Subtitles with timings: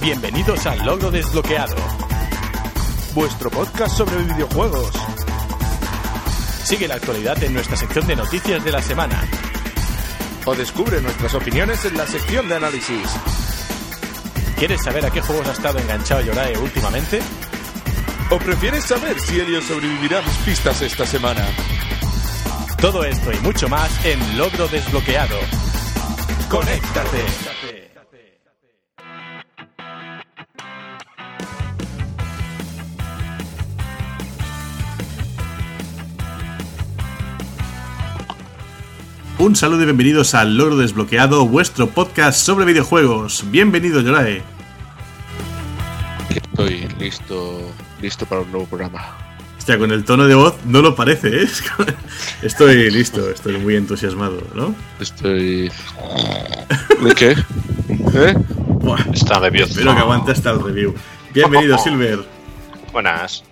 [0.00, 1.74] Bienvenidos al Logro Desbloqueado,
[3.14, 4.92] vuestro podcast sobre videojuegos.
[6.62, 9.20] Sigue la actualidad en nuestra sección de noticias de la semana.
[10.44, 13.08] O descubre nuestras opiniones en la sección de análisis.
[14.56, 17.20] ¿Quieres saber a qué juegos ha estado enganchado Yorae últimamente?
[18.30, 21.44] ¿O prefieres saber si Elio sobrevivirá a mis pistas esta semana?
[22.80, 25.38] Todo esto y mucho más en Logro Desbloqueado.
[26.48, 27.57] ¡Conéctate!
[39.48, 43.50] Un saludo y bienvenidos al Logro Desbloqueado, vuestro podcast sobre videojuegos.
[43.50, 44.42] Bienvenido, Yorae.
[46.28, 49.16] Estoy listo, listo para un nuevo programa.
[49.56, 51.48] Hostia, con el tono de voz no lo parece, ¿eh?
[52.42, 54.74] Estoy listo, estoy muy entusiasmado, ¿no?
[55.00, 55.72] Estoy.
[57.02, 57.30] ¿De qué?
[57.30, 58.34] ¿Eh?
[59.14, 59.70] Está nervioso.
[59.70, 60.94] Espero que aguante hasta el review.
[61.32, 62.18] Bienvenido, Silver.
[62.92, 63.44] Buenas.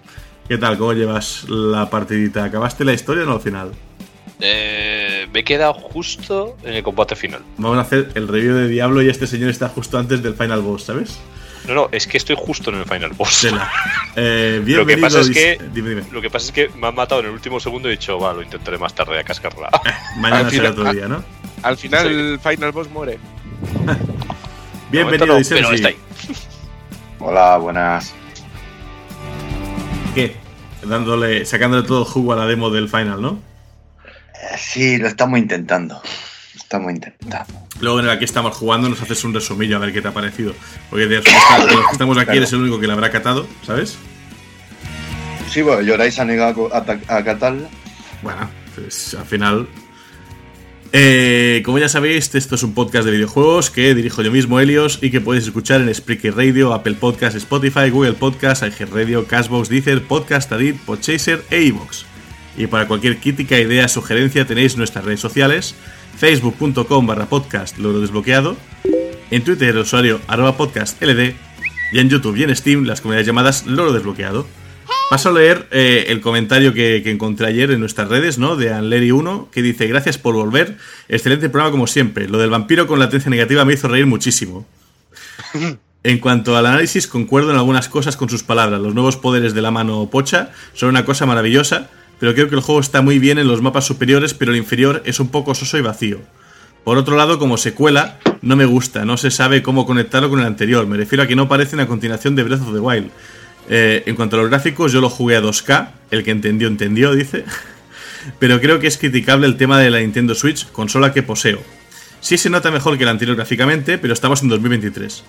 [0.46, 0.76] ¿Qué tal?
[0.76, 2.44] ¿Cómo llevas la partidita?
[2.44, 3.72] ¿Acabaste la historia o no al final?
[4.40, 7.42] Eh, me he quedado justo en el combate final.
[7.58, 10.62] Vamos a hacer el review de Diablo y este señor está justo antes del final
[10.62, 11.18] boss, ¿sabes?
[11.66, 13.48] No, no, es que estoy justo en el final boss.
[14.18, 15.60] Eh, lo, que pasa es que,
[16.10, 18.18] lo que pasa es que me han matado en el último segundo y he dicho,
[18.18, 19.68] va, lo intentaré más tarde a cascarla.
[19.84, 21.22] Eh, mañana será otro día, ¿no?
[21.62, 23.18] Al final el final boss muere.
[24.90, 25.96] Bienvenido, no, está ahí.
[27.18, 28.14] Hola, buenas.
[30.14, 30.34] ¿Qué?
[30.82, 33.38] Dándole, sacándole todo el jugo a la demo del final, ¿no?
[34.58, 35.94] Sí, lo estamos intentando.
[35.94, 37.66] Lo estamos intentando.
[37.80, 40.14] Luego en el que estamos jugando nos haces un resumillo a ver qué te ha
[40.14, 40.54] parecido.
[40.90, 41.32] Porque de los que
[41.92, 43.98] estamos aquí eres el único que la habrá catado, ¿sabes?
[45.50, 47.68] Sí, bueno, Lloráis ha negado a, a catarla.
[48.22, 49.68] Bueno, pues al final
[50.92, 54.98] eh, como ya sabéis, esto es un podcast de videojuegos que dirijo yo mismo, Helios,
[55.02, 60.02] y que podéis escuchar en Spreaker Radio, Apple Podcast, Spotify, Google Podcast, Radio, Cashbox, Deezer,
[60.02, 62.04] Podcast Adit, Podchaser e iVoox.
[62.56, 65.74] Y para cualquier crítica, idea, sugerencia tenéis nuestras redes sociales,
[66.16, 68.56] facebook.com barra podcast logro desbloqueado,
[69.30, 71.34] en Twitter el usuario arroba podcast ld,
[71.92, 74.46] y en YouTube y en Steam las comunidades llamadas loro desbloqueado.
[75.08, 78.56] Paso a leer eh, el comentario que, encontré ayer en nuestras redes, ¿no?
[78.56, 80.78] De Anleri1, que dice: Gracias por volver.
[81.08, 82.28] Excelente programa como siempre.
[82.28, 84.66] Lo del vampiro con la atención negativa me hizo reír muchísimo.
[86.02, 88.80] En cuanto al análisis, concuerdo en algunas cosas con sus palabras.
[88.80, 92.60] Los nuevos poderes de la mano pocha son una cosa maravillosa, pero creo que el
[92.60, 95.78] juego está muy bien en los mapas superiores, pero el inferior es un poco soso
[95.78, 96.20] y vacío.
[96.84, 100.46] Por otro lado, como secuela, no me gusta, no se sabe cómo conectarlo con el
[100.46, 100.86] anterior.
[100.86, 103.10] Me refiero a que no parece una continuación de Breath of the Wild.
[103.68, 107.12] Eh, en cuanto a los gráficos, yo lo jugué a 2K, el que entendió, entendió,
[107.14, 107.44] dice.
[108.38, 111.60] Pero creo que es criticable el tema de la Nintendo Switch, consola que poseo.
[112.20, 115.22] Sí se nota mejor que el anterior gráficamente, pero estamos en 2023.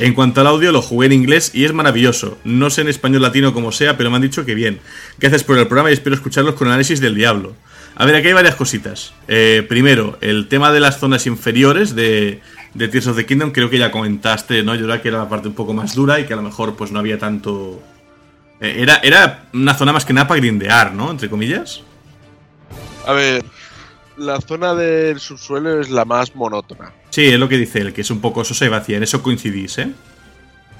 [0.00, 2.38] En cuanto al audio, lo jugué en inglés y es maravilloso.
[2.42, 4.80] No sé en español latino como sea, pero me han dicho que bien.
[5.18, 7.54] Gracias por el programa y espero escucharlos con análisis del diablo.
[7.96, 9.12] A ver, aquí hay varias cositas.
[9.28, 12.40] Eh, primero, el tema de las zonas inferiores de,
[12.72, 14.74] de Tears of the Kingdom, creo que ya comentaste, ¿no?
[14.74, 16.76] Yo era que era la parte un poco más dura y que a lo mejor
[16.76, 17.82] pues no había tanto...
[18.58, 21.10] Eh, era, era una zona más que nada para grindear, ¿no?
[21.10, 21.82] Entre comillas.
[23.06, 23.44] A ver,
[24.16, 26.90] la zona del subsuelo es la más monótona.
[27.10, 28.96] Sí, es lo que dice él, que es un poco sosa y vacía.
[28.96, 29.90] En eso coincidís, ¿eh?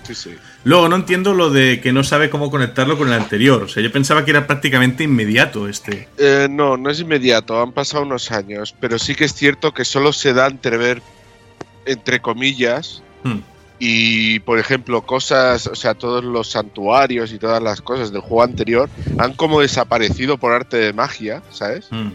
[0.03, 0.31] Sí, sí.
[0.65, 3.63] Luego, no entiendo lo de que no sabe cómo conectarlo con el anterior.
[3.63, 6.09] O sea, yo pensaba que era prácticamente inmediato este.
[6.19, 7.61] Eh, no, no es inmediato.
[7.61, 8.75] Han pasado unos años.
[8.81, 11.03] Pero sí que es cierto que solo se da entrever
[11.85, 13.03] entre comillas.
[13.23, 13.39] Hmm.
[13.79, 18.43] Y, por ejemplo, cosas, o sea, todos los santuarios y todas las cosas del juego
[18.43, 21.89] anterior han como desaparecido por arte de magia, ¿sabes?
[21.91, 22.11] Hmm.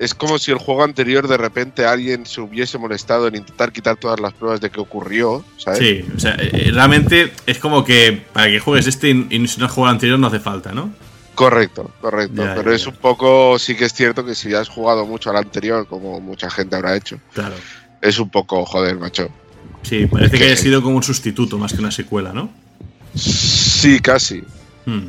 [0.00, 3.96] Es como si el juego anterior de repente alguien se hubiese molestado en intentar quitar
[3.96, 5.78] todas las pruebas de que ocurrió, ¿sabes?
[5.78, 9.72] Sí, o sea, eh, realmente es como que para que juegues este y no has
[9.72, 10.90] jugado anterior no hace falta, ¿no?
[11.34, 12.42] Correcto, correcto.
[12.56, 15.86] pero es un poco, sí que es cierto que si has jugado mucho al anterior,
[15.86, 17.54] como mucha gente habrá hecho, claro
[18.00, 19.28] es un poco joder, macho.
[19.82, 22.50] Sí, parece que, haya sido como un sustituto más que una secuela, ¿no?
[23.14, 24.42] Sí, casi.
[24.86, 25.06] Hmm.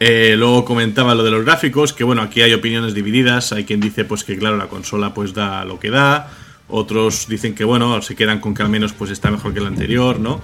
[0.00, 3.52] Eh, luego comentaba lo de los gráficos, que bueno, aquí hay opiniones divididas.
[3.52, 6.30] Hay quien dice pues que claro, la consola pues da lo que da.
[6.68, 9.66] Otros dicen que bueno, se quedan con que al menos pues está mejor que el
[9.66, 10.40] anterior, ¿no?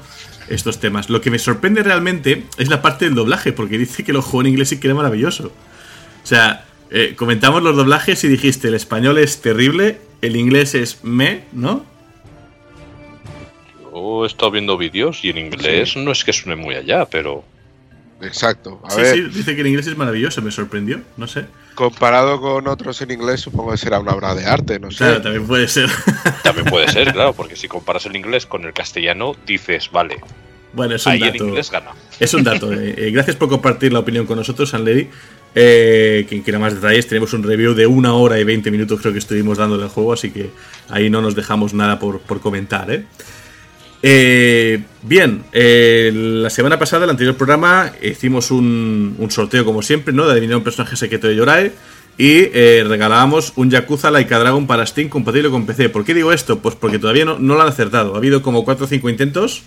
[0.49, 1.11] Estos temas.
[1.11, 4.43] Lo que me sorprende realmente es la parte del doblaje, porque dice que lo jugó
[4.43, 5.53] en inglés y que era maravilloso.
[6.23, 11.05] O sea, eh, comentamos los doblajes y dijiste el español es terrible el inglés es
[11.05, 11.85] me, ¿no?
[13.93, 17.45] Yo he estado viendo vídeos y en inglés no es que suene muy allá, pero.
[18.23, 18.81] Exacto.
[18.89, 21.47] sí, sí, dice que el inglés es maravilloso, me sorprendió, no sé.
[21.75, 24.99] Comparado con otros en inglés, supongo que será una obra de arte, no sé.
[24.99, 25.91] Claro, también puede ser.
[26.43, 30.21] También puede ser, claro, porque si comparas el inglés con el castellano, dices, vale.
[30.73, 31.35] Bueno, es un Ahí dato.
[31.43, 31.91] en inglés gana.
[32.21, 32.73] Es un dato.
[32.73, 32.95] eh.
[32.97, 35.09] Eh, gracias por compartir la opinión con nosotros, Sanlady.
[35.57, 39.13] Eh, quien quiera más detalles, tenemos un review de una hora y 20 minutos, creo
[39.13, 40.51] que estuvimos dándole al juego, así que
[40.89, 42.91] ahí no nos dejamos nada por, por comentar.
[42.91, 43.05] ¿eh?
[44.07, 50.27] Eh, bien, eh, la semana pasada, el anterior programa, hicimos un, sorteo como siempre, ¿no?
[50.27, 51.73] De adivinar un personaje secreto de Yorae.
[52.19, 55.89] Y eh, regalábamos un Yakuza Laika Dragon para Steam compatible con PC.
[55.89, 56.59] ¿Por qué digo esto?
[56.59, 58.15] Pues porque todavía no, no lo han acertado.
[58.15, 59.63] Ha habido como 4 o 5 intentos.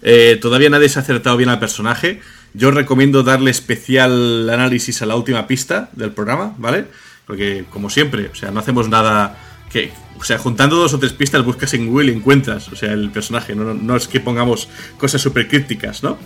[0.00, 2.22] Eh, todavía nadie se ha acertado bien al personaje.
[2.54, 6.86] Yo recomiendo darle especial análisis a la última pista del programa, ¿vale?
[7.26, 9.38] Porque, como siempre, o sea, no hacemos nada
[9.72, 9.90] que.
[10.20, 13.10] O sea, juntando dos o tres pistas buscas en Google y encuentras, o sea, el
[13.10, 13.54] personaje.
[13.56, 16.16] No, no- es que pongamos cosas súper crípticas, ¿no?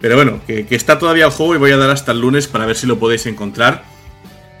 [0.00, 2.66] Pero bueno, que, está todavía el juego y voy a dar hasta el lunes para
[2.66, 3.84] ver si lo podéis encontrar.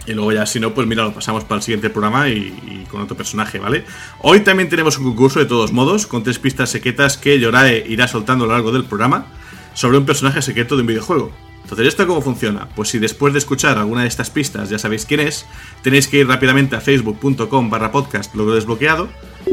[0.06, 2.34] Y luego ya, si no, pues mira, lo pasamos para el siguiente programa y,
[2.66, 3.84] y con otro personaje, ¿vale?
[4.20, 8.08] Hoy también tenemos un concurso de todos modos, con tres pistas secretas que Yorae irá
[8.08, 9.26] soltando a lo largo del programa
[9.74, 11.32] sobre un personaje secreto de un videojuego.
[11.62, 12.68] Entonces, ¿esto cómo funciona?
[12.74, 15.46] Pues si después de escuchar alguna de estas pistas ya sabéis quién es,
[15.82, 19.08] tenéis que ir rápidamente a facebook.com barra podcast logro desbloqueado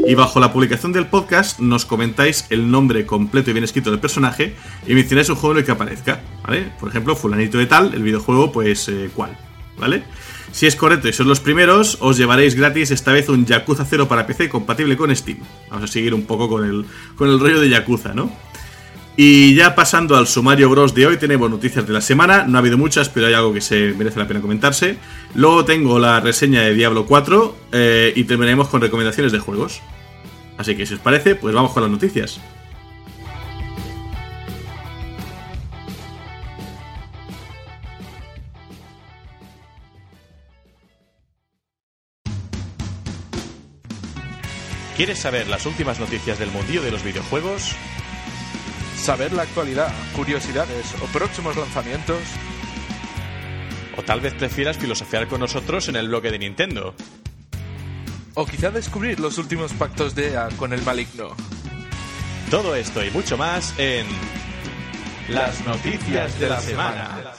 [0.06, 4.00] y bajo la publicación del podcast nos comentáis el nombre completo y bien escrito del
[4.00, 4.54] personaje
[4.86, 6.72] y mencionáis un juego en el que aparezca, ¿vale?
[6.78, 9.36] Por ejemplo, fulanito de tal, el videojuego, pues, eh, ¿cuál?
[9.78, 10.02] ¿Vale?
[10.52, 14.08] Si es correcto y sois los primeros, os llevaréis gratis esta vez un Yakuza 0
[14.08, 15.38] para PC compatible con Steam.
[15.70, 16.84] Vamos a seguir un poco con el,
[17.16, 18.30] con el rollo de Yakuza, ¿no?
[19.22, 22.46] Y ya pasando al sumario Bros de hoy, tenemos noticias de la semana.
[22.46, 24.96] No ha habido muchas, pero hay algo que se merece la pena comentarse.
[25.34, 29.82] Luego tengo la reseña de Diablo 4 eh, y terminaremos con recomendaciones de juegos.
[30.56, 32.40] Así que si os parece, pues vamos con las noticias.
[44.96, 47.76] ¿Quieres saber las últimas noticias del mundillo de los videojuegos?
[49.02, 52.18] Saber la actualidad, curiosidades o próximos lanzamientos.
[53.96, 56.94] ¿O tal vez prefieras filosofiar con nosotros en el bloque de Nintendo?
[58.34, 61.34] O quizá descubrir los últimos pactos de EA con el maligno.
[62.50, 64.06] Todo esto y mucho más en
[65.30, 67.29] Las Noticias de la Semana.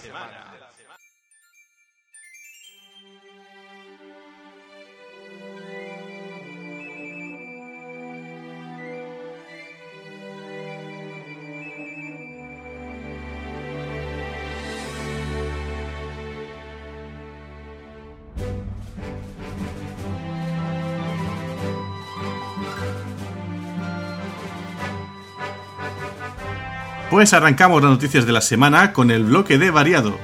[27.22, 30.18] Pues arrancamos las noticias de la semana con el bloque de variado.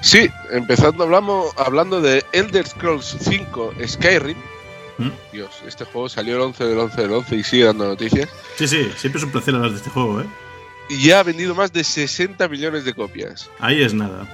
[0.00, 4.38] Sí, empezando hablamos, hablando de Elder Scrolls 5 Skyrim.
[4.96, 5.10] ¿Mm?
[5.34, 8.30] Dios, este juego salió el 11 del 11 del 11 y sigue dando noticias.
[8.56, 10.26] Sí, sí, siempre es un placer hablar de este juego, ¿eh?
[10.88, 13.50] Y ya ha vendido más de 60 millones de copias.
[13.60, 14.26] Ahí es nada.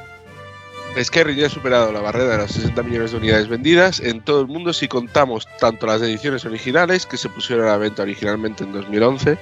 [1.03, 4.43] Skyrim ya ha superado la barrera de las 60 millones de unidades vendidas en todo
[4.43, 8.65] el mundo si contamos tanto las ediciones originales que se pusieron a la venta originalmente
[8.65, 9.39] en 2011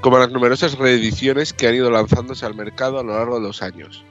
[0.00, 3.62] como las numerosas reediciones que han ido lanzándose al mercado a lo largo de los
[3.62, 4.04] años.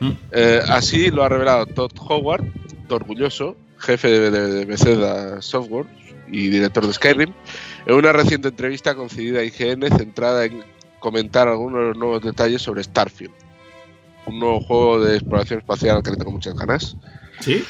[0.00, 0.10] Mm.
[0.32, 2.44] Eh, así lo ha revelado Todd Howard,
[2.88, 5.86] orgulloso, jefe de, de- de Bethesda Software
[6.30, 7.32] y director de Skyrim,
[7.86, 10.62] en una reciente entrevista concedida a IGN centrada en
[10.98, 13.32] comentar algunos de los nuevos detalles sobre Starfield,
[14.26, 16.96] un nuevo juego de exploración espacial al que le tengo muchas ganas.
[17.40, 17.64] ¿Sí?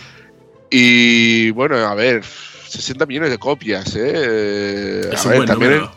[0.70, 4.12] Y bueno, a ver, 60 millones de copias, ¿eh?
[4.14, 5.92] Eh, Es a un ver, buen también número.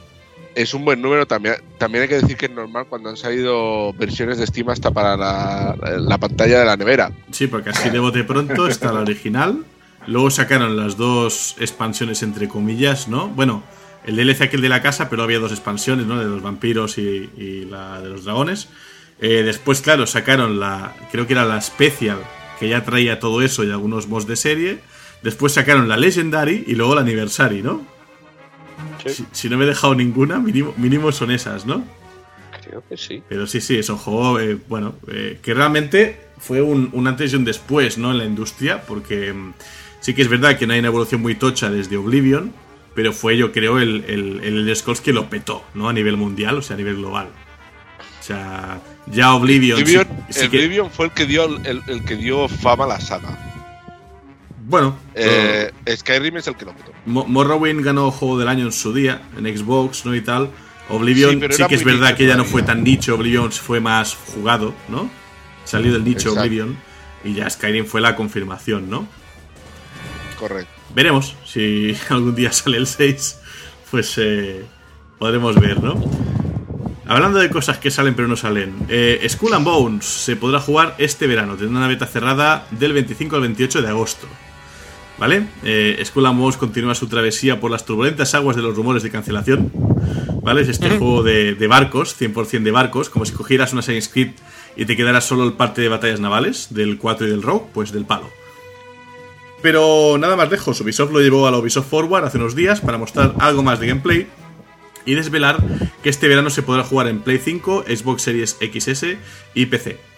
[0.56, 1.26] Es un buen número.
[1.26, 4.92] También, también hay que decir que es normal cuando han salido versiones de Steam hasta
[4.92, 7.12] para la, la pantalla de la nevera.
[7.32, 9.64] Sí, porque así de bote pronto está la original.
[10.08, 13.28] Luego sacaron las dos expansiones entre comillas, ¿no?
[13.28, 13.64] Bueno,
[14.06, 16.20] el DLC aquel de la casa, pero había dos expansiones, ¿no?
[16.20, 18.70] De los vampiros y, la de los dragones.
[19.20, 22.18] Eh, después, claro, sacaron la, creo que era la Special,
[22.60, 24.80] que ya traía todo eso y algunos mods de serie.
[25.22, 27.86] Después sacaron la Legendary y luego la Anniversary, ¿no?
[29.10, 31.84] Si, si no me he dejado ninguna, mínimo, mínimo son esas, ¿no?
[32.66, 33.24] Creo que sí.
[33.28, 37.34] Pero sí, sí, es un juego, eh, bueno, eh, que realmente fue un, un antes
[37.34, 38.12] y un después, ¿no?
[38.12, 39.54] En la industria, porque mm,
[40.00, 42.54] sí que es verdad que no hay una evolución muy tocha desde Oblivion,
[42.94, 45.90] pero fue, yo creo, el, el, el Elder Scrolls que lo petó, ¿no?
[45.90, 47.28] A nivel mundial, o sea, a nivel global.
[48.20, 49.78] O sea, ya Oblivion...
[49.78, 52.88] sí- Oblivion, sí que- Oblivion fue el que dio el, el que dio fama a
[52.88, 53.51] la saga.
[54.72, 56.92] Bueno, Eh, Skyrim es el que lo petó.
[57.06, 60.16] Mo- Morrowind ganó Juego del Año en su día, en Xbox, ¿no?
[60.16, 60.50] Y tal.
[60.90, 64.74] Oblivion Sí, que es verdad que ya no fue tan nicho, Oblivion fue más jugado,
[64.90, 65.10] ¿no?
[65.64, 66.40] Salió del nicho Exacto.
[66.42, 66.78] Oblivion.
[67.24, 69.08] Y ya Skyrim fue la confirmación, ¿no?
[70.40, 70.72] Correcto.
[70.96, 73.40] Veremos si algún día sale el 6,
[73.92, 74.66] pues eh,
[75.20, 76.02] podremos ver, ¿no?
[77.08, 80.96] Hablando de cosas que salen pero no salen, eh, Skull and Bones se podrá jugar
[80.98, 84.28] este verano, tendrá una beta cerrada del 25 al 28 de agosto.
[85.22, 85.46] ¿Vale?
[85.64, 89.12] Eh, Skull and Bones continúa su travesía por las turbulentas aguas de los rumores de
[89.12, 89.72] cancelación.
[90.42, 90.64] ¿Vale?
[90.64, 94.32] Es este juego de, de barcos, 100% de barcos, como si cogieras una Assassin's Creed
[94.76, 97.92] y te quedaras solo el parte de batallas navales, del 4 y del Rogue, pues
[97.92, 98.32] del palo.
[99.62, 102.98] Pero nada más lejos, Ubisoft lo llevó a la Ubisoft Forward hace unos días para
[102.98, 104.28] mostrar algo más de gameplay
[105.06, 105.64] y desvelar
[106.02, 109.06] que este verano se podrá jugar en Play 5, Xbox Series XS
[109.54, 110.11] y PC.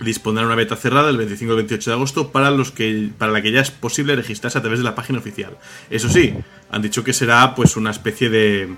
[0.00, 3.42] Dispondrán una beta cerrada el 25 y 28 de agosto para, los que, para la
[3.42, 5.56] que ya es posible registrarse a través de la página oficial.
[5.90, 6.34] Eso sí,
[6.70, 8.68] han dicho que será pues una especie de,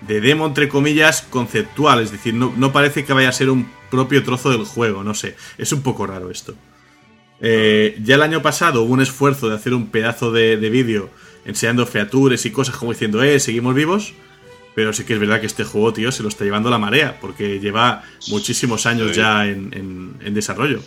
[0.00, 2.00] de demo, entre comillas, conceptual.
[2.00, 5.14] Es decir, no, no parece que vaya a ser un propio trozo del juego, no
[5.14, 5.36] sé.
[5.58, 6.54] Es un poco raro esto.
[7.40, 11.10] Eh, ya el año pasado hubo un esfuerzo de hacer un pedazo de, de vídeo
[11.44, 14.14] enseñando features y cosas como diciendo, eh, seguimos vivos.
[14.76, 17.16] Pero sí que es verdad que este juego, tío, se lo está llevando la marea,
[17.20, 19.16] porque lleva muchísimos años Sí.
[19.16, 20.80] ya en, en- en desarrollo.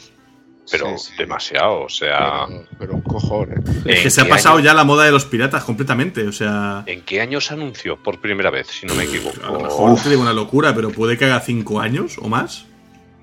[0.72, 1.13] Pero Sí, sí.
[1.17, 2.46] demasiado, o sea.
[2.48, 3.55] Pero, pero un cojón, ¿eh?
[3.86, 6.31] Es ¿en que se ha pasado año- ya la moda de los piratas completamente, o
[6.31, 6.84] sea...
[6.86, 9.43] ¿En qué año se anunció por primera vez, si no me equivoco?
[9.43, 12.67] A lo mejor te digo una locura, pero puede que haga 5 años o más.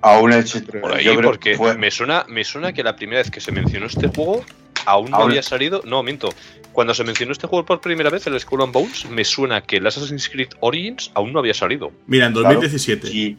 [0.02, 0.58] Aún he hecho.
[0.64, 3.40] Por ahí, yo creo porque fue- me, suena, me suena que la primera vez que
[3.40, 4.44] se mencionó este juego
[4.85, 5.82] aún no había salido.
[5.85, 6.30] No, miento.
[6.76, 9.78] Cuando se mencionó este juego por primera vez, el Skull and Bones, me suena que
[9.78, 11.90] el Assassin's Creed Origins aún no había salido.
[12.06, 12.49] Mira, en Claro.
[12.61, 13.06] 2017.
[13.09, 13.38] Sí,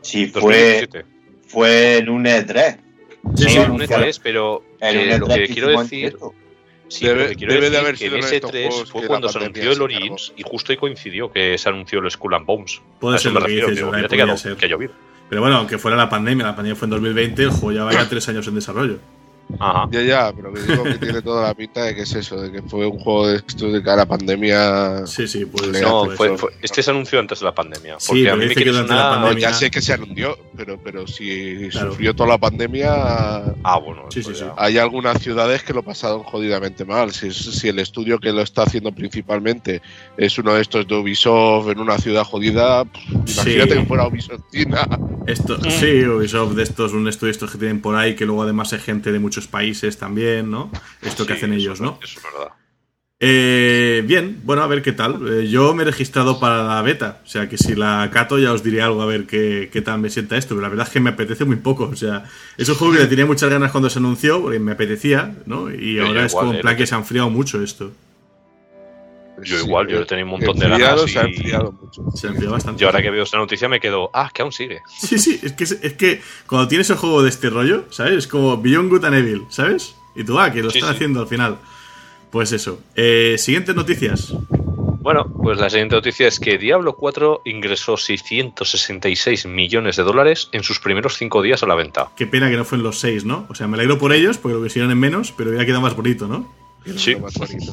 [0.00, 0.40] sí, fue,
[0.86, 1.04] 2017.
[1.48, 2.78] fue en un E3.
[3.36, 6.16] Sí, Sí, sí, un anunciaron- E3, pero en lo E3 que quiero en decir.
[6.88, 8.68] Sí, Debe- lo que quiero debe de haber que sido en ese de estos 3
[8.68, 12.10] juegos fue cuando se anunció el Origins y justo ahí coincidió que se anunció el
[12.10, 12.80] Skull and Bones.
[12.98, 14.56] Puede A ser me lo que refiero, que, ha- ser.
[14.56, 14.92] que ha llovido.
[15.28, 18.08] Pero bueno, aunque fuera la pandemia, la pandemia fue en 2020, el juego ya vaya
[18.08, 18.98] 3 años en desarrollo.
[19.58, 19.88] Ajá.
[19.92, 22.50] Ya, ya, pero que digo que tiene toda la pinta de que es eso, de
[22.50, 25.06] que fue un juego de esto de cara a pandemia.
[25.06, 25.82] Sí, sí, puede No, ser.
[25.82, 27.96] No, puede fue, fue- este se anunció antes de la pandemia.
[27.98, 29.80] Sí, Porque pero a mí me dice que la sonar- No, pandemia- ya sé que
[29.82, 31.90] se anunció, pero, pero si Claro.
[31.90, 32.92] sufrió toda la pandemia,
[33.62, 34.04] Ah, bueno.
[34.10, 34.44] Sí, eso sí, sí.
[34.56, 37.12] hay algunas ciudades que lo pasaron jodidamente mal.
[37.12, 39.82] Si, si el estudio que lo está haciendo principalmente
[40.16, 43.78] es uno de estos de Ubisoft en una ciudad jodida, pff, imagínate Sí.
[43.80, 44.86] que fuera Ubisoft China.
[45.26, 48.72] Esto, sí, Ubisoft de estos, un estudio estos que tienen por ahí, que luego además
[48.72, 50.70] hay gente de muchos países también, ¿no?
[51.02, 51.98] Esto que hacen ellos, ¿no?
[52.02, 52.48] Eso es verdad.
[53.24, 55.20] Eh, bien, bueno, a ver qué tal.
[55.28, 58.52] Eh, yo me he registrado para la beta, o sea que si la cato ya
[58.52, 60.92] os diré algo a ver qué, qué tal me sienta esto, pero la verdad es
[60.92, 62.24] que me apetece muy poco, o sea,
[62.56, 65.72] es un juego que le tenía muchas ganas cuando se anunció, porque me apetecía, ¿no?
[65.72, 67.92] Y ahora es igual, como en eh, plan que- se ha enfriado mucho esto.
[69.42, 72.02] Yo igual, yo he tenido un montón de ganas Se ha y- enfriado mucho.
[72.14, 72.80] Se ha enfriado bastante.
[72.80, 74.82] Yo ahora que veo esta noticia me quedo, ah, que aún sigue.
[74.88, 78.12] Sí, sí, es que, es que cuando tienes el juego de este rollo, ¿sabes?
[78.14, 79.94] Es como Beyond Good and Evil, ¿sabes?
[80.14, 80.96] Y tú, ah, que lo Sí, están sí.
[80.96, 81.58] haciendo al final.
[82.30, 82.80] Pues eso.
[82.96, 84.32] Eh, siguientes noticias.
[85.00, 90.62] Bueno, pues la siguiente noticia es que Diablo 4 ingresó 666 millones de dólares en
[90.62, 92.10] sus primeros cinco días a la venta.
[92.16, 93.46] Qué pena que no fue en los seis, ¿no?
[93.48, 95.96] O sea, me alegro por ellos, porque lo hicieron en menos, pero hubiera quedado más
[95.96, 96.48] bonito, ¿no?
[96.96, 97.12] Sí.
[97.12, 97.72] Lo más bonito.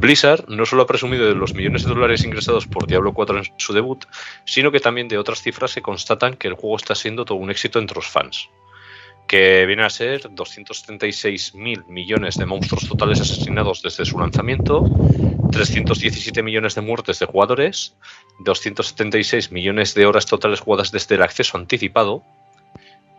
[0.00, 3.44] Blizzard no solo ha presumido de los millones de dólares ingresados por Diablo 4 en
[3.58, 4.06] su debut,
[4.46, 7.50] sino que también de otras cifras que constatan que el juego está siendo todo un
[7.50, 8.48] éxito entre los fans.
[9.26, 14.84] Que viene a ser 276 mil millones de monstruos totales asesinados desde su lanzamiento,
[15.52, 17.94] 317 millones de muertes de jugadores,
[18.40, 22.24] 276 millones de horas totales jugadas desde el acceso anticipado,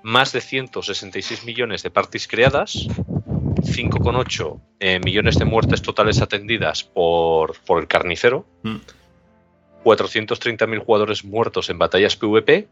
[0.04, 2.88] más de 166 millones de parties creadas,
[3.62, 8.77] 5,8 eh, millones de muertes totales atendidas por, por el carnicero, Mm.
[9.84, 12.68] 430.000 jugadores muertos en batallas PvP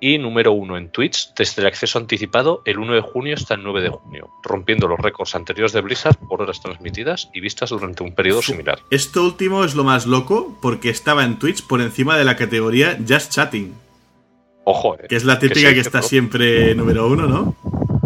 [0.00, 3.62] y número uno en Twitch desde el acceso anticipado el 1 de junio hasta el
[3.64, 8.02] 9 de junio, rompiendo los récords anteriores de Blizzard por horas transmitidas y vistas durante
[8.02, 8.78] un periodo similar.
[8.90, 12.96] Esto último es lo más loco, porque estaba en Twitch por encima de la categoría
[13.06, 13.74] Just Chatting,
[14.64, 15.06] Ojo, eh.
[15.08, 17.56] que es la típica que está siempre número uno, ¿no?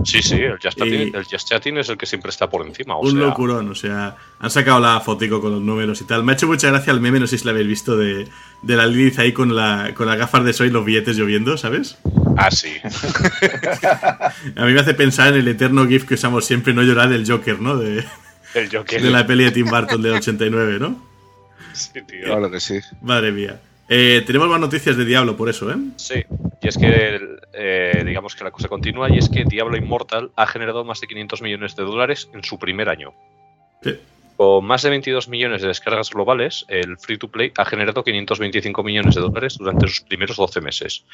[0.05, 2.97] Sí, sí, el Just, Chatting, el Just Chatting es el que siempre está por encima.
[2.97, 6.25] O un sea, locurón, o sea, han sacado la fotico con los números y tal.
[6.25, 8.27] Me ha hecho mucha gracia el meme, no sé si lo habéis visto, de,
[8.63, 11.57] de la Lilith ahí con, la, con las gafas de sol y los billetes lloviendo,
[11.57, 11.99] ¿sabes?
[12.37, 12.73] Ah, sí.
[14.57, 17.27] A mí me hace pensar en el eterno GIF que usamos siempre, no llorar del
[17.31, 17.77] Joker, ¿no?
[17.77, 18.05] De,
[18.55, 19.03] El Joker.
[19.03, 21.03] de la peli de Tim Burton del 89, ¿no?
[21.73, 22.25] Sí, tío.
[22.25, 22.81] Claro que sí.
[23.01, 23.61] Madre mía.
[23.95, 25.77] Eh, tenemos más noticias de Diablo por eso, ¿eh?
[25.97, 26.25] Sí,
[26.63, 27.21] y es que
[27.53, 31.09] eh, digamos que la cosa continúa y es que Diablo Immortal ha generado más de
[31.09, 33.13] 500 millones de dólares en su primer año.
[33.83, 34.01] Sí.
[34.39, 38.83] Con más de 22 millones de descargas globales, el free to play ha generado 525
[38.83, 41.05] millones de dólares durante sus primeros 12 meses.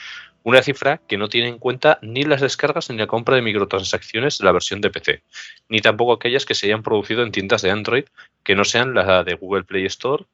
[0.44, 4.38] Una cifra que no tiene en cuenta ni las descargas ni la compra de microtransacciones
[4.38, 5.24] de la versión de PC,
[5.68, 8.04] ni tampoco aquellas que se hayan producido en tiendas de Android
[8.44, 10.24] que no sean la de Google Play Store,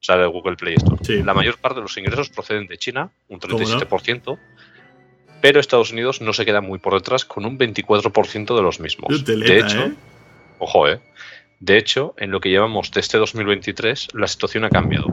[0.00, 0.96] o sea, de Google Play Store.
[1.02, 1.22] Sí.
[1.22, 3.80] La mayor parte de los ingresos proceden de China, un ¿Cómo no?
[3.80, 4.38] 37%,
[5.40, 9.24] pero Estados Unidos no se queda muy por detrás con un 24% de los mismos.
[9.24, 9.92] De hecho, ¿eh?
[10.58, 11.00] ojo, eh.
[11.60, 15.08] De hecho, en lo que llevamos de este 2023, la situación ha cambiado.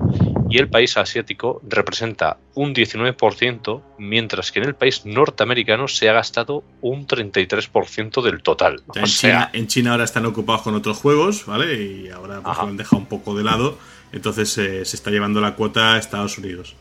[0.47, 6.13] Y el país asiático representa un 19%, mientras que en el país norteamericano se ha
[6.13, 8.83] gastado un 33% del total.
[8.85, 11.73] O sea, en, sea, China, en China ahora están ocupados con otros juegos, ¿vale?
[11.81, 13.79] Y ahora pues, lo han dejado un poco de lado.
[14.15, 16.75] Entonces eh, se está llevando la cuota a Estados Unidos.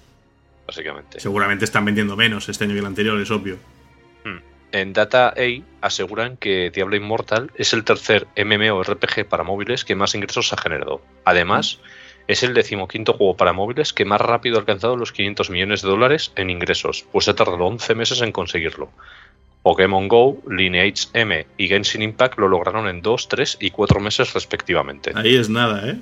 [0.67, 1.21] básicamente.
[1.21, 3.59] Seguramente están vendiendo menos este año que el anterior, es obvio.
[4.73, 10.17] En Data A aseguran que Diablo Immortal es el tercer MMORPG para móviles que más
[10.17, 11.01] ingresos ha generado.
[11.25, 11.79] Además,
[12.27, 15.89] es el decimoquinto juego para móviles que más rápido ha alcanzado los 500 millones de
[15.89, 18.91] dólares en ingresos, pues ha tardado 11 meses en conseguirlo.
[19.63, 24.35] Pokémon Go, Lineage M y Genshin Impact lo lograron en 2, 3 y 4 meses
[24.35, 25.13] respectivamente.
[25.15, 25.99] Ahí es nada, ¿eh?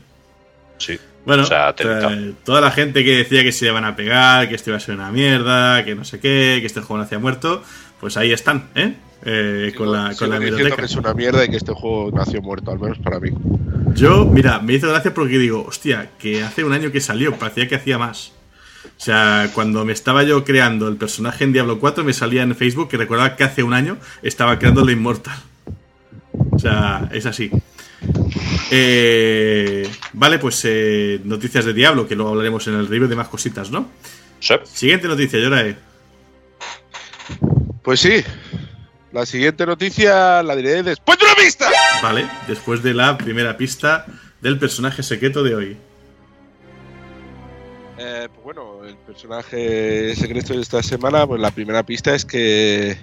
[0.78, 0.98] Sí.
[1.24, 2.12] Bueno, O sea, telita.
[2.12, 4.80] eh, toda la gente que decía que se iban a pegar, que esto iba a
[4.80, 7.62] ser una mierda, que no sé qué, que este juego no hacía muerto,
[8.00, 8.94] pues ahí están, ¿eh?
[9.24, 10.74] Eh, con la, con la biblioteca.
[10.76, 13.30] que es una mierda y que este juego nació muerto, al menos para mí.
[13.94, 17.68] Yo, mira, me hizo gracia porque digo, hostia, que hace un año que salió, parecía
[17.68, 18.32] que hacía más.
[18.84, 22.56] O sea, cuando me estaba yo creando el personaje en Diablo 4, me salía en
[22.56, 25.36] Facebook que recordaba que hace un año estaba creando lo Immortal.
[26.50, 27.50] O sea, es así.
[28.70, 33.28] Eh, vale, pues eh, noticias de Diablo, que luego hablaremos en el review de más
[33.28, 33.90] cositas, ¿no?
[34.40, 34.54] Sí.
[34.64, 35.76] Siguiente noticia, Yorae.
[37.82, 38.22] Pues sí.
[39.12, 41.68] La siguiente noticia la diré después de una pista.
[42.02, 44.06] Vale, después de la primera pista
[44.40, 45.76] del personaje secreto de hoy.
[47.98, 52.96] Eh, pues bueno, el personaje secreto de esta semana, pues la primera pista es que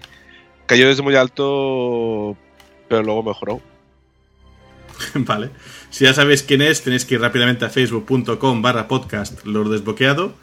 [0.65, 2.35] cayó desde muy alto,
[2.89, 3.61] pero luego mejoró.
[5.13, 5.49] Vale.
[5.89, 10.35] Si ya sabéis quién es, tenéis que ir rápidamente a facebook.com barra podcast lo desbloqueado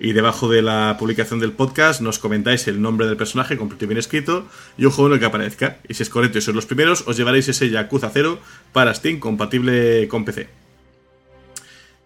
[0.00, 3.88] y debajo de la publicación del podcast nos comentáis el nombre del personaje completo y
[3.88, 5.78] bien escrito y un juego en el que aparezca.
[5.88, 8.38] Y si es correcto y sois los primeros, os llevaréis ese Yakuza 0
[8.72, 10.48] para Steam compatible con PC.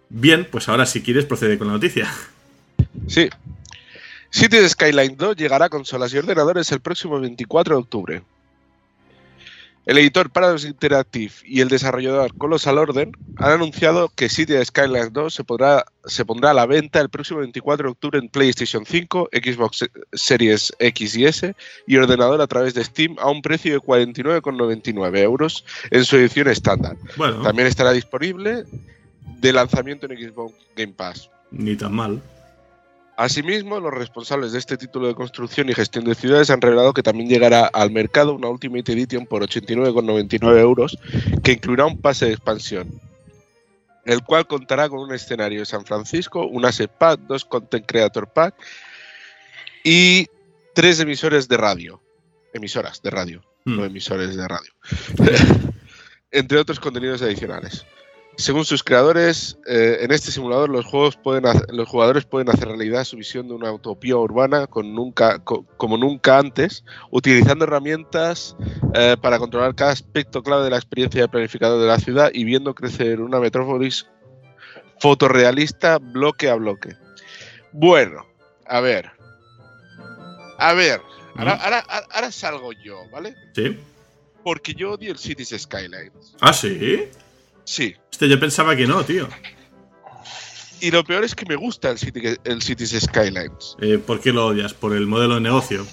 [0.09, 2.09] Bien, pues ahora si quieres procede con la noticia.
[3.07, 3.29] Sí.
[4.31, 8.23] Cities Skyline 2 llegará a consolas y ordenadores el próximo 24 de octubre.
[9.89, 15.33] El editor Paradox Interactive y el desarrollador Colossal Order han anunciado que Cities Skyline 2
[15.33, 19.29] se, podrá, se pondrá a la venta el próximo 24 de octubre en PlayStation 5,
[19.33, 21.55] Xbox Series X y S
[21.87, 26.49] y ordenador a través de Steam a un precio de 49,99 euros en su edición
[26.49, 26.95] estándar.
[27.17, 28.65] Bueno, También estará disponible
[29.39, 31.31] de lanzamiento en Xbox Game Pass.
[31.49, 32.21] ni tan mal.
[33.19, 37.03] Asimismo, los responsables de este título de construcción y gestión de ciudades han revelado que
[37.03, 40.97] también llegará al mercado una Ultimate Edition por 89,99 euros
[41.43, 42.89] que incluirá un pase de expansión,
[44.05, 48.31] el cual contará con un escenario de San Francisco, un Asset Pack, dos Content Creator
[48.31, 48.55] Pack
[49.83, 50.27] y
[50.73, 52.01] tres emisores de radio.
[52.53, 53.75] Emisoras de radio, Hmm.
[53.75, 54.71] no emisores de radio.
[56.31, 57.85] Entre otros contenidos adicionales.
[58.39, 62.69] Según sus creadores, eh, en este simulador los, juegos pueden hacer- los jugadores pueden hacer
[62.69, 68.55] realidad su visión de una utopía urbana con nunca, co- como nunca antes, utilizando herramientas
[68.93, 72.45] eh, para controlar cada aspecto clave de la experiencia de planificador de la ciudad y
[72.45, 74.07] viendo crecer una metrópolis
[74.99, 76.95] fotorrealista bloque a bloque.
[77.73, 78.25] Bueno,
[78.65, 79.11] a ver.
[80.57, 81.01] A ver.
[81.35, 83.35] Ahora, ahora- ahora- ahora salgo yo, ¿vale?
[83.53, 83.77] ¿Sí?
[84.43, 86.35] Porque yo odio el Cities Skylines.
[86.41, 87.09] ¿Ah, sí?
[87.69, 87.93] Sí.
[88.11, 89.29] Este yo pensaba que no, tío.
[90.81, 93.75] Y lo peor es que me gusta el, City- el Cities Skylines.
[93.79, 94.73] Eh, ¿Por qué lo odias?
[94.73, 95.85] ¿Por el modelo de negocio?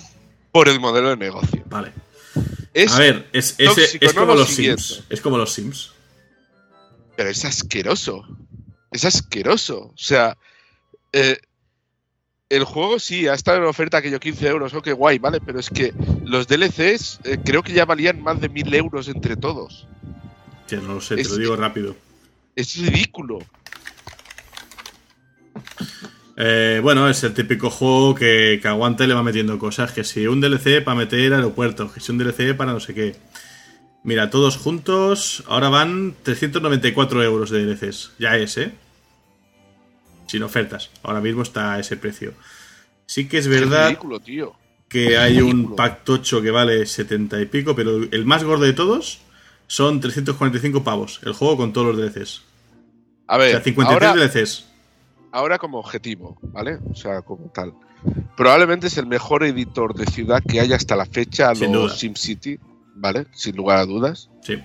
[0.53, 1.63] Por el modelo de negocio.
[1.67, 1.93] Vale.
[2.73, 4.83] Es, A ver, es, es- tóxico, es no como lo los siguiente.
[4.83, 5.05] Sims.
[5.11, 5.93] Es como los Sims.
[7.15, 8.23] Pero es asqueroso.
[8.91, 9.89] Es asqueroso.
[9.89, 10.39] O sea,
[11.13, 11.37] eh,
[12.49, 14.73] el juego sí ha estado en oferta aquello 15 euros.
[14.73, 15.41] Oh, qué guay, ¿vale?
[15.45, 15.93] Pero es que
[16.25, 19.87] los DLCs eh, creo que ya valían más de 1000 euros entre todos.
[20.73, 21.97] No lo sé, te lo digo rápido.
[22.55, 23.39] Es ridículo.
[26.37, 29.93] Eh, bueno, es el típico juego que, que aguanta y le va metiendo cosas.
[29.93, 33.17] Que si un DLC para meter aeropuertos, que si un DLC para no sé qué.
[34.03, 38.13] Mira, todos juntos, ahora van 394 euros de DLCs.
[38.19, 38.73] Ya es, ¿eh?
[40.27, 40.91] Sin ofertas.
[41.03, 42.35] Ahora mismo está a ese precio.
[43.07, 44.55] Sí que es Es verdad ridículo, tío.
[44.89, 48.73] que hay un pack tocho que vale 70 y pico, pero el más gordo de
[48.73, 49.21] todos
[49.67, 51.21] son 345 pavos.
[51.25, 52.43] El juego con todos los DLCs.
[53.27, 54.67] A O ver, sea, 53 ahora, DLCs.
[55.33, 56.79] ahora como objetivo, ¿vale?
[56.91, 57.73] O sea, como tal.
[58.37, 61.99] Probablemente es el mejor editor de ciudad que haya hasta la fecha a Sin los
[61.99, 62.59] SimCity,
[62.95, 63.27] ¿vale?
[63.33, 64.31] Sin lugar a dudas.
[64.43, 64.63] Sí.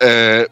[0.00, 0.46] Eh,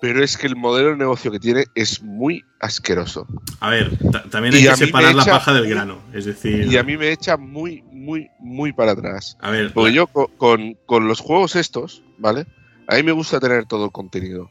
[0.00, 3.26] pero es que el modelo de negocio que tiene es muy asqueroso.
[3.60, 5.98] A ver, ta- también hay Y que separar la paja del grano.
[6.12, 9.36] Es decir, Y a mí me echa muy, muy, muy para atrás.
[9.40, 12.46] a ver, Porque yo co- con, con los juegos estos, ¿vale?
[12.88, 14.50] A mí me gusta tener todo el contenido.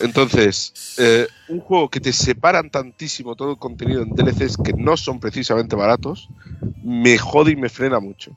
[0.00, 4.96] Entonces, eh, un juego que te separan tantísimo todo el contenido en DLCs que no
[4.96, 6.28] son precisamente baratos,
[6.82, 8.32] me jode y me frena mucho.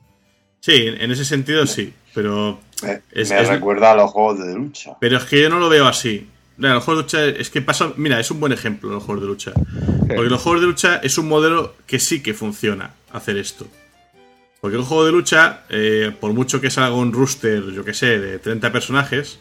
[0.60, 4.54] sí, en ese sentido sí, pero Me, Es- me es- recuerda a los juegos de
[4.54, 4.96] lucha.
[5.00, 6.28] Pero es que yo no lo veo así.
[6.56, 7.92] Mira, los juegos de lucha es que pasa.
[7.96, 9.52] Mira, es un buen ejemplo los juegos de lucha.
[10.08, 13.66] Porque los juegos de lucha es un modelo que sí que funciona hacer esto.
[14.66, 18.18] Porque un juego de lucha, eh, por mucho que salga un rooster, yo que sé,
[18.18, 19.38] de 30 personajes,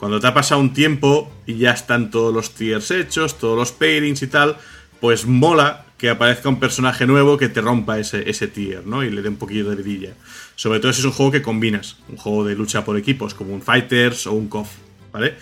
[0.00, 3.70] cuando te ha pasado un tiempo y ya están todos los tiers hechos, todos los
[3.70, 4.56] pairings y tal,
[5.00, 9.04] pues mola que aparezca un personaje nuevo que te rompa ese, tier, ¿no?
[9.04, 10.14] Y le dé un poquillo de vidilla.
[10.56, 13.54] Sobre todo si es un juego que combinas, un juego de lucha por equipos, como
[13.54, 14.70] un Fighters o un KOF,
[15.12, 15.36] ¿vale?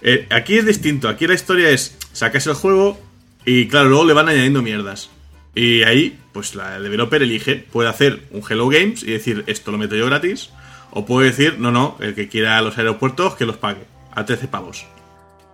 [0.00, 3.00] Eh, aquí es distinto, aquí la historia es, sacas el juego
[3.44, 5.10] y claro, luego le van añadiendo mierdas.
[5.56, 9.72] Y ahí, pues la el developer elige, puede hacer un Hello Games y decir, esto
[9.72, 10.50] lo meto yo gratis,
[10.90, 14.46] o puede decir, no, no, el que quiera los aeropuertos, que los pague, a 13
[14.48, 14.84] pavos.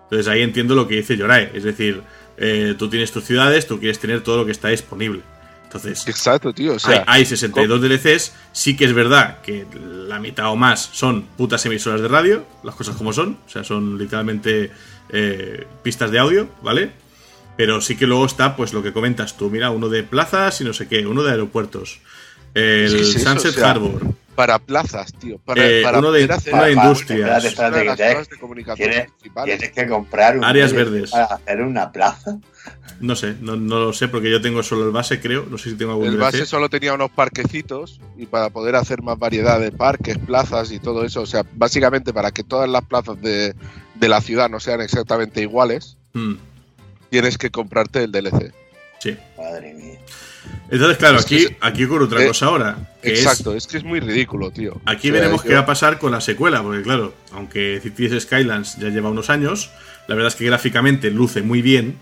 [0.02, 2.02] Entonces ahí entiendo lo que dice Yorae, es decir,
[2.36, 5.20] eh, tú tienes tus ciudades, tú quieres tener todo lo que está disponible.
[5.62, 6.74] Entonces, Exacto, tío.
[6.74, 10.80] O sea, hay, hay 62 DLCs, sí que es verdad que la mitad o más
[10.92, 14.72] son putas emisoras de radio, las cosas como son, o sea, son literalmente
[15.10, 16.90] eh, pistas de audio, ¿vale?
[17.56, 20.64] Pero sí que luego está, pues lo que comentas tú, mira, uno de plazas y
[20.64, 22.00] no sé qué, uno de aeropuertos,
[22.54, 24.00] el Es eso, Sunset o sea, Harbor,
[24.34, 25.38] para plazas, tío.
[25.38, 27.44] Para, Eh, para uno de- hacer de industrias.
[27.44, 29.58] Espérate, una de espérate, las que te- zonas de comunicación ¿Quieres, principales.
[29.58, 31.10] tienes que comprar un Áreas verdes.
[31.10, 32.38] para hacer una plaza.
[33.00, 35.70] no sé, no, no lo sé porque yo tengo solo el base, creo, no sé
[35.70, 36.20] si tengo algún El DLC.
[36.22, 40.78] base solo tenía unos parquecitos y para poder hacer más variedad de parques, plazas y
[40.78, 43.54] todo eso, o sea, básicamente para que todas las plazas de,
[43.96, 46.34] de la ciudad no sean exactamente iguales, Mm,
[47.12, 48.52] tienes que comprarte el DLC.
[48.98, 49.16] sí.
[49.36, 49.98] Madre mía.
[50.70, 52.78] Entonces, claro, Es aquí, aquí ocurre otra eh, cosa ahora.
[53.02, 54.80] que Exacto, es, que es muy ridículo, tío.
[54.86, 57.78] Aquí O sea, veremos yo- qué va a pasar con la secuela, porque claro, aunque
[57.82, 59.70] Cities Skylands ya lleva unos años,
[60.08, 61.96] la verdad es que gráficamente luce muy bien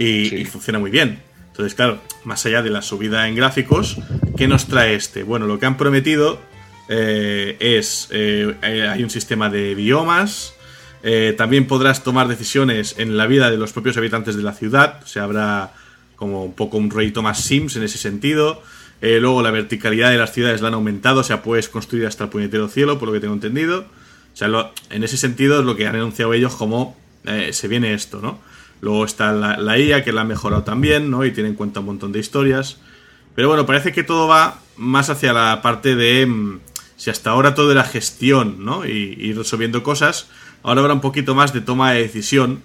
[0.00, 0.36] y, Sí.
[0.36, 1.22] y funciona muy bien.
[1.52, 3.98] Entonces, claro, más allá de la subida en gráficos,
[4.36, 5.22] ¿qué nos trae este?
[5.22, 6.40] Bueno, lo que han prometido
[6.88, 10.53] eh, es, eh, eh, hay un sistema de biomas,
[11.06, 15.02] eh, también podrás tomar decisiones en la vida de los propios habitantes de la ciudad,
[15.04, 15.74] o sea, habrá
[16.16, 18.62] como un poco un rollito más Sims en ese sentido.
[19.02, 22.24] Eh, luego la verticalidad de las ciudades la han aumentado, o sea, puedes construir hasta
[22.24, 23.80] el puñetero cielo, por lo que tengo entendido.
[23.80, 24.48] O sea,
[24.88, 28.38] en ese sentido es lo que han anunciado ellos como eh, se viene esto, ¿no?
[28.80, 31.24] Luego está la, la IA, que la han mejorado también, ¿no?
[31.26, 32.78] Y tiene en cuenta un montón de historias.
[33.34, 36.24] Pero bueno, parece que todo va más hacia la parte de...
[36.24, 36.60] mm,
[36.96, 38.86] si hasta ahora todo era gestión, ¿no?
[38.86, 40.28] Y ir resolviendo cosas,
[40.64, 42.62] ahora habrá un poquito más de toma de decisión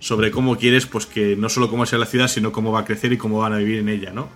[0.00, 2.84] sobre cómo quieres, pues que no solo cómo sea la ciudad, sino cómo va a
[2.84, 4.28] crecer y cómo van a vivir en ella, ¿no?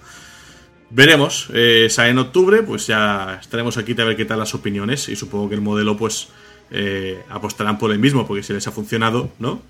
[0.90, 5.08] Veremos, eh, sale en octubre, pues ya estaremos aquí a ver qué tal las opiniones
[5.08, 6.28] y supongo que el modelo, pues
[6.70, 9.60] eh, apostarán por el mismo, porque si les ha funcionado, ¿no?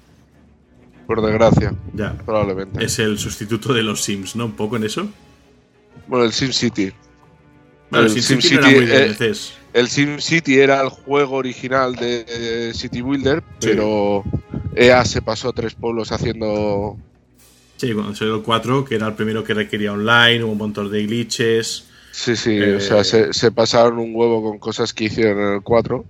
[1.06, 2.12] Por desgracia, Ya.
[2.18, 2.85] probablemente.
[2.85, 4.46] Es el sustituto de los Sims, ¿no?
[4.46, 5.09] Un poco en eso.
[6.09, 6.92] Bueno, el SimCity.
[7.90, 9.52] Bueno, El SimCity SimCity, no era muy de eh, DLCs.
[9.76, 14.24] El SimCity era el juego original de eh, City Builder, pero
[14.74, 16.96] EA se pasó a tres pueblos haciendo
[17.76, 20.90] Sí, cuando salió el 4, que era el primero que requería online, hubo un montón
[20.90, 21.88] de glitches.
[22.10, 25.54] Sí, sí, Eh, o sea, se, se pasaron un huevo con cosas que hicieron en
[25.56, 26.06] el 4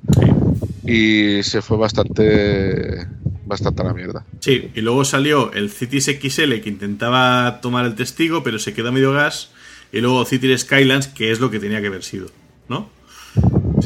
[0.85, 3.05] y se fue bastante
[3.47, 4.25] bastante a la mierda.
[4.39, 8.93] Sí, y luego salió el Cities XL que intentaba tomar el testigo, pero se quedó
[8.93, 9.51] medio gas.
[9.91, 12.29] Y luego Cities Skylands, que es lo que tenía que haber sido,
[12.69, 12.95] ¿no?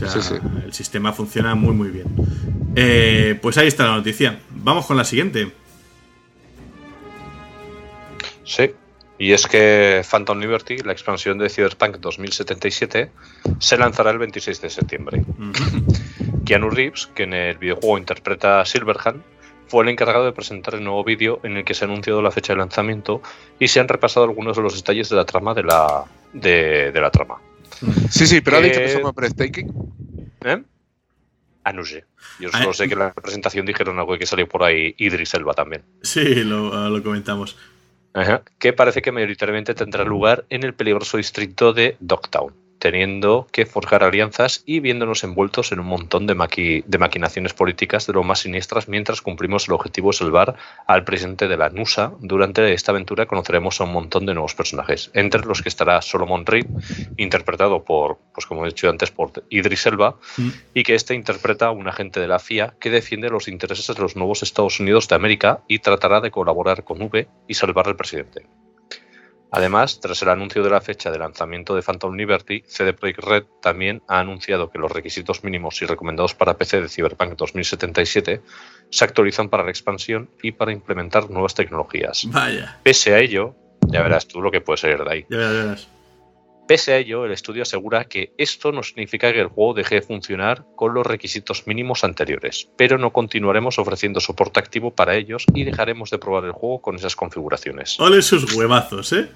[0.05, 0.41] O sea, Sí, sí.
[0.65, 2.07] el sistema funciona muy, muy bien.
[2.77, 4.39] Eh, pues ahí está la noticia.
[4.51, 5.51] Vamos con la siguiente.
[8.45, 8.73] Sí.
[9.19, 13.11] Y es que Phantom Liberty, la expansión de Cyberpunk 2077,
[13.59, 15.23] se lanzará el 26 de septiembre.
[16.47, 19.23] Keanu Reeves, que en el videojuego interpreta a Silverhand,
[19.69, 22.31] fue el encargado de presentar el nuevo vídeo en el que se ha anunciado la
[22.31, 23.21] fecha de lanzamiento
[23.59, 27.01] y se han repasado algunos de los detalles de la trama de la, de, de
[27.01, 27.37] la trama.
[28.11, 29.73] Sí, sí, pero ha Que- dicho que somos breathtaking.
[30.45, 30.63] ¿Eh?
[31.65, 32.05] Ah, no sé.
[32.39, 32.75] Yo Ah, solo eh.
[32.75, 35.83] sé que en la presentación dijeron algo que salió por ahí Idris Elba también.
[36.03, 37.57] Sí, lo, lo comentamos.
[38.15, 38.43] Ajá.
[38.59, 42.53] Que parece que mayoritariamente tendrá lugar en el peligroso distrito de Dogtown.
[42.81, 48.09] Teniendo que forjar alianzas y viéndonos envueltos en un montón de, maqui- de maquinaciones políticas
[48.09, 50.57] de lo más siniestras mientras cumplimos el objetivo de salvar
[50.89, 52.15] al presidente de la NUSA.
[52.21, 56.45] Durante esta aventura conoceremos a un montón de nuevos personajes, entre los que estará Solomon
[56.47, 56.67] Reed,
[57.17, 60.49] interpretado por, pues como he dicho antes, por Idris Elba, Mm.
[60.75, 64.01] y que este interpreta a un agente de la FIA que defiende los intereses de
[64.03, 67.97] los nuevos Estados Unidos de América y tratará de colaborar con V y salvar al
[67.97, 68.47] presidente.
[69.53, 73.45] Además, tras el anuncio de la fecha de lanzamiento de Phantom Liberty, CD Projekt Red
[73.61, 78.41] también ha anunciado que los requisitos mínimos y recomendados para PC de Cyberpunk 2077
[78.91, 82.25] se actualizan para la expansión y para implementar nuevas tecnologías.
[82.29, 83.55] Vaya, Pese a ello,
[83.89, 85.27] ya verás tú lo que puede salir de ahí.
[85.29, 85.89] ya verás, ya verás.
[86.71, 90.03] Pese a ello, el estudio asegura que esto no significa que el juego deje de
[90.03, 95.65] funcionar con los requisitos mínimos anteriores, pero no continuaremos ofreciendo soporte activo para ellos y
[95.65, 97.99] dejaremos de probar el juego con esas configuraciones.
[97.99, 99.29] Ole sus huevazos, ¿eh?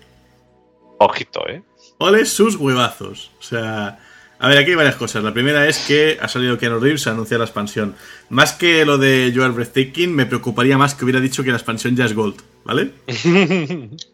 [0.99, 1.65] Ojito, ¿eh?
[1.99, 3.33] Ole sus huevazos.
[3.41, 3.99] O sea,
[4.39, 5.25] a ver, aquí hay varias cosas.
[5.25, 7.97] La primera es que ha salido Keanu Reeves a anunciar la expansión.
[8.29, 11.97] Más que lo de Joel Breathtaking, me preocuparía más que hubiera dicho que la expansión
[11.97, 12.93] ya es Gold, ¿vale?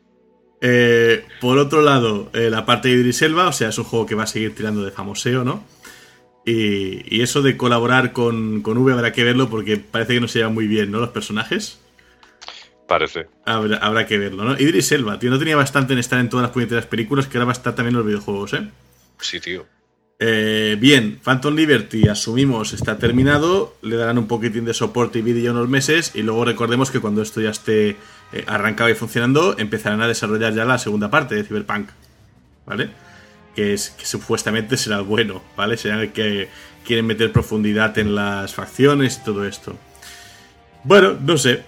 [0.61, 4.07] Eh, por otro lado, eh, la parte de Idris Elba, o sea, es un juego
[4.07, 5.65] que va a seguir tirando de famoseo, ¿no?
[6.45, 10.29] Y, y eso de colaborar con, con V habrá que verlo porque parece que no
[10.29, 10.99] se llevan muy bien, ¿no?
[11.01, 11.81] Los personajes.
[12.87, 13.29] Parece.
[13.47, 14.59] Habrá, habrá que verlo, ¿no?
[14.59, 17.47] Idris Elba, tío, no tenía bastante en estar en todas las puñeteras películas, que ahora
[17.47, 18.69] va a estar también en los videojuegos, ¿eh?
[19.21, 19.65] Sí, tío.
[20.23, 23.77] Eh, bien, Phantom Liberty, asumimos, está terminado.
[23.81, 26.13] Le darán un poquitín de soporte y vídeo unos meses.
[26.15, 27.97] Y luego recordemos que cuando esto ya esté
[28.33, 31.89] eh, arrancado y funcionando, empezarán a desarrollar ya la segunda parte de Cyberpunk.
[32.67, 32.91] ¿Vale?
[33.55, 35.77] Que, es, que supuestamente será bueno, ¿vale?
[35.77, 36.49] Será el que
[36.85, 39.77] quieren meter profundidad en las facciones y todo esto.
[40.85, 41.63] Bueno, no sé.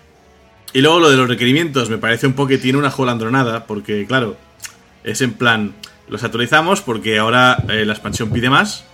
[0.72, 4.06] Y luego lo de los requerimientos me parece un poco que tiene una jolandronada, porque
[4.06, 4.36] claro,
[5.04, 5.74] es en plan,
[6.08, 8.84] los actualizamos porque ahora eh, la expansión pide más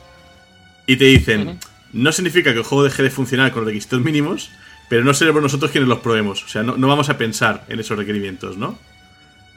[0.86, 1.58] y te dicen,
[1.92, 4.50] no significa que el juego deje de funcionar con los requisitos mínimos,
[4.88, 6.42] pero no seremos nosotros quienes los probemos.
[6.44, 8.78] O sea, no, no vamos a pensar en esos requerimientos, ¿no?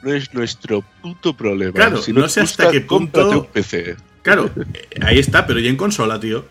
[0.02, 1.72] No es nuestro puto problema.
[1.72, 3.96] Claro, si no sé hasta qué punto- un PC.
[4.22, 6.44] Claro, eh, ahí está, pero ya en consola, tío.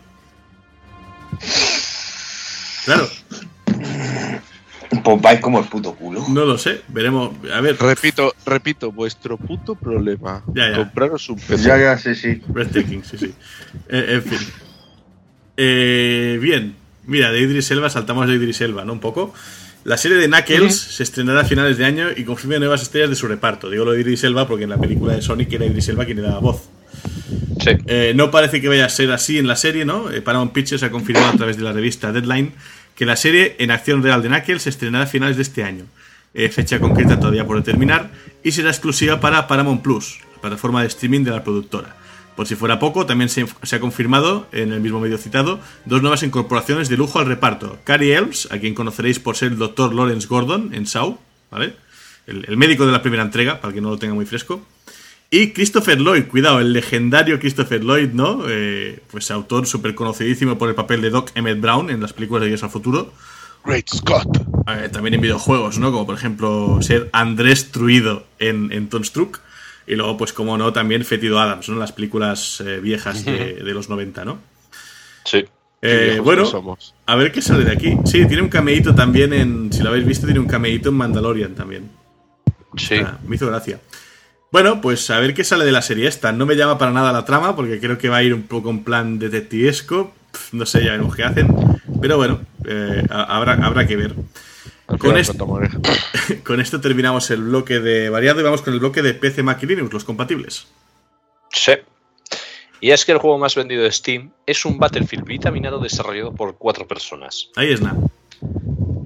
[2.85, 3.07] Claro,
[5.03, 6.25] Pues vais como el puto culo.
[6.29, 7.31] no lo sé, veremos.
[7.53, 10.43] A ver, Repito, repito, vuestro puto problema.
[10.53, 10.77] Ya, ya.
[10.77, 11.63] Compraros un PC.
[11.63, 12.41] Ya, ya, sí, sí.
[12.47, 13.33] Breathtaking, sí, sí.
[13.89, 14.39] Eh, en fin.
[15.57, 18.93] Eh, bien, mira, de Idris Elba saltamos de Idris Elba, ¿no?
[18.93, 19.33] Un poco.
[19.83, 23.15] La serie de Knuckles se estrenará a finales de año y confirma nuevas estrellas de
[23.15, 23.69] su reparto.
[23.69, 26.17] Digo lo de Idris Elba porque en la película de Sonic era Idris Elba quien
[26.17, 26.69] le daba voz.
[27.59, 27.71] Sí.
[27.87, 30.11] Eh, no parece que vaya a ser así en la serie, ¿no?
[30.11, 32.53] Eh, Paramount Pictures ha confirmado a través de la revista Deadline
[32.95, 35.85] que la serie en acción real de Knuckles se estrenará a finales de este año.
[36.33, 38.11] Eh, fecha concreta todavía por determinar
[38.43, 41.95] y será exclusiva para Paramount Plus, la plataforma de streaming de la productora.
[42.35, 46.01] Por si fuera poco, también se, se ha confirmado, en el mismo medio citado, dos
[46.01, 47.77] nuevas incorporaciones de lujo al reparto.
[47.83, 49.93] Carrie Elves, a quien conoceréis por ser el Dr.
[49.93, 51.17] Lawrence Gordon en Saw,
[51.51, 51.75] ¿vale?
[52.27, 54.65] El, el médico de la primera entrega, para que no lo tenga muy fresco.
[55.33, 58.43] Y Christopher Lloyd, cuidado, el legendario Christopher Lloyd, ¿no?
[58.49, 62.41] Eh, pues autor súper conocidísimo por el papel de Doc Emmett Brown en las películas
[62.41, 63.13] de Dios al Futuro.
[63.63, 64.27] Great Scott.
[64.67, 65.93] Eh, también en videojuegos, ¿no?
[65.93, 69.39] Como por ejemplo ser Andrés Truido en, en Toonstruck.
[69.87, 71.77] Y luego, pues como no, también Fetido Adams, ¿no?
[71.77, 74.39] Las películas eh, viejas de, de los 90, ¿no?
[75.25, 75.45] Sí.
[75.83, 76.93] Eh, bueno, somos.
[77.07, 77.97] a ver qué sale de aquí.
[78.05, 79.73] Sí, tiene un cameíto también en...
[79.73, 81.89] Si lo habéis visto, tiene un cameíto en Mandalorian también.
[82.77, 82.95] Sí.
[83.03, 83.79] Ah, me hizo gracia.
[84.51, 86.31] Bueno, pues a ver qué sale de la serie esta.
[86.31, 88.69] No me llama para nada la trama, porque creo que va a ir un poco
[88.69, 90.13] en plan detectivesco.
[90.51, 91.47] No sé, ya veremos qué hacen.
[92.01, 94.13] Pero bueno, eh, ha- habrá, habrá que ver.
[96.43, 99.61] Con esto terminamos el bloque de variado y vamos con el bloque de PC, Mac
[99.63, 100.67] y Linux, los compatibles.
[101.51, 101.73] Sí.
[102.79, 106.57] Y es que el juego más vendido de Steam es un Battlefield vitaminado desarrollado por
[106.57, 107.49] cuatro personas.
[107.55, 107.99] Ahí es nada.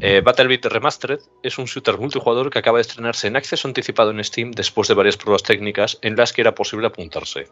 [0.01, 4.23] Eh, Battlefield Remastered es un shooter multijugador que acaba de estrenarse en acceso anticipado en
[4.23, 7.47] Steam después de varias pruebas técnicas en las que era posible apuntarse.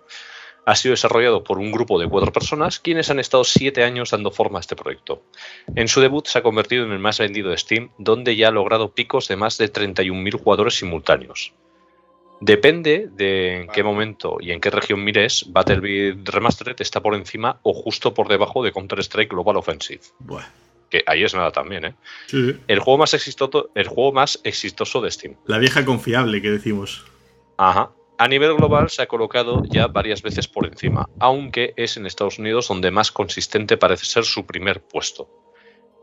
[0.65, 4.32] Ha sido desarrollado por un grupo de cuatro personas quienes han estado siete años dando
[4.32, 5.21] forma a este proyecto.
[5.76, 8.52] En su debut se ha convertido en el más vendido de Steam, donde ya ha
[8.52, 11.54] logrado picos de más de 31.000 jugadores simultáneos.
[12.45, 17.60] Depende de en qué momento y en qué región mires, Battlefield Remastered está por encima
[17.63, 20.02] o justo por debajo de Counter-Strike Global Offensive.
[20.19, 20.43] Buah.
[20.89, 21.95] Que ahí es nada también, ¿eh?
[22.28, 22.58] Sí.
[22.67, 25.36] El juego más exitoso, el juego más exitoso de Steam.
[25.45, 27.06] La vieja confiable que decimos.
[27.58, 27.91] Ajá.
[28.23, 32.39] A nivel global se ha colocado ya varias veces por encima, aunque es en Estados
[32.39, 35.27] Unidos donde más consistente parece ser su primer puesto.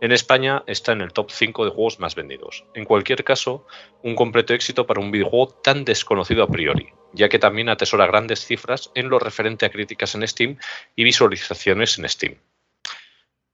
[0.02, 2.66] En España está en el top 5 de juegos más vendidos.
[2.74, 3.66] En cualquier caso,
[4.02, 8.44] un completo éxito para un videojuego tan desconocido a priori, ya que también atesora grandes
[8.44, 10.58] cifras en lo referente a críticas en Steam
[10.96, 12.34] y visualizaciones en Steam.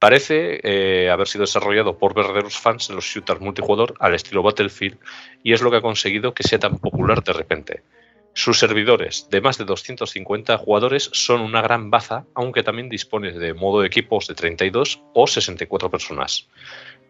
[0.00, 4.98] Parece eh, haber sido desarrollado por verdaderos fans de los shooters multijugador al estilo Battlefield
[5.44, 7.83] y es lo que ha conseguido que sea tan popular de repente.
[8.37, 13.55] Sus servidores de más de 250 jugadores son una gran baza, aunque también dispone de
[13.55, 16.46] modo de equipos de 32 o 64 personas.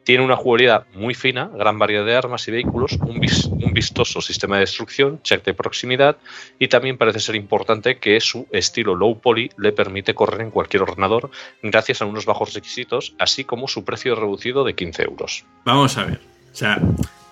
[0.05, 4.55] Tiene una jugabilidad muy fina, gran variedad de armas y vehículos, un, un vistoso sistema
[4.55, 6.17] de destrucción, check de proximidad
[6.61, 10.85] y también parece ser importante que su estilo low poly le permite correr en cualquier
[10.85, 15.45] ordenador gracias a unos bajos requisitos, así como su precio reducido de 15 euros.
[15.65, 16.21] Vamos a ver.
[16.53, 16.81] O sea,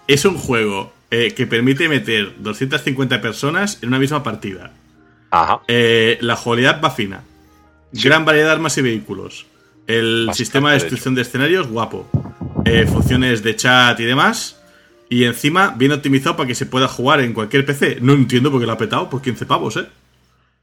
[0.08, 4.72] es un juego eh, que permite meter 250 personas en una misma partida.
[5.30, 5.60] Ajá.
[5.68, 7.22] Eh, la jugabilidad va fina.
[7.92, 9.46] Gran variedad de armas y vehículos.
[9.86, 12.08] El Bastante, sistema de de destrucción de escenarios, guapo.
[12.64, 14.60] Eh, funciones de chat y demás.
[15.08, 17.98] Y encima, bien optimizado para que se pueda jugar en cualquier PC.
[18.00, 19.86] No entiendo por qué lo ha petado por 15 pavos, ¿eh?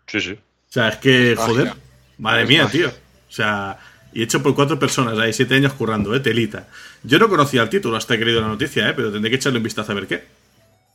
[0.07, 0.31] Sí, sí.
[0.33, 1.75] O sea, es que, joder.
[2.17, 2.89] Madre mía, tío.
[2.89, 3.79] O sea,
[4.11, 6.19] y hecho por cuatro personas, hay siete años currando, ¿eh?
[6.19, 6.67] Telita.
[7.03, 8.93] Yo no conocía el título hasta que he leído la noticia, ¿eh?
[8.93, 10.40] Pero tendré que echarle un vistazo a ver qué.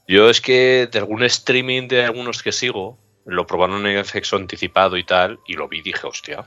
[0.09, 4.97] Yo es que de algún streaming de algunos que sigo, lo probaron en acceso anticipado
[4.97, 6.45] y tal, y lo vi y dije, hostia.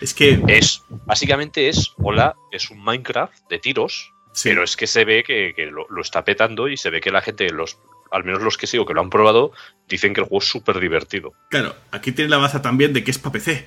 [0.00, 0.40] Es que.
[0.48, 4.48] Es, básicamente es, hola, es un Minecraft de tiros, Sí.
[4.48, 7.10] pero es que se ve que, que lo, lo está petando y se ve que
[7.10, 7.76] la gente, los
[8.10, 9.52] al menos los que sigo que lo han probado,
[9.88, 11.32] dicen que el juego es súper divertido.
[11.50, 13.66] Claro, aquí tiene la baza también de que es para PC.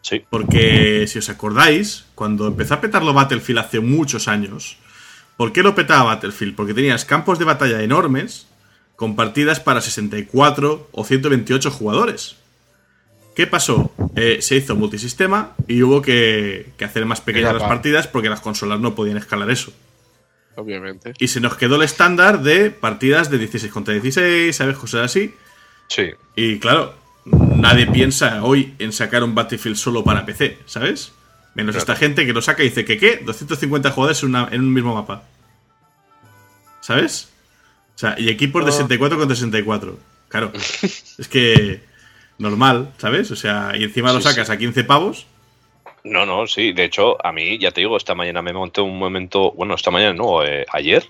[0.00, 0.24] Sí.
[0.30, 4.78] Porque si os acordáis, cuando empezó a petarlo Battlefield hace muchos años,
[5.36, 6.54] ¿por qué lo petaba Battlefield?
[6.54, 8.46] Porque tenías campos de batalla enormes
[8.96, 12.36] con partidas para 64 o 128 jugadores.
[13.34, 13.92] ¿Qué pasó?
[14.14, 18.28] Eh, se hizo multisistema y hubo que, que hacer más pequeñas las pa- partidas porque
[18.28, 19.72] las consolas no podían escalar eso.
[20.56, 21.14] Obviamente.
[21.18, 24.76] Y se nos quedó el estándar de partidas de 16 contra 16, ¿sabes?
[24.76, 25.34] Cosas así.
[25.88, 26.10] Sí.
[26.36, 31.12] Y claro, nadie piensa hoy en sacar un Battlefield solo para PC, ¿sabes?
[31.56, 31.78] Menos Claro.
[31.92, 34.72] esta gente que lo saca y dice que qué, 250 jugadores en, una- en un
[34.72, 35.24] mismo mapa.
[36.80, 37.30] ¿Sabes?
[37.94, 39.98] O sea, y equipos de 64 contra 64.
[40.28, 40.52] Claro.
[41.18, 41.80] es que
[42.38, 43.30] normal, ¿sabes?
[43.30, 45.26] O sea, y encima lo Sí, sacas a 15 pavos.
[46.02, 46.72] No, no, sí.
[46.72, 49.90] De hecho, a mí, ya te digo, esta mañana me monté un momento, bueno, esta
[49.90, 51.04] mañana no, eh, ayer,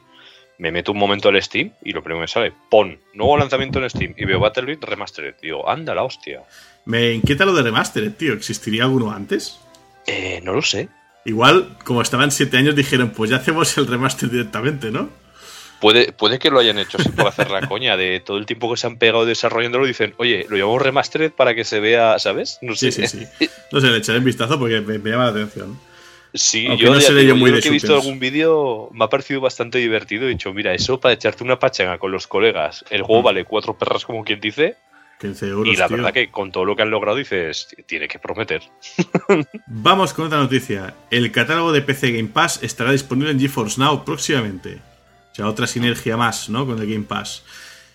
[0.58, 3.82] me meto un momento al Steam y lo primero que me sale, pon, nuevo lanzamiento
[3.82, 5.34] en Steam y veo Battlefield Remastered.
[5.42, 6.42] Digo, anda la hostia.
[6.84, 8.34] Me inquieta lo de Remastered, tío.
[8.34, 9.58] ¿Existiría alguno antes?
[10.06, 10.88] Eh, no lo sé.
[11.24, 15.08] Igual, como estaban 7 años, dijeron, pues ya hacemos el remaster directamente, ¿no?
[15.80, 18.70] Puede, puede que lo hayan hecho así por hacer la coña de todo el tiempo
[18.70, 19.86] que se han pegado desarrollándolo.
[19.86, 22.58] Dicen, oye, lo llamamos Remastered para que se vea, ¿sabes?
[22.62, 23.06] No Sí, sé.
[23.06, 23.48] sí, sí.
[23.70, 25.78] No sé, le echaré un vistazo porque me, me llama la atención.
[26.32, 29.08] Sí, Aunque yo, no te yo muy de que he visto algún vídeo me ha
[29.08, 30.24] parecido bastante divertido.
[30.24, 32.84] He dicho, mira, eso para echarte una pachanga con los colegas.
[32.90, 33.24] El juego Mm.
[33.24, 34.76] vale cuatro perras, como quien dice.
[35.20, 35.72] 15 euros.
[35.72, 35.96] y la tío.
[35.96, 38.62] verdad que con todo lo que han logrado dices, tiene que prometer.
[39.66, 40.94] Vamos con otra noticia.
[41.10, 44.78] El catálogo de PC Game Pass estará disponible en GeForce Now próximamente.
[45.34, 46.64] O sea, otra sinergia más, ¿no?
[46.64, 47.42] Con el Game Pass.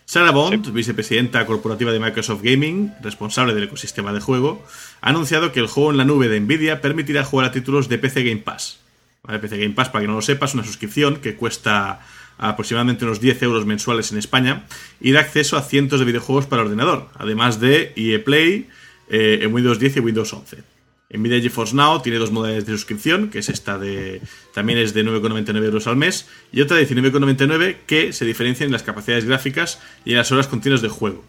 [0.04, 4.62] Sarah Bond, vicepresidenta corporativa de Microsoft Gaming, responsable del ecosistema de juego,
[4.99, 7.97] ha anunciado que el juego en la nube de Nvidia permitirá jugar a títulos de
[7.97, 8.80] PC Game Pass.
[9.23, 9.39] ¿Vale?
[9.39, 12.02] PC Game Pass, para que no lo sepas, una suscripción que cuesta
[12.38, 14.65] aproximadamente unos 10 euros mensuales en España
[14.99, 18.67] y da acceso a cientos de videojuegos para ordenador, además de EA Play
[19.10, 20.78] eh, en Windows 10 y Windows 11.
[21.11, 24.21] Nvidia GeForce Now tiene dos modalidades de suscripción, que es esta de.
[24.53, 28.73] también es de 9,99 euros al mes, y otra de 19,99 que se diferencian en
[28.73, 31.23] las capacidades gráficas y en las horas continuas de juego.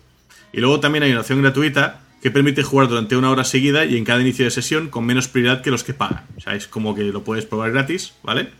[0.52, 3.96] Y luego también hay una opción gratuita que permite jugar durante una hora seguida y
[3.96, 6.26] en cada inicio de sesión con menos prioridad que los que pagan.
[6.36, 8.50] O sea, es como que lo puedes probar gratis, ¿vale?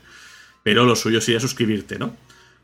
[0.63, 2.15] Pero lo suyo sería suscribirte, ¿no?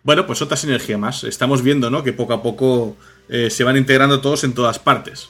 [0.03, 1.23] Bueno, pues otra sinergia más.
[1.23, 2.03] Estamos viendo, ¿no?
[2.03, 2.97] Que poco a poco
[3.29, 5.29] eh, se van integrando todos en todas partes.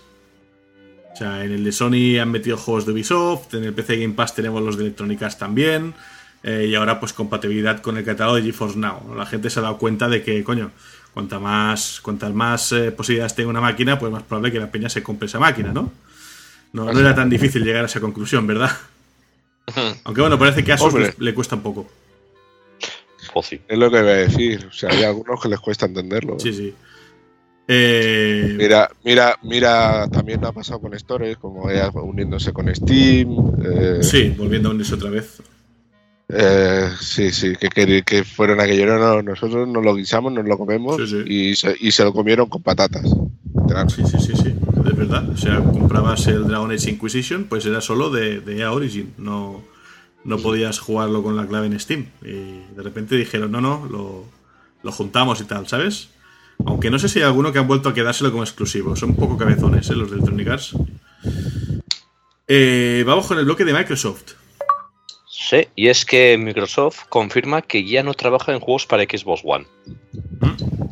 [1.17, 4.13] O sea, en el de Sony han metido juegos de Ubisoft, en el PC Game
[4.13, 5.95] Pass tenemos los de Electronic Arts también,
[6.43, 9.01] eh, y ahora pues compatibilidad con el catálogo de GeForce Now.
[9.07, 9.15] ¿no?
[9.15, 10.69] La gente se ha dado cuenta de que, coño,
[11.15, 14.89] cuanta más, cuantas más eh, posibilidades tenga una máquina, pues más probable que la peña
[14.89, 15.91] se compre esa máquina, ¿no?
[16.73, 18.69] No, no era tan difícil llegar a esa conclusión, ¿verdad?
[20.03, 21.89] Aunque bueno, parece que a Asus le, le cuesta un poco.
[23.33, 23.59] Joci.
[23.67, 24.67] Es lo que voy a decir.
[24.69, 26.39] O sea, hay algunos que les cuesta entenderlo.
[26.39, 26.75] Sí, sí.
[27.69, 33.29] Eh, Mira, mira, mira, también ha pasado con Stores, como ella uniéndose con Steam.
[33.63, 35.41] eh, sí, volviendo a unirse otra vez.
[36.29, 38.85] eh, sí, sí, que, que, que fueron aquello.
[38.85, 41.23] No, no, nosotros nos lo guisamos, nos lo comemos Sí, sí.
[41.25, 43.03] Y, se, y se lo comieron con patatas.
[43.55, 43.89] literal.
[43.89, 44.53] Sí, sí, sí, sí,
[44.89, 45.29] es verdad.
[45.29, 49.61] O sea, comprabas el Dragon Age Inquisition, pues era solo de, de EA Origin, no,
[50.23, 52.05] no podías jugarlo con la clave en Steam.
[52.21, 54.23] Y de repente dijeron, no, no, lo,
[54.83, 56.09] lo juntamos y tal, ¿sabes?
[56.65, 58.95] Aunque no sé si hay alguno que han vuelto a quedárselo como exclusivo.
[58.95, 59.95] Son un poco cabezones, ¿eh?
[59.95, 60.73] Los de Electronic Arts.
[62.47, 64.33] Eh, vamos con el bloque de Microsoft.
[65.29, 69.65] Sí, y es que Microsoft confirma que ya no trabaja en juegos para Xbox One.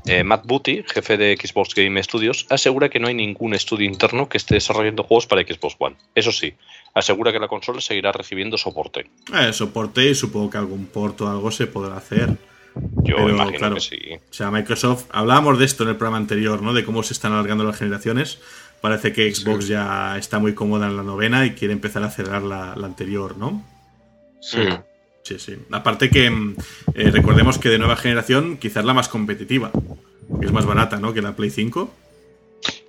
[0.07, 4.29] Eh, Matt Booty, jefe de Xbox Game Studios, asegura que no hay ningún estudio interno
[4.29, 5.95] que esté desarrollando juegos para Xbox One.
[6.13, 6.53] Eso sí,
[6.93, 9.09] asegura que la consola seguirá recibiendo soporte.
[9.33, 12.37] Eh, soporte y supongo que algún porto o algo se podrá hacer.
[12.75, 13.99] Yo Pero, imagino claro, que sí.
[14.13, 16.73] O sea, Microsoft, hablábamos de esto en el programa anterior, ¿no?
[16.73, 18.39] De cómo se están alargando las generaciones.
[18.81, 22.43] Parece que Xbox ya está muy cómoda en la novena y quiere empezar a cerrar
[22.43, 23.63] la, la anterior, ¿no?
[24.41, 24.59] Sí.
[24.59, 24.83] Mm.
[25.23, 25.57] Sí, sí.
[25.71, 26.55] Aparte que mm,
[26.93, 29.71] eh, recordemos que de nueva generación quizás la más competitiva.
[30.39, 31.13] Que es más barata, ¿no?
[31.13, 31.91] Que la Play 5.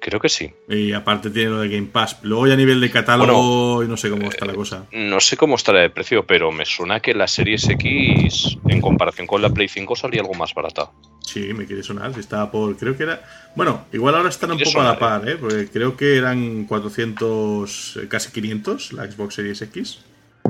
[0.08, 0.52] Creo que sí.
[0.68, 2.18] Y aparte tiene lo de Game Pass.
[2.22, 4.84] Luego ya a nivel de catálogo y no sé cómo está la cosa.
[4.92, 9.26] No sé cómo estará de precio, pero me suena que la Series X, en comparación
[9.26, 10.92] con la Play 5, salía algo más barata.
[11.22, 12.14] Sí, me quiere sonar.
[12.14, 12.76] si Estaba por.
[12.76, 13.20] Creo que era.
[13.56, 15.36] Bueno, igual ahora están un poco a la sonar, par, ¿eh?
[15.40, 19.98] Porque creo que eran 400, eh, casi 500 la Xbox Series X.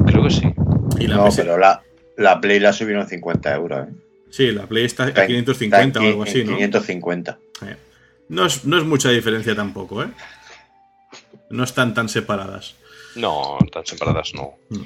[0.07, 0.43] Creo que sí.
[1.01, 1.81] Y la No, pero la,
[2.19, 3.89] la Play la subieron 50 euros.
[3.89, 3.93] ¿eh?
[4.29, 6.57] Sí, la Play está a en- 550 está o algo así, en ¿no?
[6.57, 7.39] 550.
[7.63, 7.77] Eh.
[8.29, 10.09] No es, no es mucha diferencia tampoco, ¿eh?
[11.51, 12.75] No están tan separadas.
[13.15, 14.55] No, tan separadas no.
[14.71, 14.83] Mm.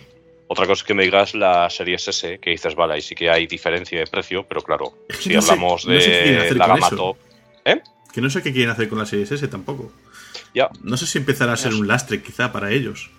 [0.49, 3.31] Otra cosa es que me digas la Series S, que dices, vale, ahí sí que
[3.31, 6.55] hay diferencia de precio, pero claro, Es que si no sé- hablamos no sé de
[6.55, 7.17] la gama top.
[7.65, 7.81] ¿Eh?
[8.13, 9.93] Que no sé qué quieren hacer con la Series S tampoco.
[10.55, 13.11] Ya, No sé si empezará a ser un lastre quizá para ellos.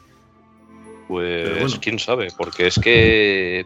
[1.08, 1.76] pues bueno.
[1.82, 3.66] quién sabe, porque es que.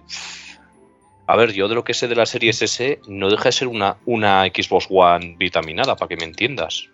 [1.28, 3.68] A ver, yo de lo que sé de la Series S, no deja de ser
[3.68, 6.88] una, una Xbox One vitaminada, para que me entiendas.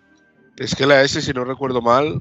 [0.56, 2.18] Es que la S, si no recuerdo mal,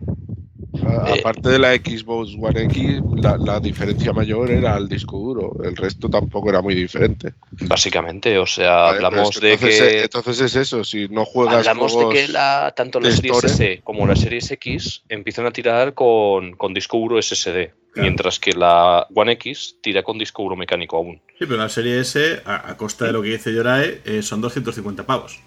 [0.74, 1.20] Eh.
[1.20, 5.54] aparte de la Xbox One X, la, la diferencia mayor era el disco duro.
[5.64, 7.34] El resto tampoco era muy diferente.
[7.52, 10.04] Básicamente, o sea, hablamos es de entonces, que.
[10.04, 13.54] Entonces es eso, si no juegas Hablamos de que la, tanto la Series Store.
[13.54, 18.06] S como la Series X empiezan a tirar con, con disco duro SSD, Claro.
[18.08, 21.22] mientras que la One X tira con disco duro mecánico aún.
[21.38, 24.40] Sí, pero la serie S, a, a costa de lo que dice Yorae, eh, son
[24.40, 25.40] 250 pavos.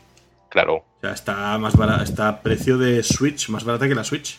[0.51, 4.05] Claro, O sea, está más barata, está a precio de Switch, más barata que la
[4.05, 4.38] Switch.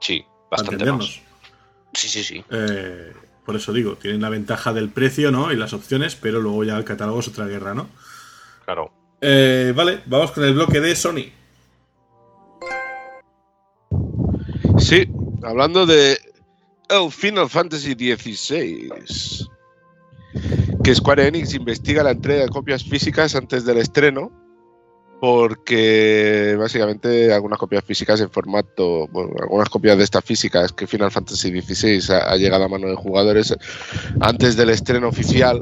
[0.00, 1.20] sí, bastante más.
[1.94, 2.44] Sí, sí, sí.
[2.50, 3.12] Eh,
[3.44, 5.52] por eso digo, tienen la ventaja del precio, ¿no?
[5.52, 7.88] Y las opciones, pero luego ya el catálogo es otra guerra, ¿no?
[8.64, 8.92] Claro.
[9.20, 11.26] Eh, vale, vamos con el bloque de Sony.
[14.78, 15.06] Sí,
[15.42, 16.18] hablando de
[16.92, 18.90] el Final Fantasy XVI.
[20.84, 24.30] Que Square Enix investiga la entrega de copias físicas antes del estreno.
[25.20, 31.12] Porque básicamente algunas copias físicas en formato, bueno, algunas copias de estas físicas que Final
[31.12, 33.54] Fantasy XVI ha, llegado a mano de jugadores
[34.20, 35.60] antes del estreno oficial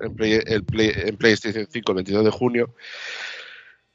[0.00, 2.74] en, en PlayStation 5 el 22 de junio.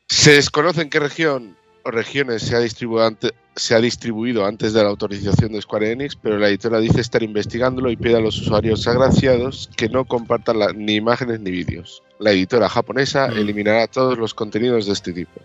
[0.07, 4.81] Se desconoce en qué región regiones se ha, distribuido ante- se ha distribuido antes de
[4.83, 8.39] la autorización de Square Enix, pero la editora dice estar investigándolo y pide a los
[8.41, 12.01] usuarios agraciados que no compartan la- ni imágenes ni vídeos.
[12.19, 13.37] La editora japonesa Mm.
[13.37, 15.41] eliminará todos los contenidos de este tipo.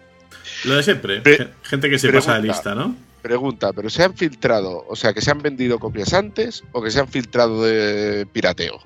[0.65, 2.27] Lo de siempre, Pre- gen- gente que se pregunta.
[2.33, 2.95] pasa de lista, ¿no?
[3.23, 6.91] Pregunta, ¿pero se han filtrado, o sea, que se han vendido copias antes o que
[6.91, 8.81] se han filtrado de pirateo?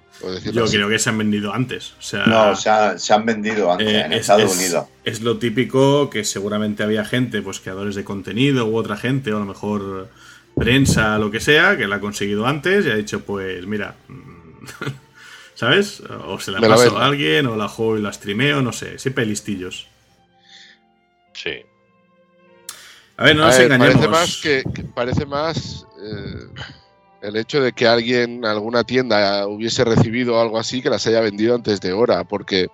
[0.52, 0.76] Yo así?
[0.76, 1.94] creo que se han vendido antes.
[1.98, 4.86] O sea, No, se, ha- se han vendido antes eh, en es, Estados es- Unidos.
[5.04, 9.36] es lo típico que seguramente había gente, pues creadores de contenido u otra gente, o
[9.36, 10.08] a lo mejor
[10.56, 14.66] prensa, lo que sea, que la ha conseguido antes y ha dicho, pues mira, mm,
[15.54, 16.02] ¿sabes?
[16.26, 16.98] O se la paso vendo.
[16.98, 19.88] a alguien, o la juego y la streameo, no sé, siempre hay listillos.
[21.34, 21.50] Sí.
[23.16, 23.94] A ver, no A nos ver, engañemos.
[23.94, 26.62] Parece más, que, que parece más eh,
[27.22, 31.54] el hecho de que alguien, alguna tienda, hubiese recibido algo así que las haya vendido
[31.54, 32.68] antes de hora, porque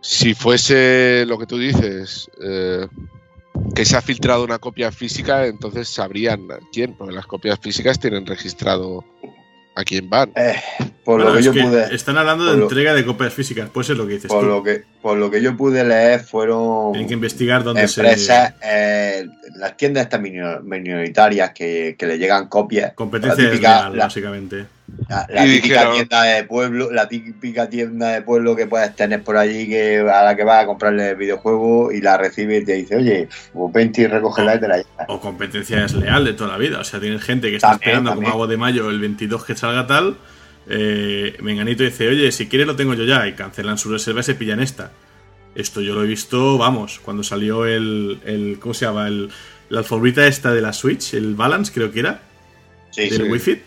[0.00, 2.86] si fuese lo que tú dices, eh,
[3.74, 8.26] que se ha filtrado una copia física, entonces sabrían quién, porque las copias físicas tienen
[8.26, 9.04] registrado
[9.74, 10.30] a quién van.
[10.36, 10.54] Eh,
[11.04, 13.32] por Bueno, lo que es yo que pude, Están hablando de lo- entrega de copias
[13.32, 14.46] físicas, pues es lo que dices por tú.
[14.48, 19.20] lo que, por lo que yo pude leer, fueron Tienen que investigar dónde empresas, se.
[19.20, 22.92] eh, las tiendas estas minor- minoritarias que, que le llegan copias.
[22.94, 24.64] Competencia la típica- desleal, la- básicamente.
[25.08, 29.36] La, típica dijeron- tienda de pueblo, la típica tienda de pueblo que puedes tener por
[29.36, 32.96] allí que a la que vas a comprarle videojuegos y la recibes y te dice,
[32.96, 35.06] oye, pues vente y recógela y te la llevas.
[35.08, 36.80] O competencia desleal de toda la vida.
[36.80, 38.30] O sea, tienes gente que está También, esperando también.
[38.30, 40.16] como agua de mayo el 22 que salga tal.
[40.68, 43.26] Eh, Menganito dice, oye, si quieres lo tengo yo ya.
[43.26, 44.92] Y cancelan su reserva y se pillan esta.
[45.54, 48.20] Esto yo lo he visto, vamos, cuando salió el.
[48.24, 49.08] el ¿Cómo se llama?
[49.08, 49.28] El,
[49.68, 52.20] la alforita esta de la Switch, el Balance, creo que era,
[52.90, 53.22] Sí, del sí.
[53.22, 53.62] Wi-Fi.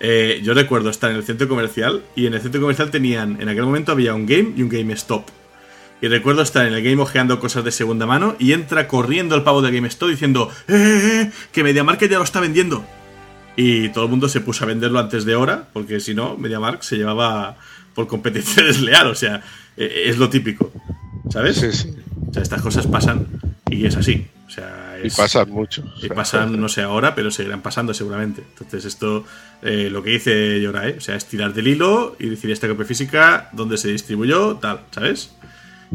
[0.00, 3.48] Eh, yo recuerdo estar en el centro comercial y en el centro comercial tenían, en
[3.48, 5.26] aquel momento había un game y un game stop.
[6.02, 9.42] Y recuerdo estar en el game ojeando cosas de segunda mano y entra corriendo el
[9.42, 11.32] pavo de GameStop diciendo ¡Eh, eh, eh!
[11.52, 12.82] Que MediaMarkt ya lo está vendiendo.
[13.54, 16.82] Y todo el mundo se puso a venderlo antes de hora, porque si no, MediaMarkt
[16.84, 17.56] se llevaba
[17.94, 19.08] por competencia desleal.
[19.08, 19.42] O sea,
[19.76, 20.72] eh, es lo típico.
[21.28, 21.56] ¿Sabes?
[21.58, 21.94] Sí, sí.
[22.30, 23.26] O sea, estas cosas pasan
[23.70, 24.26] y es así.
[24.46, 25.82] O sea, Y es- pasan mucho.
[26.02, 28.42] o y pasan, no sé ahora, pero seguirán pasando seguramente.
[28.52, 29.26] Entonces, esto,
[29.62, 30.94] eh, lo que dice Yora, ¿eh?
[30.98, 34.80] O sea, es tirar del hilo y decir esta copia física, dónde se distribuyó, tal,
[34.90, 35.34] ¿sabes?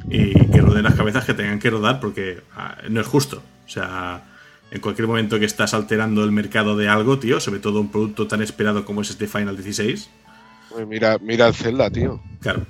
[0.10, 3.42] Y que roden las cabezas que tengan que rodar porque ah, no es justo.
[3.66, 4.24] O sea,
[4.72, 8.28] en cualquier momento que estás alterando el mercado de algo, tío, sobre todo un producto
[8.28, 10.10] tan esperado como es este Final 16,
[10.72, 12.22] Uy, Mira, mira el Zelda, tío.
[12.42, 12.66] claro.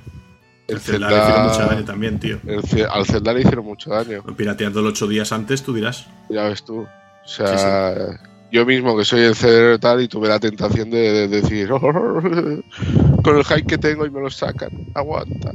[0.67, 2.39] El El Zelda le hicieron mucho daño también, tío.
[2.47, 4.23] el al Zelda le hicieron mucho daño.
[4.35, 6.07] Pirateándolo ocho días antes, tú dirás.
[6.29, 6.79] Ya ves tú.
[6.79, 8.19] O sea,
[8.55, 11.67] yo mismo que soy el cerebro y tal y tuve la tentación de, de decir,
[13.23, 14.69] con el hype que tengo y me lo sacan.
[14.93, 15.51] Aguanta.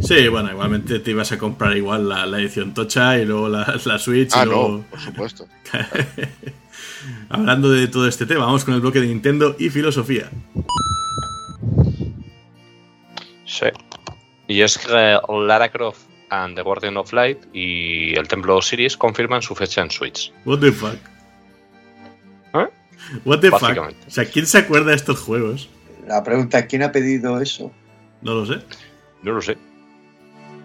[0.00, 3.78] Sí, bueno, igualmente te ibas a comprar igual la, la edición Tocha y luego la,
[3.84, 4.30] la Switch.
[4.34, 5.46] y Ah, luego- no, por supuesto.
[7.28, 10.30] Hablando de todo este tema, vamos con el bloque de Nintendo y filosofía.
[13.44, 13.66] Sí.
[14.48, 19.42] Y es que Lara Croft and the Guardian of Light y el Templo Osiris confirman
[19.42, 20.32] su fecha en Switch.
[20.44, 20.96] What the fuck.
[23.24, 23.78] What the fuck.
[24.06, 25.68] O sea, ¿quién se acuerda de estos juegos?
[26.06, 27.72] La pregunta es: ¿quién ha pedido eso?
[28.22, 28.60] No lo sé.
[29.22, 29.56] No lo sé.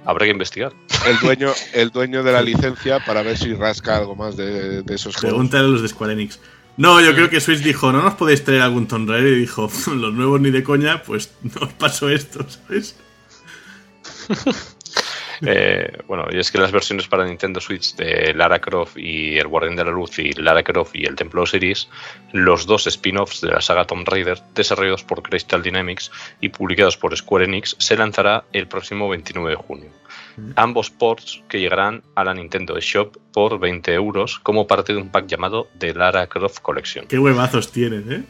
[0.05, 0.73] Habrá que investigar.
[1.05, 4.95] El dueño, el dueño de la licencia para ver si rasca algo más de, de
[4.95, 5.35] esos juegos.
[5.35, 6.39] Pregúntale a los de Square Enix.
[6.77, 9.69] No, yo creo que Switch dijo, no nos podéis traer algún Tomb Raider y dijo,
[9.93, 12.95] los nuevos ni de coña, pues no os paso esto, ¿sabes?
[15.43, 19.47] Eh, bueno, y es que las versiones para Nintendo Switch de Lara Croft y el
[19.47, 21.87] Guardián de la Luz y Lara Croft y el Templo Osiris,
[22.31, 26.11] los dos spin-offs de la saga Tomb Raider, desarrollados por Crystal Dynamics
[26.41, 29.89] y publicados por Square Enix, se lanzará el próximo 29 de junio.
[30.55, 35.09] Ambos ports que llegarán a la Nintendo eShop por 20 euros como parte de un
[35.09, 37.05] pack llamado The Lara Croft Collection.
[37.07, 38.23] Qué huevazos tienen, ¿eh?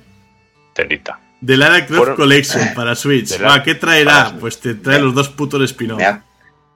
[0.73, 1.19] Telita.
[1.41, 3.37] De Lara Croft Fueron- Collection para Switch.
[3.63, 4.25] ¿qué traerá?
[4.25, 5.91] para- Pues te trae los dos putos spin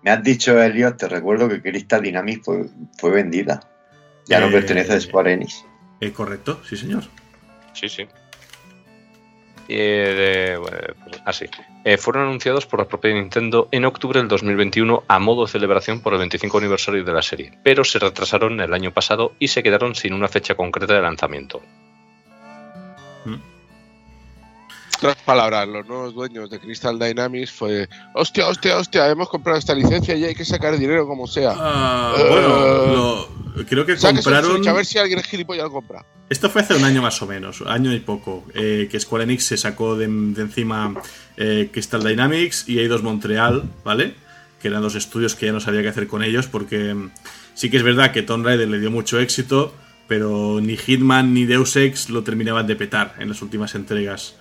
[0.05, 2.65] Me, ha- me has dicho, Elliot, te recuerdo que Crystal Dynamics fue,
[2.97, 3.59] fue vendida.
[4.27, 5.65] Ya no Eh, pertenece a Square Enix.
[5.99, 7.03] Eh, correcto, sí señor.
[7.73, 8.07] Sí, sí.
[9.67, 10.57] Eh,
[11.03, 11.45] pues, así.
[11.83, 16.01] Eh, fueron anunciados por la propia Nintendo en octubre del 2021 a modo de celebración
[16.01, 19.63] por el 25 aniversario de la serie, pero se retrasaron el año pasado y se
[19.63, 21.61] quedaron sin una fecha concreta de lanzamiento.
[24.97, 29.73] Otras palabras, los nuevos dueños de Crystal Dynamics fue, hostia, hostia, hostia, hemos comprado esta
[29.75, 31.53] licencia y hay que sacar dinero como sea.
[31.55, 32.47] Ah, Eh, bueno,
[33.55, 34.51] lo- creo que compraron.
[34.55, 36.05] Switch, a ver si alguien gilipollas lo compra.
[36.29, 39.45] Esto fue hace un año más o menos, año y poco, eh, que Square Enix
[39.45, 40.93] se sacó de, de encima
[41.37, 44.15] eh, Crystal Dynamics y Eidos Montreal, ¿vale?
[44.61, 47.11] Que eran dos estudios que ya no sabía qué hacer con ellos, porque mm,
[47.53, 49.73] sí que es verdad que Tomb Raider le dio mucho éxito,
[50.07, 54.35] pero ni Hitman ni Deus Ex lo terminaban de petar en las últimas entregas.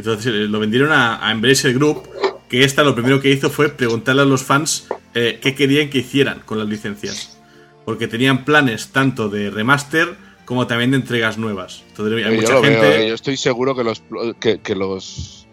[0.00, 2.08] Entonces eh, lo vendieron a, a Embracer Group,
[2.48, 5.98] que esta lo primero que hizo fue preguntarle a los fans eh, qué querían que
[5.98, 7.38] hicieran con las licencias.
[7.84, 11.82] Porque tenían planes tanto de remaster como también de entregas nuevas.
[11.88, 12.80] Entonces hay yo mucha gente.
[12.80, 14.02] veo, eh, yo estoy seguro que los
[14.40, 15.46] que, que los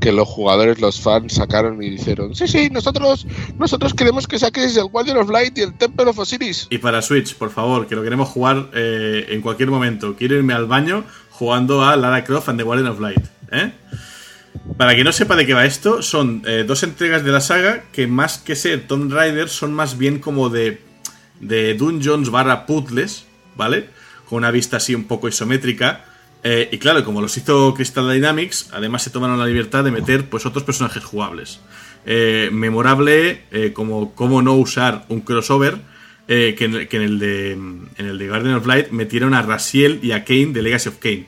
[0.00, 3.26] que los jugadores, los fans sacaron y dijeron, sí, sí, nosotros
[3.58, 6.68] nosotros queremos que saques el Guardian of Light y el Temple of Osiris.
[6.70, 10.14] Y para Switch, por favor, que lo queremos jugar eh, en cualquier momento.
[10.16, 11.04] Quiero irme al baño
[11.38, 13.24] jugando a Lara Croft and the Guardian of Light.
[13.52, 13.70] ¿eh?
[14.76, 17.84] Para quien no sepa de qué va esto, son eh, dos entregas de la saga
[17.92, 20.82] que más que ser Tomb Raider son más bien como de,
[21.40, 23.24] dungeons barra puzzles,
[23.54, 23.88] ¿vale?
[24.28, 26.04] Con una vista así un poco isométrica.
[26.42, 30.28] Eh, y claro, como los hizo Crystal Dynamics, además se tomaron la libertad de meter
[30.28, 31.60] pues otros personajes jugables.
[32.04, 35.78] Memorable como cómo no usar un crossover
[36.28, 39.42] eh, que, en, que en el de en el de Guardian of Light metieron a
[39.42, 41.26] Raziel y a Kane de Legacy of Kane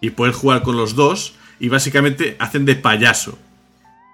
[0.00, 3.38] y poder jugar con los dos y básicamente hacen de payaso.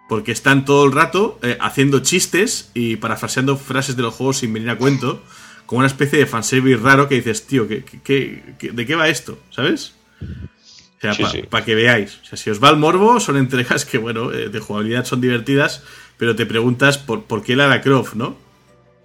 [0.08, 4.52] Porque están todo el rato eh, haciendo chistes y parafraseando frases de los juegos sin
[4.52, 5.22] venir a cuento,
[5.66, 9.38] como una especie de fanservice raro que dices, tío, ¿qué, qué- de qué va esto?
[9.50, 9.94] ¿Sabes?
[10.20, 11.66] O sea, Sí, para sí.
[11.66, 12.18] que veáis.
[12.22, 15.20] O sea, si os va el morbo, son entregas que, bueno, eh, de jugabilidad son
[15.22, 15.82] divertidas,
[16.18, 18.36] pero te preguntas por, por qué Lara Croft, ¿no?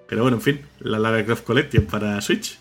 [0.09, 2.57] Pero bueno, en fin, la Lara Croft Collection para Switch.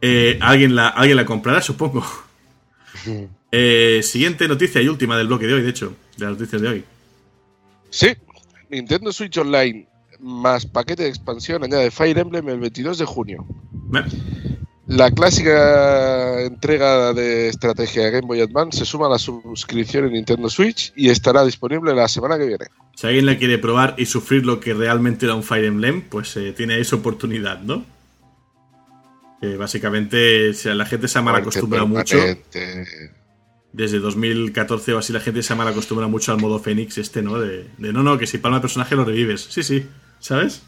[0.00, 2.04] Eh, ¿alguien, la, alguien la comprará, supongo.
[3.54, 6.68] Eh, siguiente noticia y última del bloque de hoy, de hecho, de las noticias de
[6.68, 6.84] hoy.
[7.90, 8.16] Sí,
[8.70, 9.86] Nintendo Switch Online
[10.22, 13.44] más paquete de expansión añade Fire Emblem el 22 de junio.
[14.88, 20.12] La clásica entrega de estrategia de Game Boy Advance se suma a la suscripción en
[20.14, 22.66] Nintendo Switch y estará disponible la semana que viene.
[22.96, 26.36] Si alguien la quiere probar y sufrir lo que realmente era un Fire Emblem, pues
[26.36, 27.84] eh, tiene esa oportunidad, ¿no?
[29.40, 32.18] Que básicamente si la gente se ha mal acostumbrado mucho.
[33.72, 37.22] Desde 2014 o así la gente se ha mal acostumbrado mucho al modo Fénix este,
[37.22, 37.40] ¿no?
[37.40, 39.46] De, de, no, no, que si palma el personaje lo revives.
[39.48, 39.86] Sí, sí,
[40.18, 40.62] ¿sabes?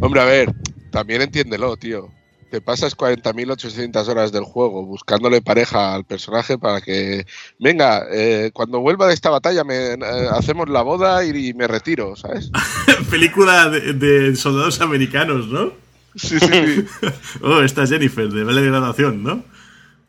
[0.00, 0.52] Hombre, a ver,
[0.90, 2.17] también entiéndelo, tío.
[2.50, 7.26] Te pasas 40.800 horas del juego buscándole pareja al personaje para que,
[7.58, 9.98] venga, eh, cuando vuelva de esta batalla me, eh,
[10.32, 12.50] hacemos la boda y, y me retiro, ¿sabes?
[13.10, 15.72] Película de, de soldados americanos, ¿no?
[16.14, 16.86] Sí, sí, sí.
[17.42, 19.44] oh, esta es Jennifer, de baile de graduación, ¿no?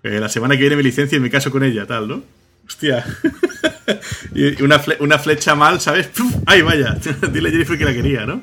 [0.04, 2.24] Eh, la semana que viene me licencio y me caso con ella, tal, ¿no?
[2.66, 3.06] Hostia.
[4.36, 6.08] y una, fle una, flecha mal, ¿sabes?
[6.08, 6.34] ¡Puf!
[6.46, 6.98] ¡Ay, vaya!
[7.32, 8.42] Dile a Jennifer que la quería, ¿no?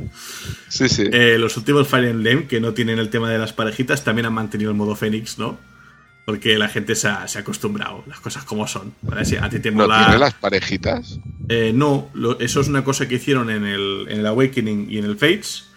[0.68, 1.04] Sí, sí.
[1.12, 4.32] Eh, los últimos Fire Emblem, que no tienen el tema de las parejitas, también han
[4.32, 5.58] mantenido el modo Fénix, ¿no?
[6.24, 8.94] Porque la gente se ha, se ha acostumbrado, las cosas como son.
[9.02, 9.24] ¿vale?
[9.24, 9.98] Si a ti te mola...
[9.98, 11.20] ¿No tiene las parejitas?
[11.48, 14.98] Eh, no, lo, eso es una cosa que hicieron en el, en el Awakening y
[14.98, 15.68] en el Fates,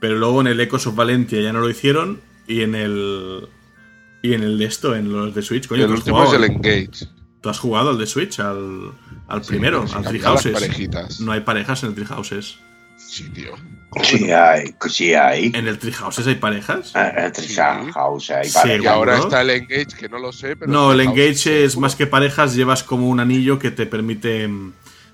[0.00, 3.48] pero luego en el Echoes of Valentia ya no lo hicieron y en el...
[4.24, 5.84] Y en el de esto, en los de Switch, coño.
[5.84, 7.08] El último es el Engage.
[7.42, 8.38] ¿Tú has jugado al de Switch?
[8.40, 8.92] Al,
[9.28, 10.52] al sí, primero, al Three Houses.
[10.52, 11.20] parejitas.
[11.20, 12.56] No hay parejas en el Three Houses.
[12.96, 13.52] Sí, tío.
[14.02, 15.50] Sí hay, sí hay.
[15.54, 16.92] ¿En el Three Houses hay parejas?
[16.94, 17.54] En el Three
[17.92, 18.84] House hay Sí, parejas.
[18.84, 20.70] Y ahora está el Engage, que no lo sé, pero...
[20.72, 21.80] No, el Engage es seguro.
[21.80, 24.48] más que parejas, llevas como un anillo que te permite,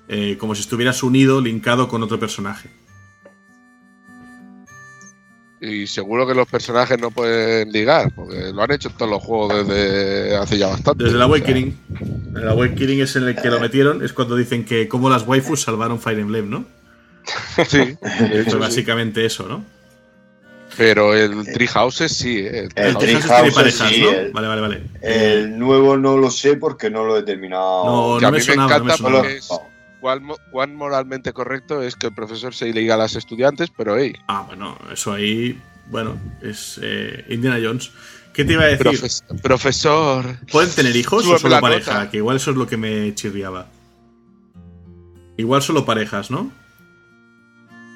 [0.09, 2.71] eh, como si estuvieras unido, linkado con otro personaje.
[5.61, 9.23] Y seguro que los personajes no pueden ligar, porque lo han hecho en todos los
[9.23, 11.03] juegos desde hace ya bastante.
[11.05, 11.79] Desde el o sea, Awakening.
[12.37, 15.63] El Awakening es en el que lo metieron, es cuando dicen que como las waifus
[15.63, 16.65] salvaron Fire Emblem, ¿no?
[17.67, 18.57] Sí, Pues hecho, sí.
[18.59, 19.65] básicamente eso, ¿no?
[20.77, 22.69] Pero el Tree Houses sí, eh.
[22.77, 24.11] El Tree Houses tiene parejas, sí, ¿no?
[24.11, 24.83] el- Vale, vale, vale.
[25.03, 27.85] El nuevo no lo sé porque no lo he terminado.
[27.85, 29.19] No, a no me mí me sonaba, no me encanta sonaba.
[29.23, 29.51] porque es
[30.01, 33.97] cuán, mo- cuán moralmente correcto es que el profesor se liga a las estudiantes, pero
[33.99, 37.91] hey, Ah, bueno, eso ahí, bueno, es eh, Indiana Jones.
[38.33, 38.87] ¿Qué te iba a decir?
[38.87, 41.95] profes- profesor, ¿Pueden tener hijos o solo pareja?
[41.95, 42.11] nota.
[42.11, 43.67] Que igual eso es lo que me chirriaba.
[45.37, 46.51] Igual solo parejas, ¿no?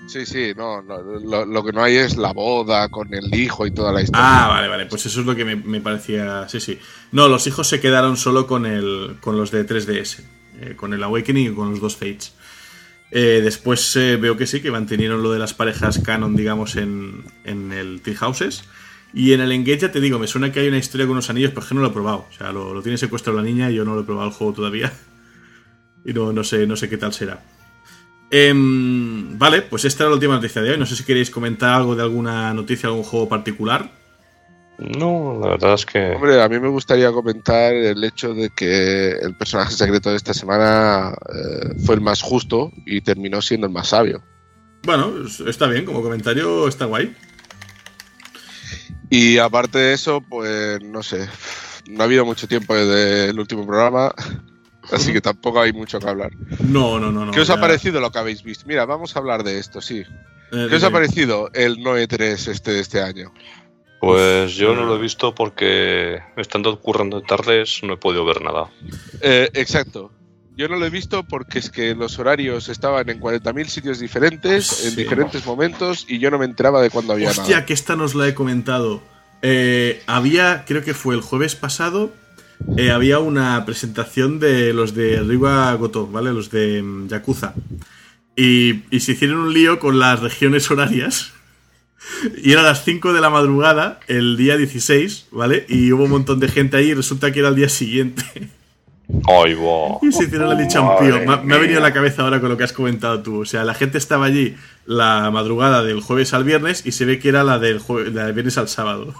[0.08, 3.66] sí, sí, no, no, lo, lo que no hay es la boda con el hijo
[3.66, 4.44] y toda la historia.
[4.44, 4.86] Ah, vale, vale.
[4.86, 6.48] Pues eso es lo que me, me parecía.
[6.48, 6.78] Sí, sí.
[7.12, 9.16] No, los hijos se quedaron solo con el.
[9.20, 10.22] con los de 3DS.
[10.60, 12.34] Eh, con el Awakening y con los dos Fates.
[13.10, 17.24] Eh, después eh, veo que sí, que mantuvieron lo de las parejas canon, digamos, en,
[17.44, 18.64] en el Tree Houses.
[19.14, 21.28] Y en el Engage, ya te digo, me suena que hay una historia con unos
[21.28, 22.26] anillos, pero es que no lo he probado.
[22.30, 24.34] O sea, lo, lo tiene secuestrado la niña y yo no lo he probado el
[24.34, 24.92] juego todavía.
[26.04, 27.40] Y no, no, sé, no sé qué tal será.
[28.28, 30.76] Em, vale, pues esta era la última noticia de hoy.
[30.76, 33.92] No sé si queréis comentar algo de alguna noticia, algún juego particular.
[34.78, 36.10] No, la verdad es que.
[36.12, 40.34] Hombre, a mí me gustaría comentar el hecho de que el personaje secreto de esta
[40.34, 44.22] semana eh, fue el más justo y terminó siendo el más sabio.
[44.84, 47.14] Bueno, es- está bien, como comentario está guay.
[49.10, 51.28] Y aparte de eso, pues no sé,
[51.88, 54.12] no ha habido mucho tiempo desde el último programa,
[54.92, 56.30] así que tampoco hay mucho que hablar.
[56.60, 57.26] No, no, no.
[57.26, 58.64] no ¿Qué os ha parecido lo que habéis visto?
[58.66, 59.98] Mira, vamos a hablar de esto, sí.
[60.52, 63.32] eh, ¿Qué os ha parecido el Noe 3 este de este año?
[64.02, 68.42] Pues yo no lo he visto porque estando currando de tardes no he podido ver
[68.42, 68.68] nada.
[69.20, 70.10] Eh, exacto.
[70.56, 74.84] Yo no lo he visto porque es que los horarios estaban en 40.000 sitios diferentes,
[74.86, 74.96] en Sí.
[74.96, 77.66] diferentes momentos, y yo no me enteraba de cuándo había Hostia, nada.
[77.66, 79.00] que esta nos la he comentado.
[79.40, 82.12] Eh, había, creo que fue el jueves pasado,
[82.76, 86.32] eh, había una presentación de los de Ryuga Goto, ¿vale?
[86.32, 87.54] Los de mm, Yakuza.
[88.36, 91.32] Y, y se hicieron un lío con las regiones horarias.
[92.42, 95.64] Y era a las 5 de la madrugada, el día 16, ¿vale?
[95.68, 98.22] Y hubo un montón de gente ahí y resulta que era el día siguiente.
[99.28, 99.98] ¡Ay, va!
[100.02, 100.82] Y se hicieron la pío.
[100.82, 103.22] Madre Me, ha- me ha venido a la cabeza ahora con lo que has comentado
[103.22, 103.40] tú.
[103.40, 104.54] O sea, la gente estaba allí
[104.86, 108.24] la madrugada del jueves al viernes y se ve que era la del, jue- la
[108.26, 109.12] del viernes al sábado.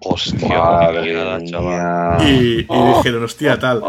[0.00, 0.48] ¡Hostia!
[0.48, 2.28] Madre chaval.
[2.28, 3.82] Y, y dijeron, hostia, tal.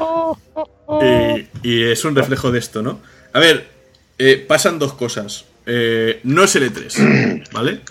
[1.02, 3.00] Y, y es un reflejo de esto, ¿no?
[3.34, 3.68] A ver,
[4.18, 5.46] eh, pasan dos cosas.
[5.66, 7.82] Eh, no es el E3, ¿vale?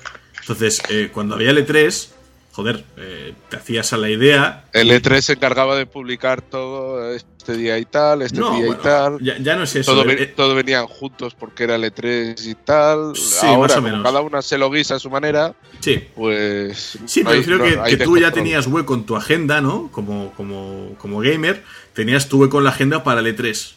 [0.45, 2.09] Entonces, eh, cuando había el E3,
[2.53, 4.64] joder, eh, te hacías a la idea.
[4.72, 8.80] El E3 se encargaba de publicar todo este día y tal, este No, día bueno,
[8.80, 9.18] y tal.
[9.20, 9.90] ya, ya no es eso.
[9.92, 13.16] Todo, el- ven- eh, todo venían juntos porque era el E3 y tal.
[13.16, 14.03] Sí, Ahora, más o menos.
[14.03, 16.05] cada una se lo guisa a su manera, sí.
[16.14, 16.99] pues.
[17.07, 19.88] Sí, pero hay- creo no- que, que tú ya tenías hueco en tu agenda, ¿no?
[19.90, 21.64] Como, como, como gamer,
[21.95, 23.72] tenías tu hueco en la agenda para el E3.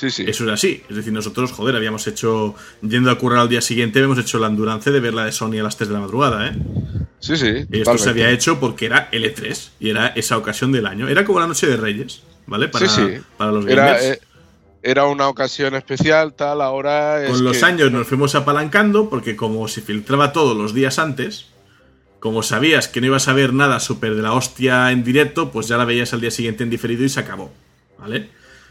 [0.00, 0.24] Sí, sí.
[0.26, 0.82] Eso es así.
[0.88, 4.46] Es decir, nosotros, joder, habíamos hecho, yendo a currar al día siguiente, habíamos hecho la
[4.46, 6.52] endurance de ver la de Sony a las 3 de la madrugada, ¿eh?
[7.18, 7.66] Sí, sí.
[7.70, 11.06] Y esto se había hecho porque era el E3 y era esa ocasión del año.
[11.06, 12.68] Era como la noche de Reyes, ¿vale?
[12.68, 13.20] Para, Sí, sí.
[13.36, 14.04] para los Era, gamers.
[14.04, 14.20] eh,
[14.82, 19.36] era una ocasión especial, tal, ahora es Con los que- años nos fuimos apalancando porque
[19.36, 21.48] como se filtraba todo los días antes,
[22.20, 25.68] como sabías que no ibas a ver nada súper de la hostia en directo, pues
[25.68, 27.52] ya la veías al día siguiente en diferido y se acabó,
[27.98, 28.30] ¿vale?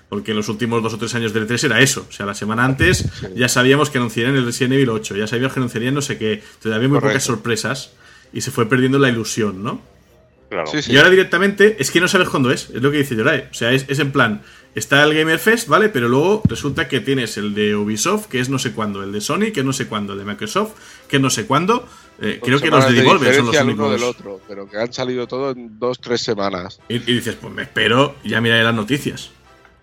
[0.09, 2.05] Porque los últimos dos o tres años del E3 era eso.
[2.09, 3.05] O sea, la semana antes
[3.35, 6.33] ya sabíamos que anunciarían el Resident Evil 8, ya sabíamos que anunciarían no sé qué.
[6.33, 7.09] Entonces había muy Correcto.
[7.09, 7.91] pocas sorpresas
[8.33, 9.81] y se fue perdiendo la ilusión, ¿no?
[10.49, 10.65] Claro.
[10.65, 10.93] Sí, sí.
[10.93, 13.49] Y ahora directamente es que no sabes cuándo es, es lo que dice Yorai.
[13.51, 14.41] O sea, es, es en plan,
[14.73, 15.89] está el Gamer Fest, ¿vale?
[15.89, 19.21] Pero luego resulta que tienes el de Ubisoft, que es no sé cuándo, el de
[19.21, 20.71] Sony, que es no sé cuándo, el de Microsoft,
[21.07, 21.87] que es no sé cuándo.
[22.19, 23.91] Eh, creo que los de Devolver son los el uno únicos.
[23.91, 26.79] del otro, pero que han salido todo en dos, tres semanas.
[26.89, 29.29] Y, y dices, pues me espero, ya miraré las noticias.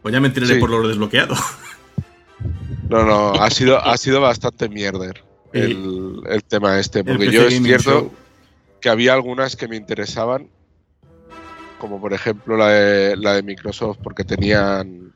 [0.07, 0.61] Pues ya me enteraré Sí.
[0.61, 1.35] por lo desbloqueado.
[2.89, 7.61] No, no, ha sido, ha sido bastante mierder el, el tema este, porque yo es
[7.61, 8.13] cierto Show.
[8.81, 10.49] que había algunas que me interesaban,
[11.81, 15.13] como por ejemplo la de, la de Microsoft, porque tenían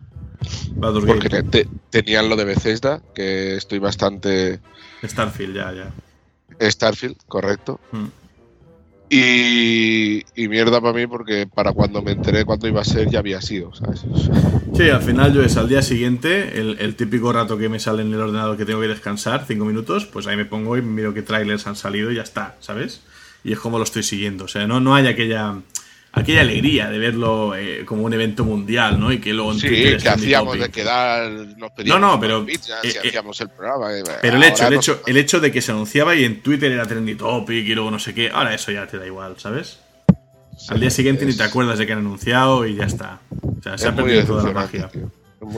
[0.80, 4.58] porque te- tenían lo de Bethesda, que estoy bastante
[5.04, 6.68] Starfield, ya, ya.
[6.68, 7.78] Starfield, correcto.
[7.92, 8.06] Mm.
[9.12, 13.40] Y, mierda para mí porque para cuando me enteré cuándo iba a ser ya había
[13.40, 14.04] sido, ¿sabes?
[14.76, 18.02] Sí, al final yo es al día siguiente, el, el típico rato que me sale
[18.02, 21.12] en el ordenador que tengo que descansar, cinco minutos, pues ahí me pongo y miro
[21.12, 23.02] qué trailers han salido y ya está, ¿sabes?
[23.42, 24.44] Y es como lo estoy siguiendo.
[24.44, 25.56] O sea, no, no hay aquella,
[26.12, 29.12] aquella alegría de verlo eh, como un evento mundial, ¿no?
[29.12, 32.92] Y que luego en Sí, que hacíamos de quedar, nos No, no, pero, pizzas eh,
[33.02, 33.96] eh, hacíamos el programa.
[33.96, 36.72] eh, Pero el hecho, el hecho, el hecho de que se anunciaba y en Twitter
[36.72, 39.80] era trendy topic y luego no sé qué, ahora eso ya te da igual, ¿sabes?
[40.68, 43.20] Al día siguiente ni te acuerdas de que han anunciado y ya está.
[43.42, 44.88] O sea, se ha es perdido toda la magia.
[44.88, 45.10] tío.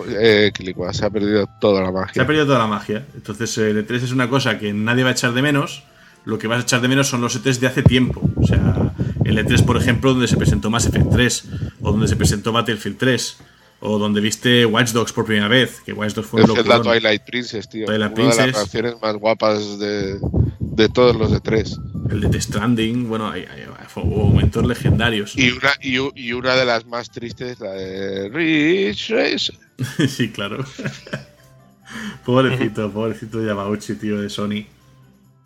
[0.09, 0.53] Eh,
[0.93, 2.15] se ha perdido toda la magia.
[2.15, 3.05] Se ha perdido toda la magia.
[3.15, 5.83] Entonces, el E3 es una cosa que nadie va a echar de menos.
[6.25, 8.23] Lo que vas a echar de menos son los E3 de hace tiempo.
[8.37, 8.92] O sea,
[9.25, 11.45] el E3, por ejemplo, donde se presentó Mass Effect 3,
[11.83, 13.37] o donde se presentó Battlefield 3,
[13.81, 16.83] o donde viste Watch Dogs por primera vez, que Watch Dogs fue un Es locurón.
[16.83, 17.87] Twilight Princess, tío.
[17.87, 20.19] Twilight Una de las canciones más guapas de,
[20.61, 21.79] de todos los de tres.
[22.11, 25.37] El de The Stranding, bueno, hay, hay- fue- hubo momentos legendarios.
[25.37, 29.55] Y una, y, una de las más tristes, la de Rich Racer.
[30.09, 30.65] sí, claro.
[32.25, 34.67] pobrecito, pobrecito Yamauchi, tío, de Sony.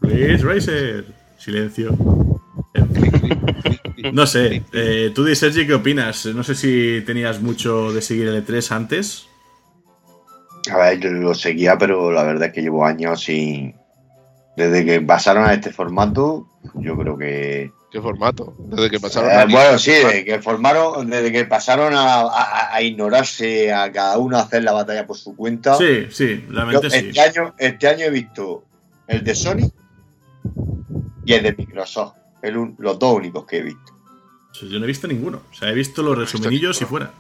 [0.03, 1.05] Ridge Racer.
[1.39, 1.97] Silencio.
[4.12, 6.26] No sé, eh, tú, Di Sergi, ¿qué opinas?
[6.26, 9.26] No sé si tenías mucho de seguir el E3 antes.
[10.70, 13.74] A ver, yo lo seguía, pero la verdad es que llevo años sin.
[14.57, 17.70] Desde que pasaron a este formato, yo creo que.
[17.90, 18.54] ¿Qué formato?
[18.59, 22.74] Desde que pasaron Eh, a bueno, sí, desde que formaron, desde que pasaron a, a-
[22.74, 25.76] a ignorarse, a cada uno a hacer la batalla por su cuenta.
[25.76, 26.96] Sí, sí, realmente sí.
[27.09, 28.64] este, año, este año he visto
[29.07, 29.70] el de Sony
[31.24, 32.14] y el de Microsoft.
[32.49, 33.92] El los dos únicos que he visto.
[34.62, 35.42] Yo no he visto ninguno.
[35.51, 37.11] O sea, he visto los resumenillos y fuera.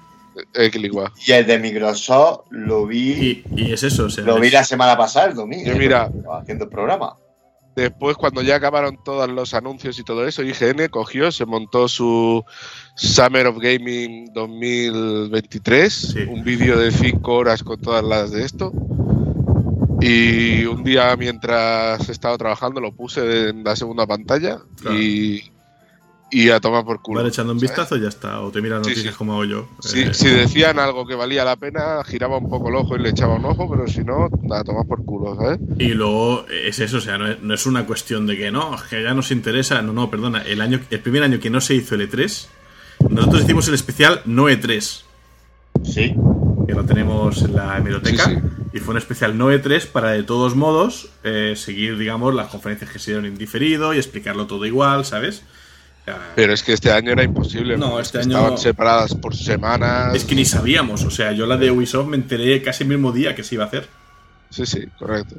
[0.54, 1.12] Eh, Quilicua.
[1.26, 4.24] Y el de Microsoft lo vi, Y, y es eso, o sea.
[4.24, 5.64] lo vi la semana pasada, el domingo.
[5.66, 6.10] Yo mira-
[6.40, 7.16] haciendo el programa.
[7.74, 12.42] Después, cuando ya acabaron todos los anuncios y todo eso, IGN cogió, se montó su
[12.96, 16.18] Summer of Gaming 2023, Sí.
[16.28, 18.72] un vídeo de 5 horas con todas las de esto.
[20.00, 24.96] Y un día mientras estaba trabajando lo puse en la segunda pantalla Claro.
[24.98, 25.50] y,
[26.30, 27.22] y a tomar por culo.
[27.22, 27.70] Vas echando un ¿sabes?
[27.70, 28.40] vistazo y ya está.
[28.40, 29.18] O te miras noticias sí.
[29.18, 29.68] como hago yo.
[29.80, 33.00] Si, Eh, si decían algo que valía la pena, giraba un poco el ojo y
[33.00, 35.58] le echaba un ojo, pero si no, a tomar por culo, ¿sabes?
[35.78, 38.74] Y luego es eso, o sea, no es, no es una cuestión de que no,
[38.74, 39.80] es que ya nos interesa.
[39.82, 40.42] No, no, perdona.
[40.42, 42.46] El, año, el primer año que no se hizo el E3,
[43.08, 45.02] nosotros hicimos el especial no E3,
[45.84, 46.14] Sí.
[46.66, 48.24] Que lo tenemos en la hemeroteca.
[48.24, 48.40] Sí, sí.
[48.74, 52.90] Y fue un especial no E3 para, de todos modos, eh, seguir, digamos, las conferencias
[52.90, 55.42] que se dieron en diferido y explicarlo todo igual, ¿sabes?
[56.36, 57.76] Pero es que este año era imposible.
[57.76, 60.14] No, este Estaban año- separadas por semanas.
[60.14, 63.10] es que ni sabíamos, o sea, yo la de Ubisoft me enteré casi el mismo
[63.10, 63.88] día que se iba a hacer.
[64.50, 65.36] Sí, sí, correcto.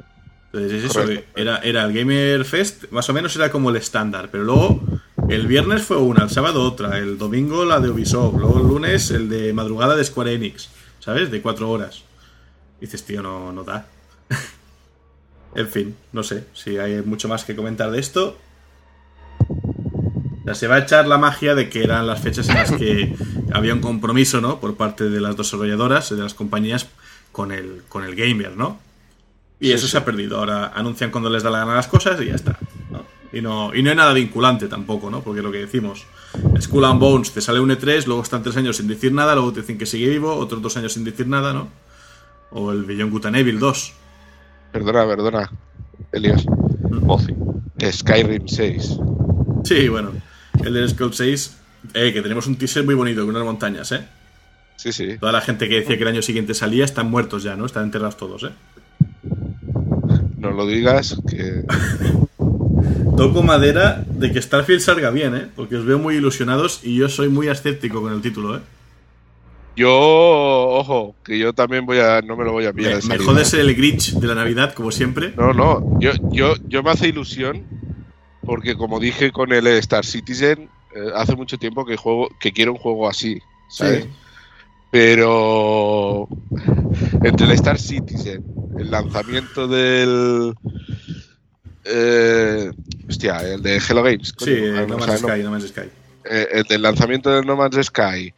[0.52, 1.40] Entonces es eso, Correcto.
[1.40, 4.82] era, era el Gamer Fest, más o menos era como el estándar, pero luego
[5.28, 9.10] el viernes fue una, el sábado otra, el domingo la de Ubisoft, luego el lunes
[9.10, 10.68] el de madrugada de Square Enix,
[11.00, 11.30] ¿sabes?
[11.30, 12.02] De cuatro horas.
[12.80, 13.86] dices, tío, no, no da.
[15.54, 18.36] en fin, no sé si hay mucho más que comentar de esto.
[19.48, 22.72] O sea, se va a echar la magia de que eran las fechas en las
[22.72, 23.14] que
[23.52, 24.60] había un compromiso, ¿no?
[24.60, 26.88] Por parte de las desarrolladoras, de las compañías,
[27.32, 28.78] con el, con el gamer, ¿no?
[29.60, 29.92] Y Sí, eso sí.
[29.92, 30.38] se ha perdido.
[30.38, 32.58] Ahora anuncian cuando les da la gana las cosas y ya está.
[33.38, 35.22] Y, no, y no hay nada vinculante tampoco, ¿no?
[35.22, 36.04] Porque lo que decimos,
[36.60, 39.52] Skull and Bones te sale un E3, luego están tres años sin decir nada, luego
[39.52, 41.68] te dicen que sigue vivo, otros dos años sin decir nada, ¿no?
[42.50, 43.92] O el Beyond Good and Evil 2.
[44.72, 45.52] Perdona, perdona.
[46.10, 46.46] Elios.
[46.90, 47.32] Mozi.
[47.80, 48.98] Skyrim 6.
[49.62, 50.10] Sí, bueno.
[50.64, 51.56] El del Skull 6,
[51.94, 54.04] eh, que tenemos un teaser muy bonito con unas montañas, ¿eh?
[54.74, 55.16] Sí, sí.
[55.18, 57.66] Toda la gente que decía que el año siguiente salía están muertos ya, ¿no?
[57.66, 58.50] Están enterrados todos, ¿eh?
[60.38, 61.64] No lo digas, que
[63.16, 65.46] Toco madera de que Starfield salga bien, ¿eh?
[65.54, 68.60] Porque os veo muy ilusionados y yo soy muy escéptico con el título, ¿eh?
[69.78, 73.00] yo, ojo, que yo también voy a, no me lo voy a pillar.
[73.04, 75.32] Me, me jodes el Grinch de la Navidad, como siempre.
[75.36, 77.62] No, no, yo, yo, yo me hace ilusión
[78.44, 82.72] porque como dije con el Star Citizen, eh, hace mucho tiempo que juego, que quiero
[82.72, 84.04] un juego así, ¿sabes?
[84.04, 84.10] Sí.
[84.90, 86.26] Pero
[87.22, 88.42] entre el Star Citizen,
[88.78, 90.54] el lanzamiento del
[91.88, 92.70] eh,
[93.08, 95.88] hostia, el de Hello Games, Sí, No o Man's sea, no, Sky, No Man's Sky.
[96.30, 98.32] eh, el del lanzamiento del No Man's Sky,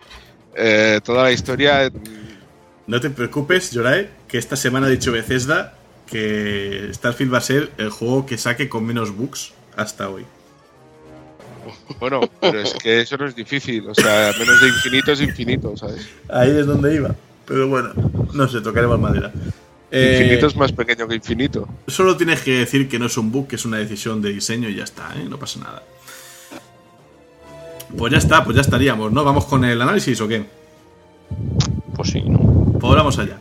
[0.56, 1.90] eh, toda la historia,
[2.86, 5.74] No te preocupes, Jorae, que esta semana ha dicho Bethesda
[6.06, 10.24] que Starfield va a ser el juego que saque con menos bugs hasta hoy.
[12.00, 15.76] bueno, pero es que eso no es difícil, o sea, menos de infinito es infinito,
[15.76, 16.08] ¿sabes?
[16.28, 17.14] Ahí es donde iba.
[17.46, 17.92] Pero bueno,
[18.32, 19.32] no sé, tocaremos madera.
[19.92, 21.68] Eh, Infinito es más pequeño que infinito.
[21.88, 24.68] Solo tienes que decir que no es un bug, que es una decisión de diseño
[24.68, 25.26] y ya está, ¿eh?
[25.28, 25.82] No pasa nada.
[27.96, 29.24] Pues ya está, pues ya estaríamos, ¿no?
[29.24, 30.44] ¿Vamos con el análisis o qué?
[31.96, 32.38] Pues sí, ¿no?
[32.78, 33.38] Pues vamos allá.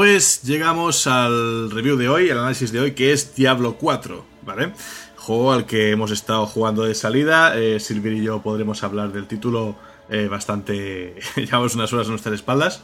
[0.00, 4.72] Pues llegamos al review de hoy, al análisis de hoy, que es Diablo 4, ¿vale?
[5.16, 7.52] Juego al que hemos estado jugando de salida.
[7.54, 9.76] Eh, y yo podremos hablar del título
[10.08, 11.16] eh, bastante.
[11.36, 12.82] Llevamos unas horas a nuestras espaldas.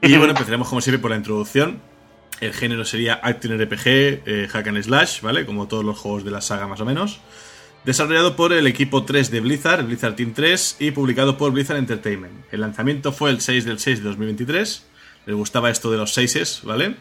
[0.00, 1.82] Y bueno, empezaremos como siempre por la introducción.
[2.40, 5.44] El género sería Action RPG, eh, Hack and Slash, ¿vale?
[5.44, 7.20] Como todos los juegos de la saga más o menos.
[7.84, 12.46] Desarrollado por el equipo 3 de Blizzard, Blizzard Team 3, y publicado por Blizzard Entertainment.
[12.50, 14.95] El lanzamiento fue el 6 del 6 de 2023.
[15.26, 16.94] Les gustaba esto de los 6 ¿vale?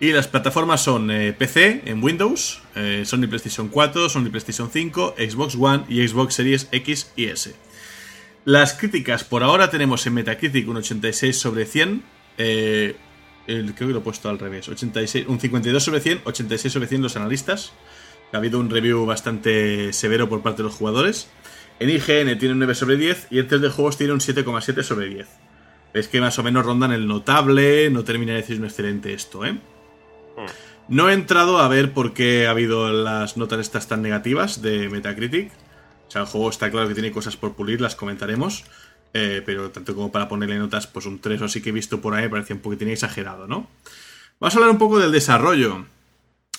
[0.00, 5.16] Y las plataformas son eh, PC en Windows, eh, Sony PlayStation 4, Sony PlayStation 5,
[5.18, 7.54] Xbox One y Xbox Series X y S.
[8.44, 12.02] Las críticas, por ahora tenemos en Metacritic un 86 sobre 100.
[12.38, 12.94] eh,
[13.48, 14.68] el- creo que lo he puesto al revés.
[14.68, 17.72] 86, un 52 sobre 100, 86 sobre 100 los analistas.
[18.32, 21.28] Ha habido un review bastante severo por parte de los jugadores.
[21.80, 24.82] En IGN tiene un 9 sobre 10 y en 3 de juegos tiene un 7,7
[24.82, 25.26] sobre 10.
[25.98, 29.44] Es que más o menos rondan el notable, no termina de decir un excelente esto,
[29.44, 29.58] ¿eh?
[30.88, 34.88] No he entrado a ver por qué ha habido las notas estas tan negativas de
[34.88, 35.50] Metacritic.
[36.06, 38.64] O sea, el juego está claro que tiene cosas por pulir, las comentaremos.
[39.14, 42.00] eh, pero tanto como para ponerle notas, pues un 3 o así que he visto
[42.00, 43.68] por ahí me parecía un poquitín exagerado, ¿no?
[44.38, 45.86] Vamos a hablar un poco del desarrollo.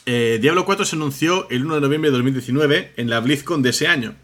[0.06, 3.70] Eh, Diablo 4 se anunció el 1 de noviembre de 2019 en la BlizzCon de
[3.70, 4.16] ese año.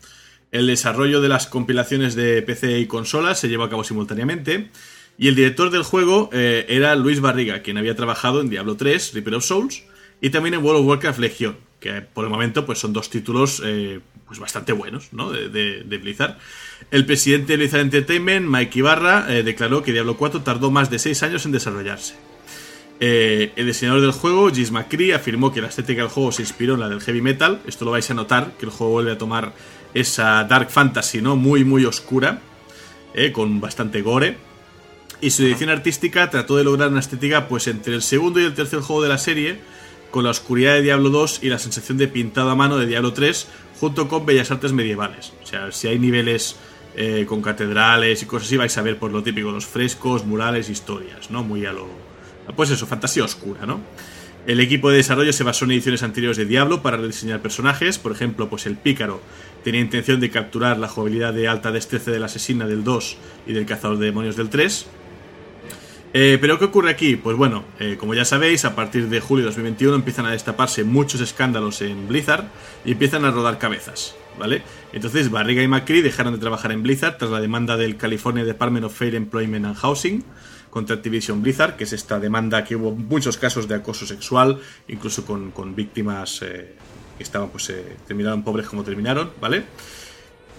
[0.51, 4.69] El desarrollo de las compilaciones de PC y consolas se llevó a cabo simultáneamente.
[5.17, 9.13] Y el director del juego eh, era Luis Barriga, quien había trabajado en Diablo 3,
[9.13, 9.83] Reaper of Souls,
[10.21, 13.61] y también en World of Warcraft Legion, que por el momento pues, son dos títulos
[13.63, 15.31] eh, pues bastante buenos ¿no?
[15.31, 16.37] de, Blizzard.
[16.91, 20.99] El presidente de Blizzard Entertainment, Mike Ibarra, eh, declaró que Diablo 4 tardó más de
[20.99, 22.15] 6 años en desarrollarse.
[22.97, 26.79] El diseñador del juego, Giz McCree, afirmó que la estética del juego se inspiró en
[26.79, 27.61] la del heavy metal.
[27.67, 29.53] Esto lo vais a notar, que el juego vuelve a tomar
[29.93, 31.35] esa dark fantasy, ¿no?
[31.35, 32.39] Muy, muy oscura,
[33.33, 34.37] con bastante gore.
[35.21, 38.53] Y su edición artística trató de lograr una estética, pues entre el segundo y el
[38.53, 39.59] tercer juego de la serie,
[40.11, 43.13] con la oscuridad de Diablo 2 y la sensación de pintado a mano de Diablo
[43.13, 43.47] 3,
[43.79, 45.33] junto con bellas artes medievales.
[45.43, 46.57] O sea, si hay niveles
[46.95, 50.69] eh, con catedrales y cosas así, vais a ver por lo típico, los frescos, murales,
[50.69, 51.43] historias, ¿no?
[51.43, 51.87] Muy a lo.
[52.55, 53.81] Pues eso, fantasía oscura, ¿no?
[54.47, 57.97] El equipo de desarrollo se basó en ediciones anteriores de Diablo para rediseñar personajes.
[57.97, 59.19] Por ejemplo, pues el pícaro
[59.63, 63.65] tenía intención de capturar la jugabilidad de alta destreza del asesina del 2 y del
[63.65, 64.85] cazador de demonios del 3.
[66.17, 67.17] Eh, pero ¿qué ocurre aquí?
[67.17, 70.85] Pues bueno, eh, como ya sabéis, a partir de julio de 2021 empiezan a destaparse
[70.85, 72.45] muchos escándalos en Blizzard
[72.85, 74.63] y empiezan a rodar cabezas, ¿vale?
[74.93, 78.85] Entonces Barriga y McCree dejaron de trabajar en Blizzard tras la demanda del California Department
[78.85, 80.23] of Fair Employment and Housing
[80.69, 85.25] contra Activision Blizzard, que es esta demanda que hubo muchos casos de acoso sexual, incluso
[85.25, 86.75] con, con víctimas eh,
[87.17, 87.73] que estaban, pues,
[88.07, 89.65] terminaron pobres como terminaron, ¿vale?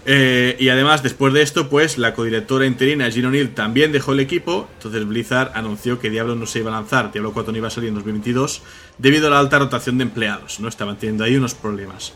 [0.09, 4.21] Eh, y además, después de esto, pues la codirectora interina Jean O'Neill también dejó el
[4.21, 4.69] equipo.
[4.75, 7.71] Entonces Blizzard anunció que Diablo no se iba a lanzar, Diablo 4 no iba a
[7.71, 8.61] salir en 2022,
[8.97, 10.69] debido a la alta rotación de empleados, ¿no?
[10.69, 12.13] Estaban teniendo ahí unos problemas.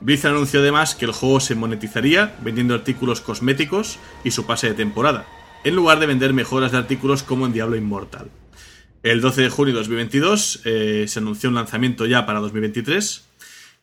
[0.00, 4.74] Blizzard anunció además que el juego se monetizaría vendiendo artículos cosméticos y su pase de
[4.74, 5.24] temporada,
[5.62, 8.30] en lugar de vender mejoras de artículos como en Diablo Immortal.
[9.04, 13.27] El 12 de junio de 2022 eh, se anunció un lanzamiento ya para 2023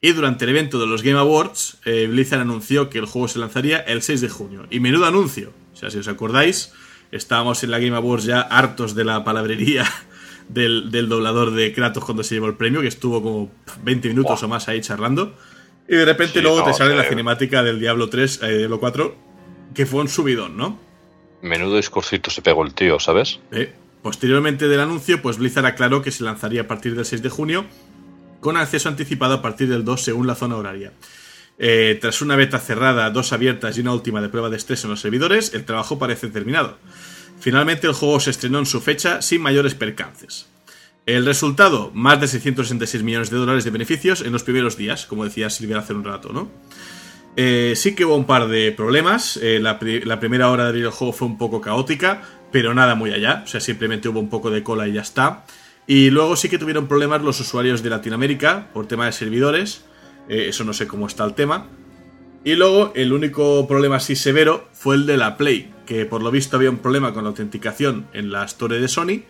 [0.05, 3.39] y durante el evento de los Game Awards eh, Blizzard anunció que el juego se
[3.39, 4.67] lanzaría el 6 de junio.
[4.69, 5.51] Y menudo anuncio.
[5.73, 6.73] O sea, si os acordáis,
[7.11, 9.83] estábamos en la Game Awards ya hartos de la palabrería
[10.47, 13.51] del, del doblador de Kratos cuando se llevó el premio, que estuvo como
[13.81, 15.33] 20 minutos o más ahí charlando.
[15.89, 19.15] Y de repente Sí, luego te sale la cinemática del Diablo 3, eh, Diablo 4,
[19.73, 20.79] que fue un subidón, ¿no?
[21.41, 23.39] Menudo discursito se pegó el tío, ¿sabes?
[23.51, 23.73] Eh,
[24.05, 27.65] Posteriormente del anuncio, pues Blizzard aclaró que se lanzaría a partir del 6 de junio,
[28.45, 30.91] con acceso anticipado a partir del 2 según la zona horaria.
[31.57, 34.91] Eh, tras una beta cerrada, dos abiertas y una última de prueba de estrés en
[34.91, 36.77] los servidores, el trabajo parece terminado.
[37.39, 40.45] Finalmente el juego se estrenó en su fecha sin mayores percances.
[41.07, 45.23] El resultado, más de 666 millones de dólares de beneficios en los primeros días, como
[45.23, 46.47] decía Silvia hace un rato, ¿no?
[47.37, 49.37] Eh, sí que hubo un par de problemas.
[49.41, 52.21] Eh, la, la primera hora de abrir el juego fue un poco caótica,
[52.51, 53.41] pero nada muy allá.
[53.43, 55.45] O sea, simplemente hubo un poco de cola y ya está.
[55.87, 59.85] Y luego sí que tuvieron problemas los usuarios de Latinoamérica por tema de servidores.
[60.29, 61.67] Eh, eso no sé cómo está el tema.
[62.43, 66.31] Y luego el único problema así severo fue el de la Play, que por lo
[66.31, 69.23] visto había un problema con la autenticación en la Store de Sony.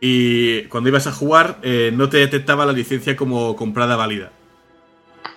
[0.00, 4.32] Y cuando ibas a jugar eh, no te detectaba la licencia como comprada válida.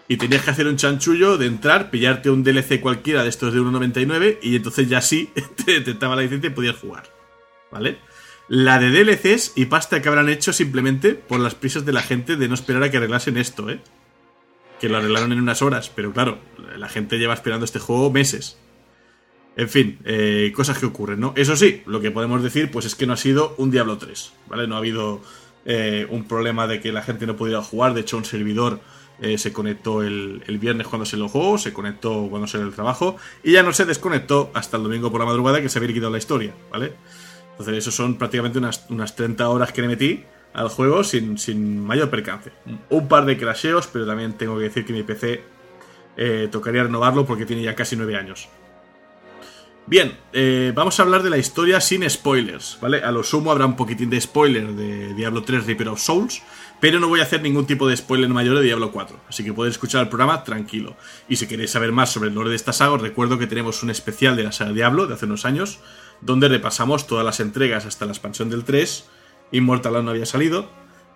[0.07, 3.59] Y tenías que hacer un chanchullo de entrar, pillarte un DLC cualquiera de estos de
[3.59, 5.31] 1.99 y entonces ya sí
[5.65, 7.03] te detectaba la licencia y podías jugar.
[7.71, 7.97] ¿Vale?
[8.47, 12.35] La de DLCs y pasta que habrán hecho simplemente por las prisas de la gente
[12.35, 13.79] de no esperar a que arreglasen esto, ¿eh?
[14.79, 16.39] Que lo arreglaron en unas horas, pero claro,
[16.77, 18.57] la gente lleva esperando este juego meses.
[19.57, 21.33] En fin, eh, cosas que ocurren, ¿no?
[21.35, 24.33] Eso sí, lo que podemos decir, pues es que no ha sido un Diablo 3,
[24.47, 24.67] ¿vale?
[24.67, 25.21] No ha habido
[25.65, 27.93] eh, un problema de que la gente no pudiera jugar.
[27.93, 28.81] De hecho, un servidor
[29.21, 32.75] eh, se conectó el, el viernes cuando se lo jugó, se conectó cuando salió del
[32.75, 35.93] trabajo, y ya no se desconectó hasta el domingo por la madrugada que se había
[35.93, 36.93] quitado la historia, ¿vale?
[37.57, 41.85] Entonces, eso son prácticamente unas, unas 30 horas que le metí al juego sin, sin
[41.85, 42.51] mayor percance.
[42.89, 45.43] Un par de crasheos, pero también tengo que decir que mi PC
[46.17, 48.49] eh, tocaría renovarlo porque tiene ya casi 9 años.
[49.87, 53.03] Bien, eh, vamos a hablar de la historia sin spoilers, ¿vale?
[53.03, 56.41] A lo sumo habrá un poquitín de spoiler de Diablo 3 Reaper of Souls,
[56.79, 59.53] pero no voy a hacer ningún tipo de spoiler mayor de Diablo 4, así que
[59.53, 60.97] podéis escuchar el programa tranquilo.
[61.29, 63.83] Y si queréis saber más sobre el lore de esta saga, os recuerdo que tenemos
[63.83, 65.77] un especial de la saga Diablo de hace unos años,
[66.21, 69.05] donde repasamos todas las entregas hasta la expansión del 3,
[69.51, 70.69] Immortal aún no había salido,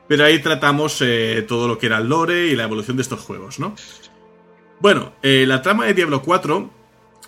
[0.08, 3.20] pero ahí tratamos eh, todo lo que era el lore y la evolución de estos
[3.20, 3.76] juegos, ¿no?
[4.80, 6.72] Bueno, eh, la trama de Diablo 4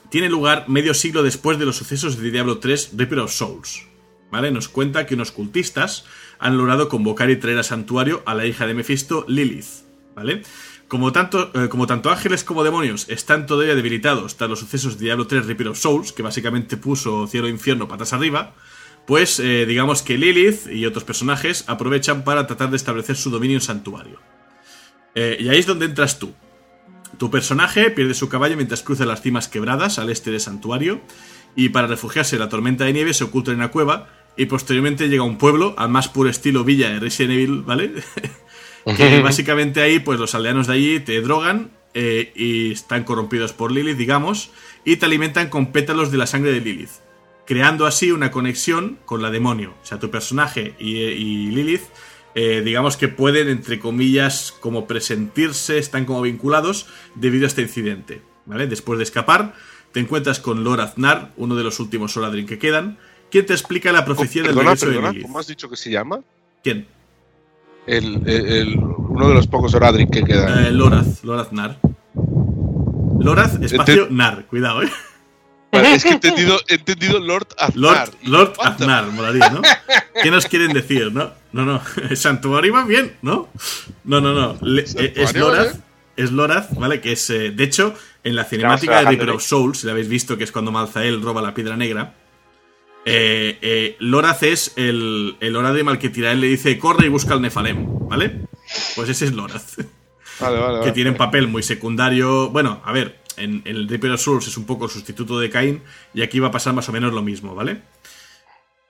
[0.10, 3.88] tiene lugar medio siglo después de los sucesos de Diablo 3 Reaper of Souls.
[4.32, 4.50] ¿Vale?
[4.52, 6.06] Nos cuenta que unos cultistas
[6.40, 9.84] han logrado convocar y traer a santuario a la hija de Mephisto, Lilith.
[10.16, 10.44] ¿Vale?
[10.92, 15.06] Como tanto, eh, como tanto ángeles como demonios están todavía debilitados tras los sucesos de
[15.06, 18.56] Diablo 3 Reaper of Souls, que básicamente puso cielo e infierno patas arriba,
[19.08, 23.56] pues eh, digamos que Lilith y otros personajes aprovechan para tratar de establecer su dominio
[23.56, 24.20] en santuario.
[25.16, 26.34] Eh, y ahí es donde entras tú.
[27.18, 31.00] Tu personaje pierde su caballo mientras cruza las cimas quebradas al este del santuario
[31.56, 35.08] y para refugiarse en la tormenta de nieve se oculta en una cueva y posteriormente
[35.08, 37.94] llega a un pueblo al más puro estilo villa de Resident Evil, ¿vale?
[38.86, 43.72] que básicamente ahí pues los aldeanos de allí te drogan eh, y están corrompidos por
[43.72, 44.52] Lilith, digamos,
[44.86, 46.92] y te alimentan con pétalos de la sangre de Lilith,
[47.46, 49.74] creando así una conexión con la demonio.
[49.82, 51.84] O sea, tu personaje y, y Lilith
[52.34, 58.22] eh, digamos que pueden, entre comillas, como presentirse, están como vinculados debido a este incidente.
[58.46, 58.68] ¿vale?
[58.68, 59.54] Después de escapar,
[59.92, 62.98] te encuentras con Lord Aznar, uno de los últimos Soladrin que quedan,
[63.30, 65.24] quien te explica la profecía del Perdona, regreso de Lilith.
[65.24, 66.22] ¿cómo has dicho que se llama?
[66.64, 66.88] ¿Quién?
[67.88, 70.66] El, el- uno de los pocos Oradric que quedan.
[70.66, 71.78] Eh, Loraz, Lord Aznar.
[73.20, 74.90] Loraz, espacio, Nar, cuidado, eh.
[75.72, 78.10] Vale, es que he entendido, he entendido Lord Aznar.
[78.10, 78.54] Lord, Lord.
[78.62, 79.62] Aznar, molaría, ¿no?
[80.22, 81.32] ¿Qué nos quieren decir, no?
[81.54, 81.82] No, no,
[82.16, 83.48] santuario va bien, ¿no?
[84.04, 84.58] No, no, no.
[84.62, 85.80] le- eh, es Lorath, ¿eh?
[86.18, 87.00] es Lorath, ¿vale?
[87.00, 90.10] Que es, eh, de hecho, en la cinemática de Reaper of Souls, si la habéis
[90.10, 92.16] visto, que es cuando Malzael roba la piedra negra,
[93.06, 97.34] eh, eh, Lorath es el, el Oradrim al que Tirael le dice, corre y busca
[97.34, 98.48] al Nefalem, ¿vale?
[98.96, 99.80] Pues ese es Lorath.
[100.40, 102.50] Vale, vale, que tiene un papel muy secundario.
[102.50, 105.50] Bueno, a ver, en, en el Reaper of Souls es un poco el sustituto de
[105.50, 105.82] Cain
[106.14, 107.82] y aquí va a pasar más o menos lo mismo, ¿vale?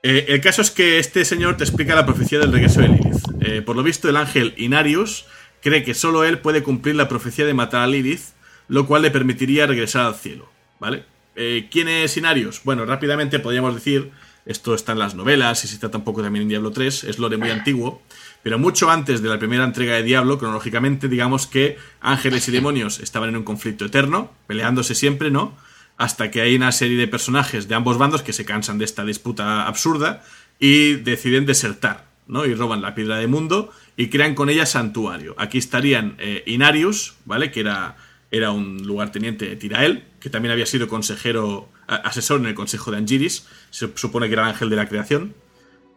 [0.04, 3.24] Eh, el caso es que este señor te explica la profecía del regreso de Lilith.
[3.42, 5.26] Eh, por lo visto, el ángel Inarius
[5.62, 8.22] cree que solo él puede cumplir la profecía de matar a Lilith,
[8.68, 10.50] lo cual le permitiría regresar al cielo,
[10.80, 11.06] ¿vale?
[11.44, 12.62] Eh, ¿Quién es Inarius?
[12.64, 14.12] Bueno, rápidamente podríamos decir,
[14.46, 17.18] esto está en las novelas y se trata un poco también en Diablo 3, es
[17.18, 18.04] lore muy antiguo,
[18.44, 23.00] pero mucho antes de la primera entrega de Diablo, cronológicamente, digamos que ángeles y demonios
[23.00, 25.58] estaban en un conflicto eterno, peleándose siempre, ¿no?
[25.98, 29.04] Hasta que hay una serie de personajes de ambos bandos que se cansan de esta
[29.04, 30.24] disputa absurda
[30.60, 32.46] y deciden desertar, ¿no?
[32.46, 35.34] Y roban la piedra de mundo y crean con ella santuario.
[35.40, 37.50] Aquí estarían eh, Inarius, ¿vale?
[37.50, 37.98] Que era,
[38.30, 42.98] era un lugarteniente de Tirael, que también había sido consejero, asesor en el consejo de
[42.98, 45.34] Angiris, se supone que era el ángel de la creación.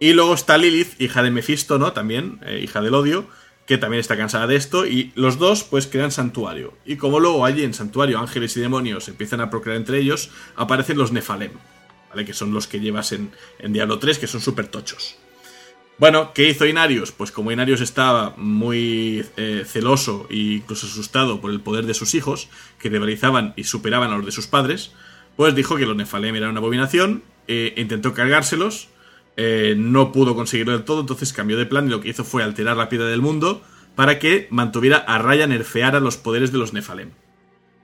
[0.00, 1.92] Y luego está Lilith, hija de Mefisto, ¿no?
[1.92, 3.28] También, eh, hija del odio,
[3.66, 4.86] que también está cansada de esto.
[4.86, 6.74] Y los dos, pues, crean santuario.
[6.84, 10.96] Y como luego allí en santuario ángeles y demonios empiezan a procrear entre ellos, aparecen
[10.98, 11.52] los Nefalem,
[12.08, 12.24] ¿vale?
[12.24, 15.16] Que son los que llevas en, en Diablo 3, que son súper tochos.
[15.96, 17.12] Bueno, ¿qué hizo Inarius?
[17.12, 22.14] Pues como Inarius estaba muy eh, celoso e incluso asustado por el poder de sus
[22.16, 22.48] hijos,
[22.80, 24.92] que rivalizaban y superaban a los de sus padres,
[25.36, 28.88] pues dijo que los Nefalem eran una abominación, e intentó cargárselos,
[29.36, 32.42] eh, no pudo conseguirlo del todo, entonces cambió de plan y lo que hizo fue
[32.42, 33.62] alterar la piedra del mundo
[33.94, 37.10] para que mantuviera a raya, nerfeara los poderes de los Nefalem.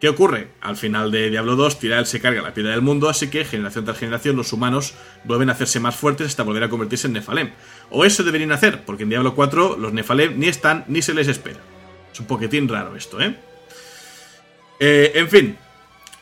[0.00, 0.48] ¿Qué ocurre?
[0.62, 3.84] Al final de Diablo 2, Tirael se carga la piedra del mundo, así que generación
[3.84, 4.94] tras generación los humanos
[5.24, 7.50] vuelven a hacerse más fuertes hasta volver a convertirse en Nefalem.
[7.90, 11.28] O eso deberían hacer, porque en Diablo 4 los Nefalem ni están ni se les
[11.28, 11.60] espera.
[12.10, 13.36] Es un poquitín raro esto, ¿eh?
[14.80, 15.58] Eh, en fin,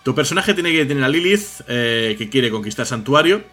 [0.03, 3.45] tu personaje tiene que tener a Lilith, eh, que quiere conquistar santuario.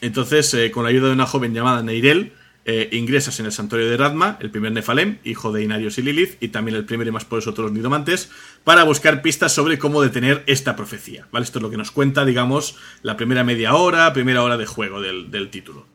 [0.00, 2.32] Entonces, eh, con la ayuda de una joven llamada Neirel,
[2.64, 6.36] eh, ingresas en el santuario de Radma, el primer Nefalem, hijo de Inarios y Lilith,
[6.40, 8.30] y también el primer y más poderoso de los nidomantes,
[8.64, 11.26] para buscar pistas sobre cómo detener esta profecía.
[11.32, 11.44] ¿Vale?
[11.44, 15.00] Esto es lo que nos cuenta, digamos, la primera media hora, primera hora de juego
[15.00, 15.86] del, del título.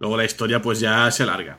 [0.00, 1.58] Luego la historia, pues ya se alarga.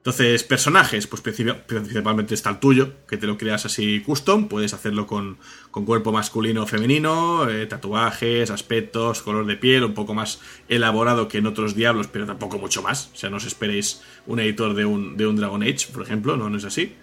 [0.00, 5.06] Entonces, personajes, pues principalmente está el tuyo, que te lo creas así custom, puedes hacerlo
[5.06, 5.36] con,
[5.70, 10.40] con cuerpo masculino o femenino, eh, tatuajes, aspectos, color de piel, un poco más
[10.70, 13.10] elaborado que en otros diablos, pero tampoco mucho más.
[13.12, 16.34] O sea, no os esperéis un editor de un, de un Dragon Age, por ejemplo,
[16.34, 16.94] no, no es así.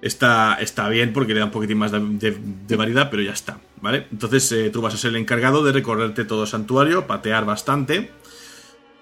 [0.00, 4.06] Está, está bien porque le da un poquitín más de, variedad, pero ya está, ¿vale?
[4.10, 8.10] Entonces eh, tú vas a ser el encargado de recorrerte todo el santuario, patear bastante,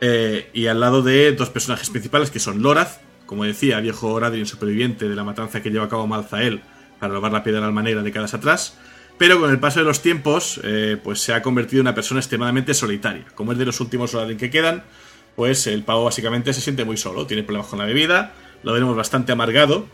[0.00, 4.44] eh, y al lado de dos personajes principales que son Lorath, como decía, viejo Oradrin
[4.44, 6.62] superviviente de la matanza que lleva a cabo Malzael
[6.98, 8.76] para robar la piedra alma negra décadas atrás,
[9.18, 12.18] pero con el paso de los tiempos, eh, pues se ha convertido en una persona
[12.18, 13.26] extremadamente solitaria.
[13.36, 14.82] Como es de los últimos Oradrin que quedan,
[15.36, 18.32] pues el pavo básicamente se siente muy solo, tiene problemas con la bebida,
[18.64, 19.86] lo veremos bastante amargado,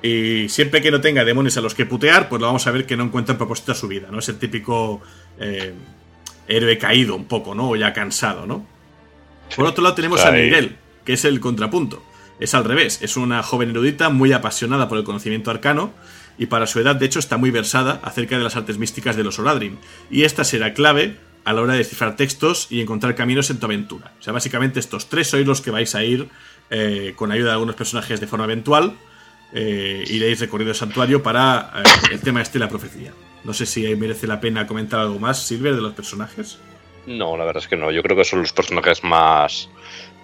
[0.00, 2.86] y siempre que no tenga demonios a los que putear, pues lo vamos a ver
[2.86, 4.20] que no encuentra propósito a su vida, ¿no?
[4.20, 5.02] Es el típico
[5.38, 5.74] eh,
[6.46, 7.68] héroe caído un poco, ¿no?
[7.68, 8.66] O ya cansado, ¿no?
[9.54, 10.30] Por otro lado tenemos a.
[10.30, 12.07] Miguel, que es el contrapunto.
[12.40, 15.92] Es al revés, es una joven erudita muy apasionada por el conocimiento arcano
[16.38, 19.24] y para su edad de hecho está muy versada acerca de las artes místicas de
[19.24, 19.76] los Oradrim.
[20.10, 23.66] Y esta será clave a la hora de descifrar textos y encontrar caminos en tu
[23.66, 24.12] aventura.
[24.20, 26.28] O sea, básicamente estos tres sois los que vais a ir
[26.70, 28.96] eh, con ayuda de algunos personajes de forma eventual.
[29.52, 31.82] eh, iréis recorriendo el santuario para eh,
[32.12, 33.12] el tema este de la profecía.
[33.44, 36.58] No sé si merece la pena comentar algo más, Silver, de los personajes.
[37.08, 37.90] No, la verdad es que no.
[37.90, 39.68] Yo creo que son los personajes más,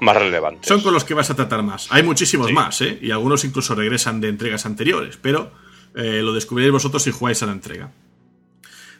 [0.01, 0.69] más relevantes.
[0.69, 1.89] Son con los que vas a tratar más.
[1.91, 2.53] Hay muchísimos Sí.
[2.53, 2.99] más, ¿eh?
[3.01, 5.51] Y algunos incluso regresan de entregas anteriores, pero
[5.95, 7.91] eh, lo descubriréis vosotros si jugáis a la entrega.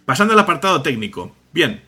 [0.05, 1.35] Pasando al apartado técnico.
[1.53, 1.83] Bien.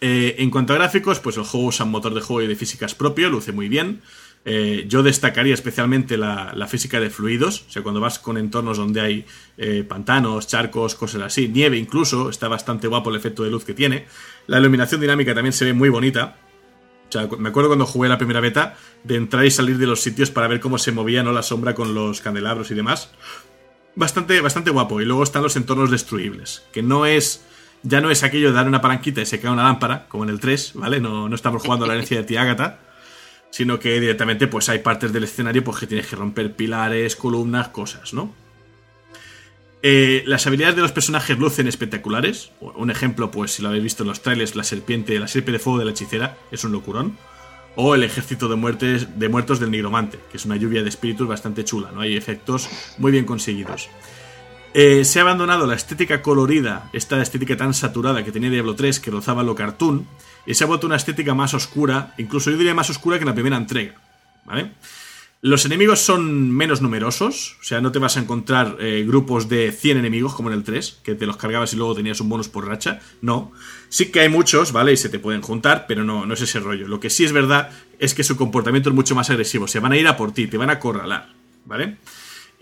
[0.00, 2.56] Eh, en cuanto a gráficos, pues el juego usa un motor de juego y de
[2.56, 4.00] físicas propio, luce muy bien.
[4.44, 9.00] Eh, yo destacaría especialmente la, física de fluidos, o sea, cuando vas con entornos donde
[9.00, 9.26] hay
[9.58, 13.74] eh, pantanos, charcos, cosas así, nieve incluso, está bastante guapo el efecto de luz que
[13.74, 14.06] tiene.
[14.46, 16.36] La iluminación dinámica también se ve muy bonita,
[17.10, 20.00] o sea, me acuerdo cuando jugué la primera beta de entrar y salir de los
[20.00, 21.32] sitios para ver cómo se movía ¿no?
[21.32, 23.10] la sombra con los candelabros y demás.
[23.96, 25.00] Bastante, bastante guapo.
[25.00, 27.44] Y luego están los entornos destruibles, que no es.
[27.82, 30.30] Ya no es aquello de dar una palanquita y se cae una lámpara, como en
[30.30, 31.00] el 3, ¿vale?
[31.00, 32.78] No, no estamos jugando a la herencia de tía Agatha,
[33.50, 37.68] sino que directamente pues hay partes del escenario pues, que tienes que romper pilares, columnas,
[37.68, 38.32] cosas, ¿no?
[39.82, 42.52] Eh, las habilidades de los personajes lucen espectaculares.
[42.60, 45.58] Un ejemplo, pues si lo habéis visto en los trailers, la serpiente, la serpiente de
[45.58, 47.16] fuego de la hechicera es un locurón.
[47.76, 51.26] O el ejército de, muertes, de muertos del nigromante, que es una lluvia de espíritus
[51.26, 52.00] bastante chula, ¿no?
[52.00, 52.68] Hay efectos
[52.98, 53.88] muy bien conseguidos.
[54.72, 59.00] Eh, se ha abandonado la estética colorida, esta estética tan saturada que tenía Diablo 3,
[59.00, 60.06] que rozaba lo cartoon,
[60.46, 63.28] y se ha vuelto una estética más oscura, incluso yo diría más oscura que en
[63.28, 63.94] la primera entrega.
[64.44, 64.72] ¿Vale?
[65.42, 69.72] Los enemigos son menos numerosos, o sea, no te vas a encontrar eh, grupos de
[69.72, 72.48] 100 enemigos como en el 3, que te los cargabas y luego tenías un bonus
[72.48, 73.00] por racha.
[73.22, 73.50] No.
[73.88, 74.92] Sí que hay muchos, ¿vale?
[74.92, 76.86] Y se te pueden juntar, pero no, no es ese rollo.
[76.86, 79.66] Lo que sí es verdad es que su comportamiento es mucho más agresivo.
[79.66, 81.30] Se van a ir a por ti, te van a acorralar,
[81.64, 81.96] ¿vale?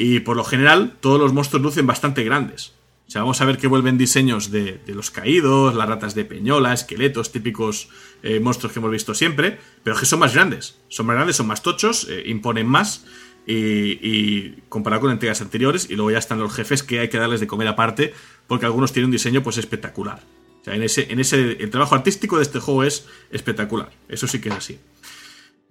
[0.01, 2.73] Y por lo general, todos los monstruos lucen bastante grandes.
[3.09, 6.73] O sea, vamos a ver que vuelven diseños de, los caídos, las ratas de peñola,
[6.73, 7.89] esqueletos, típicos
[8.23, 10.79] eh, monstruos que hemos visto siempre, pero que son más grandes.
[10.89, 13.05] Son más grandes, son más tochos, eh, imponen más.
[13.51, 17.41] Y, comparado con entregas anteriores, y luego ya están los jefes que hay que darles
[17.41, 18.12] de comer aparte,
[18.47, 20.20] porque algunos tienen un diseño pues espectacular.
[20.61, 23.91] O sea, en ese, en ese, el trabajo artístico de este juego es espectacular.
[24.11, 24.79] Eso sí que es así.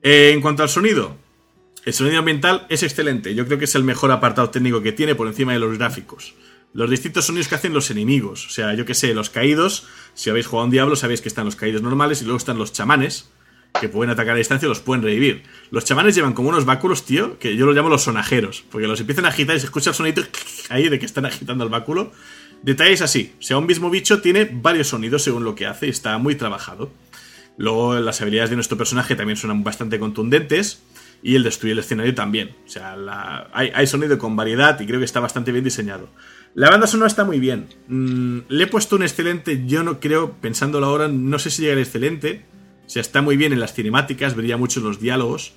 [0.01, 1.17] Eh, en cuanto al sonido,
[1.87, 3.33] el sonido ambiental es excelente.
[3.33, 6.35] Yo creo que es el mejor apartado técnico que tiene por encima de los gráficos
[6.73, 8.45] los distintos sonidos que hacen los enemigos.
[8.45, 11.27] O sea, yo que sé, los caídos, si habéis jugado a un diablo, sabéis que
[11.27, 13.31] están los caídos normales y luego están los chamanes,
[13.79, 15.43] que pueden atacar a distancia y los pueden revivir.
[15.71, 18.99] Los chamanes llevan como unos báculos, tío, que yo los llamo los sonajeros, porque los
[18.99, 20.23] empiezan a agitar y se escucha el sonido
[20.69, 22.11] ahí de que están agitando el báculo.
[22.61, 25.89] Detalles así, o sea, un mismo bicho tiene varios sonidos según lo que hace y
[25.89, 26.91] está muy trabajado.
[27.57, 30.83] Luego las habilidades de nuestro personaje también son bastante contundentes
[31.21, 32.55] y el destruir el escenario también.
[32.65, 36.09] O sea, hay, sonido con variedad y creo que está bastante bien diseñado.
[36.53, 37.67] La banda sonora está muy bien.
[37.87, 41.73] Mm, le he puesto un excelente, yo no creo, pensándolo ahora, no sé si llega
[41.73, 42.45] el excelente.
[42.85, 45.53] O sea, está muy bien en las cinemáticas, vería mucho en los diálogos.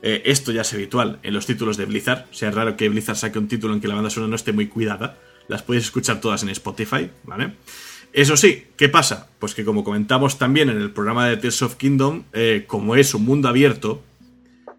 [0.00, 2.26] Eh, esto ya es habitual en los títulos de Blizzard.
[2.30, 4.36] O sea, es raro que Blizzard saque un título en que la banda sonora no
[4.36, 5.18] esté muy cuidada.
[5.48, 7.54] Las puedes escuchar todas en Spotify, ¿vale?
[8.12, 9.28] Eso sí, ¿qué pasa?
[9.38, 13.14] Pues que como comentamos también en el programa de Tears of Kingdom, eh, como es
[13.14, 14.02] un mundo abierto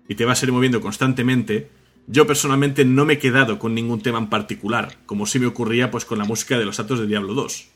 [0.09, 1.69] y te vas a ir moviendo constantemente,
[2.07, 5.91] yo personalmente no me he quedado con ningún tema en particular, como si me ocurría
[5.91, 7.69] pues con la música de los actos de Diablo 2.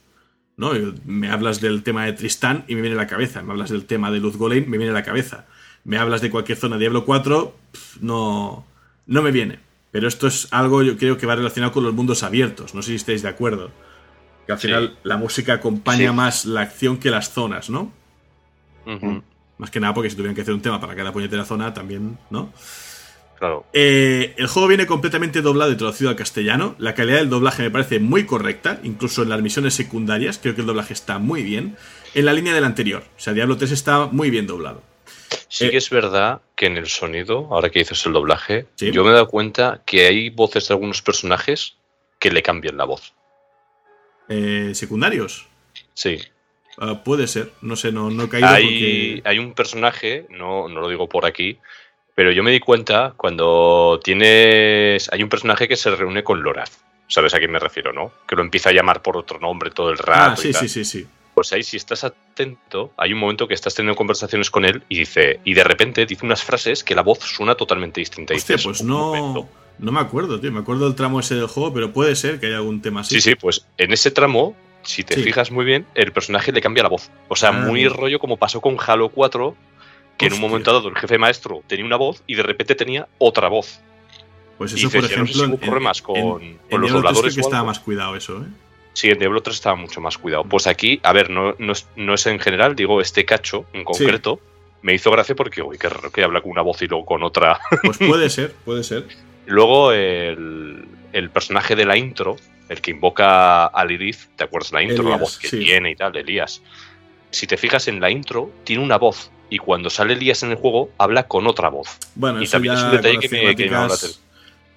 [0.58, 0.72] ¿no?
[1.06, 3.86] Me hablas del tema de Tristán y me viene a la cabeza, me hablas del
[3.86, 5.46] tema de Luz Golem, me viene a la cabeza.
[5.84, 7.56] Me hablas de cualquier zona de Diablo 4,
[8.02, 8.66] no,
[9.06, 9.60] no me viene.
[9.92, 12.90] Pero esto es algo yo creo que va relacionado con los mundos abiertos, no sé
[12.90, 13.70] si estáis de acuerdo.
[14.48, 17.92] Que al final la música acompaña más la acción que las zonas, ¿no?
[19.64, 22.18] Más que nada porque si tuvieran que hacer un tema para cada puñetera zona también,
[22.30, 22.52] ¿no?
[23.72, 26.76] Eh, el juego viene completamente doblado y traducido al castellano.
[26.80, 30.38] La calidad del doblaje me parece muy correcta, incluso en las misiones secundarias.
[30.38, 31.78] Creo que el doblaje está muy bien.
[32.14, 33.06] En la línea del anterior.
[33.16, 34.84] O sea, Diablo 3 está muy bien doblado.
[35.48, 39.06] Sí que eh, es verdad que en el sonido, ahora que dices el doblaje, yo
[39.06, 41.78] me he dado cuenta que hay voces de algunos personajes
[42.20, 43.14] que le cambian la voz.
[44.28, 45.48] Eh, ¿Secundarios?
[45.94, 46.20] Sí.
[46.78, 50.82] Ah, puede ser, no sé, no, no he caído hay, hay un personaje, no, no
[50.82, 51.60] lo digo por aquí,
[52.16, 55.12] pero yo me di cuenta cuando tienes.
[55.12, 56.84] Hay un personaje que se reúne con Loraz.
[57.08, 58.12] ¿Sabes a quién me refiero, no?
[58.28, 60.34] Que lo empieza a llamar por otro nombre todo el rato.
[60.34, 61.08] Ah, sí, sí, sí, sí.
[61.34, 65.00] Pues ahí, si estás atento, hay un momento que estás teniendo conversaciones con él y
[65.00, 65.40] dice.
[65.44, 68.34] Y de repente dice unas frases que la voz suena totalmente distinta.
[68.36, 69.50] Hostia, pues no.
[69.80, 70.52] No me acuerdo, tío.
[70.52, 73.16] Me acuerdo del tramo ese del juego, pero puede ser que haya algún tema así.
[73.16, 76.84] Sí, sí, pues en ese tramo, si te fijas muy bien, el personaje le cambia
[76.84, 77.12] la voz.
[77.28, 79.56] O sea, ah, muy rollo como pasó con Halo 4,
[80.18, 83.08] que en un momento dado el jefe maestro tenía una voz y de repente tenía
[83.18, 83.80] otra voz.
[84.58, 87.36] Pues eso, por ejemplo, no ocurre más con, los dobladores.
[87.36, 88.48] que estaba más cuidado eso, ¿eh?
[88.94, 90.44] Sí, en Diablo 3 estaba mucho más cuidado.
[90.44, 94.40] Pues aquí, a ver, no, no, es, en general, digo, este cacho en concreto
[94.84, 97.24] me hizo gracia porque, uy, qué raro que habla con una voz y luego con
[97.24, 97.60] otra.
[97.84, 99.08] Pues puede ser, puede ser.
[99.48, 102.38] Luego el, el, personaje de la intro,
[102.70, 105.10] el que invoca a Lilith, ¿te acuerdas la intro?
[105.10, 106.62] la voz que tiene y tal, Elías.
[107.32, 110.56] Si te fijas en la intro, tiene una voz y cuando sale Elías en el
[110.56, 112.00] juego habla con otra voz.
[112.16, 113.70] Bueno, y eso también ya es un detalle que me, que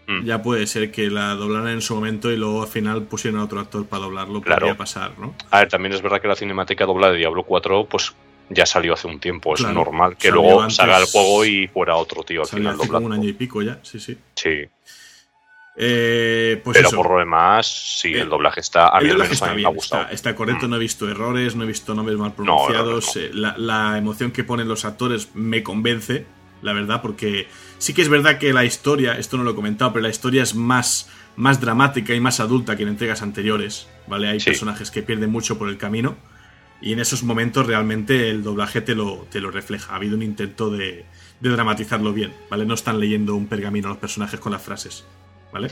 [0.07, 0.25] mm.
[0.25, 3.45] Ya puede ser que la doblaran en su momento y luego al final pusieron a
[3.45, 4.41] otro actor para doblarlo.
[4.43, 4.61] Claro.
[4.61, 5.35] Podría pasar, ¿no?
[5.51, 8.15] A ver, también es verdad que la cinemática doblada de Diablo 4, pues
[8.51, 9.55] ya salió hace un tiempo.
[9.55, 12.93] Es normal que luego salga el juego y fuera otro tío al final doblado.
[12.95, 14.17] como un año y pico ya, sí, sí.
[14.35, 14.65] Sí.
[15.79, 17.67] Eh, pues Pero por lo demás,
[18.01, 18.89] sí, el, eh, doblaje está.
[18.89, 20.09] A mí el está bien, me ha gustado.
[20.11, 20.71] Está, correcto, mm.
[20.71, 23.15] no he visto errores, no he visto nombres mal pronunciados.
[23.17, 26.25] Eh, la, emoción que ponen los actores me convence,
[26.63, 29.93] la verdad, porque sí que es verdad que la historia, esto no lo he comentado,
[29.93, 33.87] pero la historia es más, más dramática y más adulta que en entregas anteriores.
[34.07, 34.29] ¿Vale?
[34.29, 36.17] Hay personajes que pierden mucho por el camino.
[36.81, 39.93] Y en esos momentos realmente el doblaje te lo, te lo refleja.
[39.93, 41.05] Ha habido un intento de,
[41.41, 42.67] de dramatizarlo bien, ¿vale?
[42.67, 45.05] No están leyendo un pergamino los personajes con las frases.
[45.57, 45.71] ¿Vale?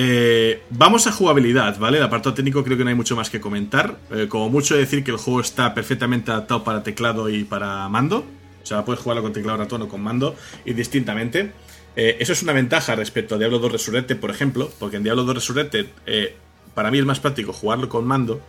[0.00, 1.98] Eh, vamos a jugabilidad, ¿vale?
[1.98, 3.98] El apartado técnico creo que no hay mucho más que comentar.
[4.12, 8.24] Eh, como mucho decir que el juego está perfectamente adaptado para teclado y para mando.
[8.62, 10.36] O sea, puedes jugarlo con teclado ratón o con mando
[10.66, 11.52] indistintamente.
[11.96, 15.24] Eh, eso es una ventaja respecto a Diablo 2 Resurrected, por ejemplo, porque en Diablo
[15.24, 16.36] 2 Resurrected eh,
[16.74, 18.40] para mí es más práctico jugarlo con mando,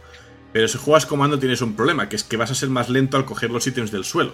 [0.54, 2.90] pero si juegas con mando tienes un problema, que es que vas a ser más
[2.90, 4.34] lento al coger los ítems del suelo.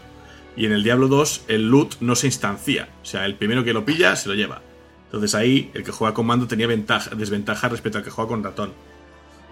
[0.57, 3.71] Y en el Diablo 2 el loot no se instancia, o sea, el primero que
[3.71, 4.61] lo pilla se lo lleva.
[5.05, 8.43] Entonces ahí el que juega con mando tenía ventaja, desventaja respecto al que juega con
[8.43, 8.73] ratón.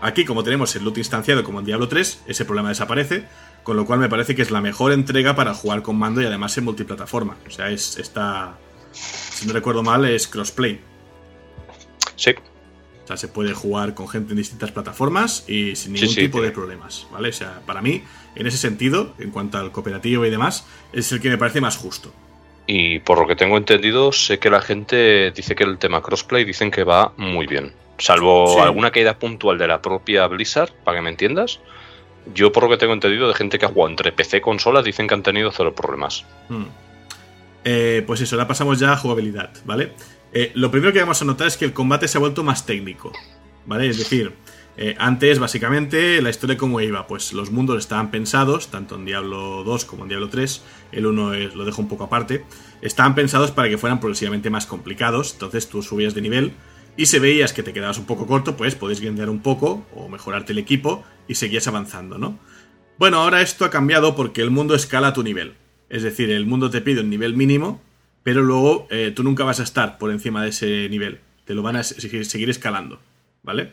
[0.01, 3.25] Aquí, como tenemos el loot instanciado como en Diablo 3, ese problema desaparece,
[3.63, 6.25] con lo cual me parece que es la mejor entrega para jugar con mando y
[6.25, 7.37] además en multiplataforma.
[7.47, 8.57] O sea, es está
[8.93, 10.79] si no recuerdo mal, es crossplay.
[12.15, 12.31] Sí.
[13.03, 16.21] O sea, se puede jugar con gente en distintas plataformas y sin ningún Sí, sí,
[16.21, 17.29] tipo de problemas, ¿vale?
[17.29, 18.03] O sea, para mí,
[18.35, 21.75] en ese sentido, en cuanto al cooperativo y demás, es el que me parece más
[21.75, 22.13] justo.
[22.65, 26.45] Y por lo que tengo entendido, sé que la gente dice que el tema crossplay
[26.45, 27.73] dicen que va muy bien.
[27.97, 28.59] Salvo Sí.
[28.59, 31.59] alguna caída puntual de la propia Blizzard, para que me entiendas.
[32.33, 34.81] Yo, por lo que tengo entendido, de gente que ha jugado entre PC y consola,
[34.81, 36.25] dicen que han tenido cero problemas.
[36.47, 36.63] Hmm.
[37.65, 39.91] Eh, pues eso, ahora pasamos ya a jugabilidad, ¿vale?
[40.33, 42.65] Eh, lo primero que vamos a notar es que el combate se ha vuelto más
[42.65, 43.11] técnico,
[43.65, 43.87] ¿vale?
[43.87, 44.33] Es decir,
[44.77, 49.63] eh, antes básicamente la historia como iba, pues los mundos estaban pensados, tanto en Diablo
[49.63, 52.43] 2 como en Diablo 3, el 1 es- lo dejo un poco aparte,
[52.81, 56.51] estaban pensados para que fueran progresivamente más complicados, entonces tú subías de nivel
[56.97, 60.09] y si veías que te quedabas un poco corto, pues podés grindear un poco o
[60.09, 62.37] mejorarte el equipo y seguías avanzando, ¿no?
[62.99, 65.53] Bueno, ahora esto ha cambiado porque el mundo escala a tu nivel.
[65.89, 67.81] Es decir, el mundo te pide un nivel mínimo,
[68.23, 71.19] pero luego eh, tú nunca vas a estar por encima de ese nivel.
[71.45, 72.99] Te lo van a se- seguir escalando,
[73.41, 73.71] ¿vale?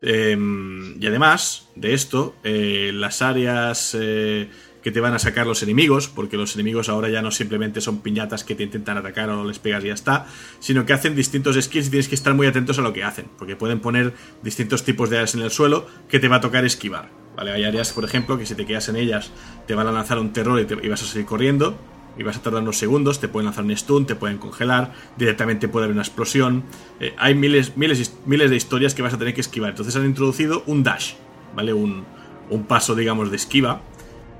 [0.00, 4.48] Em, y además de esto, eh, las áreas eh,
[4.82, 8.00] que te van a sacar los enemigos, porque los enemigos ahora ya no simplemente son
[8.00, 10.26] piñatas que te intentan atacar o les pegas y ya está,
[10.60, 13.26] sino que hacen distintos skills y tienes que estar muy atentos a lo que hacen,
[13.38, 16.64] porque pueden poner distintos tipos de áreas en el suelo que te va a tocar
[16.64, 17.10] esquivar.
[17.36, 17.50] ¿vale?
[17.50, 19.32] Hay áreas, por ejemplo, que si te quedas en ellas
[19.66, 21.76] te van a lanzar un terror y, y vas a seguir corriendo,
[22.18, 25.68] y vas a tardar unos segundos, te pueden lanzar un stun, te pueden congelar, directamente
[25.68, 26.64] puede haber una explosión.
[27.00, 29.70] Eh, hay miles, miles, miles de historias que vas a tener que esquivar.
[29.70, 31.12] Entonces han introducido un dash,
[31.54, 31.72] ¿vale?
[31.72, 32.04] Un,
[32.50, 33.82] un paso, digamos, de esquiva.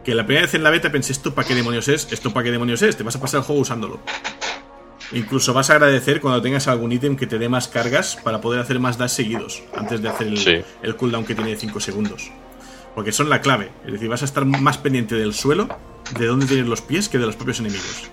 [0.05, 2.09] Que la primera vez en la beta pensé, ¿esto para qué demonios es?
[2.11, 2.97] ¿Esto para qué demonios es?
[2.97, 4.01] Te vas a pasar el juego usándolo.
[5.13, 8.61] Incluso vas a agradecer cuando tengas algún ítem que te dé más cargas para poder
[8.61, 10.57] hacer más dash seguidos, antes de hacer el, Sí.
[10.83, 12.31] el cooldown que tiene de 5 segundos.
[12.95, 13.71] Porque son la clave.
[13.87, 15.69] Es decir, vas a estar más pendiente del suelo,
[16.19, 18.11] de dónde tienes los pies, que de los propios enemigos.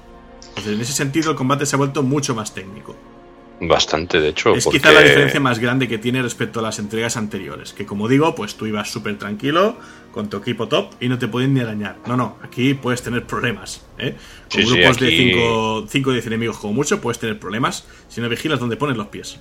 [0.50, 2.96] Entonces, en ese sentido, el combate se ha vuelto mucho más técnico.
[3.62, 4.54] Bastante, de hecho.
[4.54, 7.72] Es porque- quizá la diferencia más grande que tiene respecto a las entregas anteriores.
[7.72, 9.78] Que como digo, pues tú ibas súper tranquilo,
[10.12, 11.98] con tu equipo top, y no te pueden ni arañar.
[12.06, 13.86] No, no, aquí puedes tener problemas.
[13.98, 14.16] ¿eh?
[14.52, 15.34] Con Sí, sí, grupos de aquí-
[15.90, 19.08] 5 o 10 enemigos como mucho, puedes tener problemas si no vigilas dónde pones los
[19.08, 19.40] pies.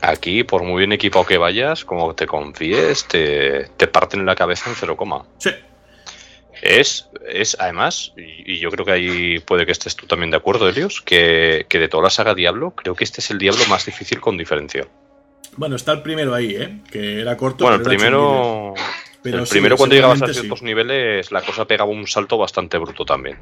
[0.00, 4.70] Aquí, por muy bien equipado que vayas, como te confíes, te, te parten la cabeza
[4.70, 5.22] en cero coma.
[5.38, 5.50] Sí,
[6.62, 10.36] Es, es además, y, y yo creo que ahí puede que estés tú también de
[10.36, 13.62] acuerdo, Elios, que, que de toda la saga Diablo, creo que este es el Diablo
[13.68, 14.86] más difícil con diferencia.
[15.56, 16.80] bueno, está el primero ahí, ¿eh?
[16.90, 17.64] Que era corto.
[17.64, 18.74] Bueno, el primero,
[19.22, 20.64] Pero el sí, primero cuando llegabas a ciertos sí.
[20.64, 23.38] niveles, la cosa pegaba un salto bastante bruto también.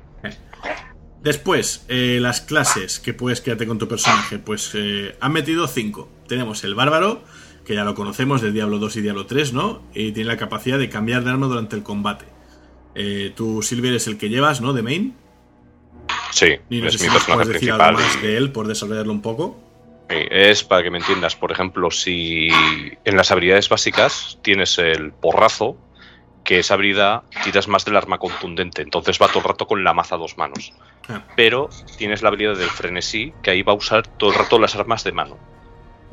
[1.23, 4.39] Después, eh, las clases que puedes crearte con tu personaje.
[4.39, 6.09] Pues eh, han metido cinco.
[6.27, 7.23] Tenemos el bárbaro,
[7.67, 9.83] que ya lo conocemos de Diablo 2 y Diablo 3, ¿no?
[9.95, 12.25] Y tiene la capacidad de cambiar de arma durante el combate.
[12.95, 14.73] Eh, tú, Silver, es el que llevas, ¿no?
[14.73, 15.15] De main.
[16.33, 17.93] Sí, Y no es sé mi si personaje algo principal.
[17.95, 19.59] más de él por desarrollarlo un poco.
[20.09, 22.49] Sí, Es para que me entiendas, por ejemplo, si
[23.05, 25.77] en las habilidades básicas tienes el porrazo,
[26.45, 29.93] que esa habilidad tiras más del arma contundente, entonces va todo el rato con la
[29.93, 30.73] maza a dos manos.
[31.09, 31.69] Ah, Pero
[31.99, 35.05] tienes la habilidad del frenesí, que ahí va a usar todo el rato las armas
[35.05, 35.37] de mano.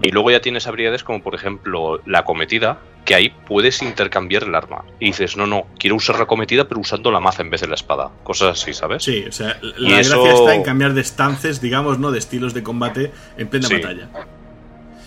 [0.02, 4.54] Y luego ya tienes habilidades como por ejemplo la cometida, que ahí puedes intercambiar el
[4.54, 4.84] arma.
[5.00, 7.68] Y dices, no, no, quiero usar la cometida pero usando la maza en vez de
[7.68, 8.12] la espada.
[8.26, 9.02] Cosas así, ¿sabes?
[9.02, 12.12] sí, o sea, la gracia está en cambiar de stances, digamos, ¿no?
[12.12, 13.76] De estilos de combate en plena Sí.
[13.76, 14.10] batalla.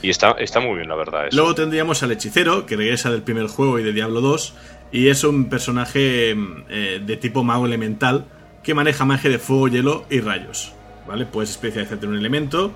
[0.00, 1.26] Y está, está muy bien, la verdad.
[1.28, 1.36] Eso.
[1.36, 4.54] Luego tendríamos al hechicero, que regresa del primer juego y de Diablo 2,
[4.92, 6.34] y es un personaje
[6.70, 8.24] eh, de tipo mago elemental
[8.62, 10.72] que maneja magia de fuego, hielo y rayos.
[11.06, 11.26] ¿Vale?
[11.26, 12.72] Puedes especializarte en un elemento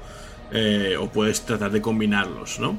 [0.52, 2.78] eh, o puedes tratar de combinarlos, ¿no?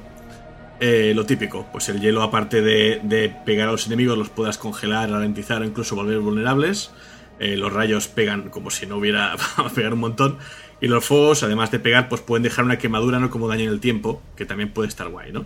[0.79, 5.09] Eh, lo típico, pues el hielo, aparte de, pegar a los enemigos, los puedas congelar,
[5.09, 6.91] ralentizar o incluso volver vulnerables.
[7.39, 10.37] Eh, los rayos pegan como si no hubiera a pegar un montón.
[10.81, 13.69] Y los fuegos, además de pegar, pues pueden dejar una quemadura, no como daño en
[13.69, 15.45] el tiempo, que también puede estar guay, ¿no?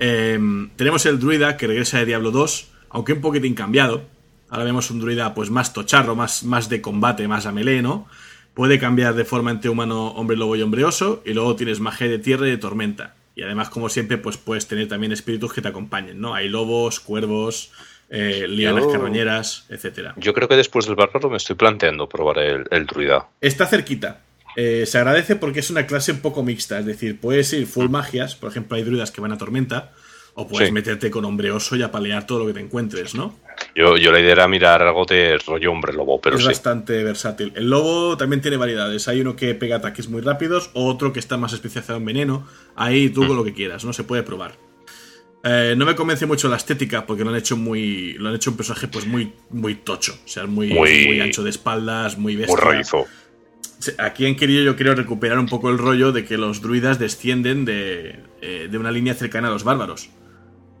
[0.00, 4.02] Em, tenemos el druida que regresa de Diablo 2, aunque un poquitín cambiado.
[4.48, 8.08] Ahora vemos un druida pues más tocharro, más, más de combate, más a melee, ¿no?
[8.52, 11.22] Puede cambiar de forma entre humano, hombre lobo y hombre oso.
[11.24, 13.14] Y luego tienes magia de tierra y de tormenta.
[13.34, 16.34] Y además, como siempre, pues puedes tener también espíritus que te acompañen, ¿no?
[16.34, 17.72] Hay lobos, cuervos,
[18.10, 20.12] eh, lianas Yo- carroñeras, etcétera.
[20.18, 23.28] Yo creo que después del bárbaro me estoy planteando probar el, el druida.
[23.40, 24.20] Está cerquita.
[24.54, 27.88] Eh, se agradece porque es una clase un poco mixta, es decir, puedes ir full
[27.88, 29.92] magias, por ejemplo, hay druidas que van a tormenta,
[30.34, 30.72] o puedes Sí.
[30.74, 33.38] meterte con hombre oso y apalear todo lo que te encuentres, ¿no?
[33.76, 36.48] Yo, yo la idea era mirar algo de rollo hombre lobo, pero es sí.
[36.48, 37.52] bastante versátil.
[37.54, 39.08] El lobo también tiene variedades.
[39.08, 42.46] Hay uno que pega ataques muy rápidos, otro que está más especializado en veneno.
[42.76, 43.26] Ahí tú Mm.
[43.28, 43.92] con lo que quieras, ¿no?
[43.92, 44.56] Se puede probar.
[45.44, 48.12] Eh, no me convence mucho la estética porque lo han hecho muy.
[48.14, 50.16] Lo han hecho un personaje pues muy, muy tocho.
[50.24, 52.54] O sea, muy, Muy- muy ancho de espaldas, muy bestia.
[52.56, 53.06] Muy raízo.
[53.98, 57.64] Aquí han querido, yo creo, recuperar un poco el rollo de que los druidas descienden
[57.64, 60.08] de, eh, de una línea cercana a los bárbaros.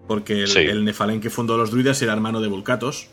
[0.06, 0.58] Porque el, Sí.
[0.60, 3.08] el Nefalén que fundó los druidas era hermano de Vulcatos.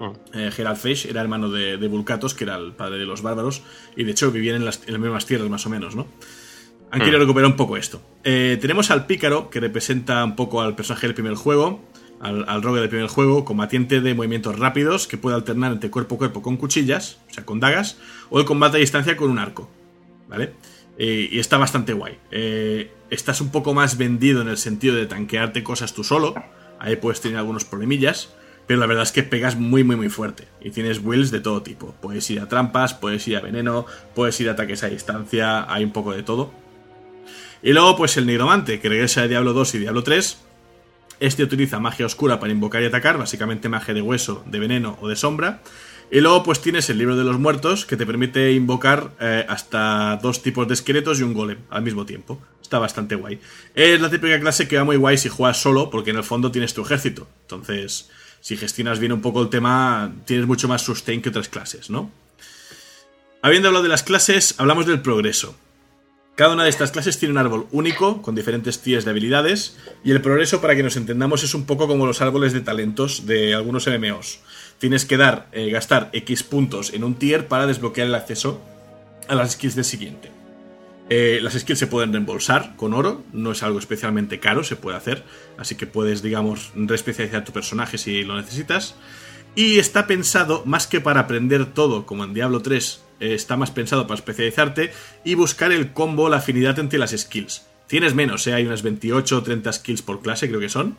[0.00, 0.36] Mm.
[0.38, 3.62] Eh, Gerald Fesh era hermano de, de Vulcatos, que era el padre de los bárbaros.
[3.96, 6.06] Y de hecho vivían en las, en las mismas tierras, más o menos, ¿no?
[6.90, 7.02] Han Mm.
[7.02, 8.00] querido recuperar un poco esto.
[8.22, 11.80] Eh, tenemos al pícaro, que representa un poco al personaje del primer juego.
[12.20, 16.14] Al, al rogue del primer juego, combatiente de movimientos rápidos, que puede alternar entre cuerpo
[16.14, 17.98] a cuerpo con cuchillas, o sea, con dagas,
[18.30, 19.68] o el combate a distancia con un arco.
[20.28, 20.54] ¿Vale?
[20.98, 22.18] Eh, y está bastante guay.
[22.30, 26.34] Eh, estás un poco más vendido en el sentido de tanquearte cosas tú solo.
[26.78, 28.30] Ahí puedes tener algunos problemillas.
[28.66, 30.48] Pero la verdad es que pegas muy, muy, muy fuerte.
[30.60, 31.94] Y tienes wills de todo tipo.
[32.00, 33.84] Puedes ir a trampas, puedes ir a veneno,
[34.14, 35.70] puedes ir a ataques a distancia.
[35.72, 36.50] Hay un poco de todo.
[37.62, 40.38] Y luego, pues el nigromante, que regresa de Diablo 2 y Diablo 3.
[41.20, 45.08] Este utiliza magia oscura para invocar y atacar, básicamente magia de hueso, de veneno o
[45.08, 45.60] de sombra.
[46.14, 50.16] Y luego pues tienes el libro de los muertos que te permite invocar eh, hasta
[50.22, 52.40] dos tipos de esqueletos y un golem al mismo tiempo.
[52.62, 53.40] Está bastante guay.
[53.74, 56.52] Es la típica clase que va muy guay si juegas solo porque en el fondo
[56.52, 57.26] tienes tu ejército.
[57.40, 58.10] Entonces,
[58.40, 62.12] si gestionas bien un poco el tema, tienes mucho más sustain que otras clases, ¿no?
[63.42, 65.56] Habiendo hablado de las clases, hablamos del progreso.
[66.36, 70.12] Cada una de estas clases tiene un árbol único, con diferentes tiers de habilidades, y
[70.12, 73.54] el progreso, para que nos entendamos, es un poco como los árboles de talentos de
[73.54, 74.40] algunos MMOs.
[74.84, 78.60] Tienes que dar, eh, gastar X puntos en un tier para desbloquear el acceso
[79.28, 80.30] a las skills del siguiente.
[81.08, 84.98] Eh, las skills se pueden reembolsar con oro, no es algo especialmente caro, se puede
[84.98, 85.24] hacer,
[85.56, 88.94] así que puedes, digamos, reespecializar tu personaje si lo necesitas.
[89.54, 93.70] Y está pensado, más que para aprender todo, como en Diablo 3, eh, está más
[93.70, 94.92] pensado para especializarte
[95.24, 97.64] y buscar el combo, la afinidad entre las skills.
[97.86, 100.98] Tienes menos, hay unas 28 o 30 skills por clase, creo que son.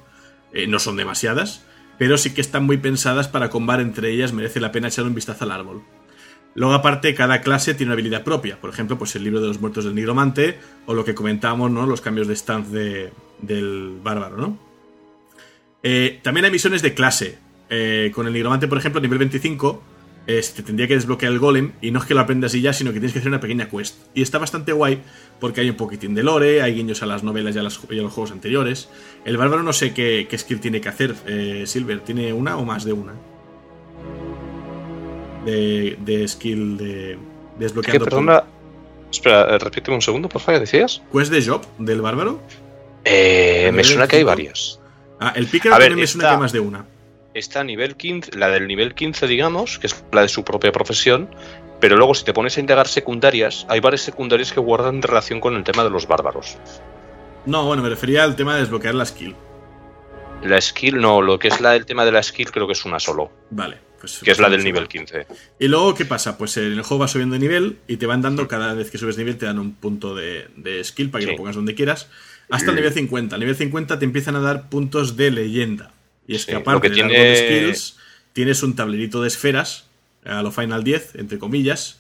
[0.70, 1.62] No son demasiadas,
[1.98, 5.16] pero sí que están muy pensadas para combar entre ellas, merece la pena echar un
[5.16, 5.82] vistazo al árbol.
[6.56, 8.60] Luego, aparte, cada clase tiene una habilidad propia.
[8.62, 11.86] Por ejemplo, pues el libro de los muertos del nigromante, o lo que comentábamos, ¿no?
[11.86, 14.58] Los cambios de stance de- del bárbaro, ¿no?
[15.84, 17.38] Eh, también hay misiones de clase.
[17.70, 19.84] Eh, con el nigromante, por ejemplo, nivel 25,
[20.28, 22.62] eh, se te tendría que desbloquear el golem, y no es que lo aprendas y
[22.62, 23.96] ya, sino que tienes que hacer una pequeña quest.
[24.14, 25.02] Y está bastante guay,
[25.40, 28.00] porque hay un poquitín de lore, hay guiños a las novelas y a, las- y
[28.00, 28.90] a los juegos anteriores.
[29.26, 32.66] El bárbaro no sé qué, qué skill tiene que hacer, eh, Silver, ¿tiene una o
[32.66, 33.14] más de una?
[35.46, 37.20] De, de skill de, de ¿Qué,
[37.60, 38.06] desbloqueando.
[38.06, 38.44] perdona?
[39.12, 41.02] Espera, eh, repíteme un segundo, por favor, ¿decías?
[41.14, 42.42] ¿Quest de job del bárbaro?
[43.04, 44.28] Eh, me suena que hay 25.
[44.28, 44.80] varias.
[45.20, 46.86] Ah, el pícaro A ver, también me suena que más de una.
[47.36, 50.72] Está a nivel 15, la del nivel 15, digamos, que es la de su propia
[50.72, 51.30] profesión,
[51.82, 55.54] pero luego si te pones a indagar secundarias, hay varias secundarias que guardan relación con
[55.58, 56.58] el tema de los bárbaros.
[57.46, 59.36] No, bueno, me refería al tema de desbloquear la skill.
[60.44, 62.86] La skill, no, lo que es la, el tema de la skill creo que es
[62.86, 63.80] una solo, Vale.
[64.00, 65.28] Pues, que es la del nivel 15.
[65.60, 66.38] Y luego, ¿qué pasa?
[66.38, 68.98] Pues en el juego va subiendo de nivel y te van dando, cada vez que
[68.98, 71.32] subes nivel, te dan un punto de, de skill para que Sí.
[71.32, 72.08] lo pongas donde quieras.
[72.50, 73.36] Hasta el nivel 50.
[73.36, 75.92] Al nivel 50 te empiezan a dar puntos de leyenda.
[76.28, 77.98] Y es que aparte que tiene- de skills,
[78.34, 79.86] tienes un tablerito de esferas,
[80.26, 82.00] a lo Final 10, entre comillas,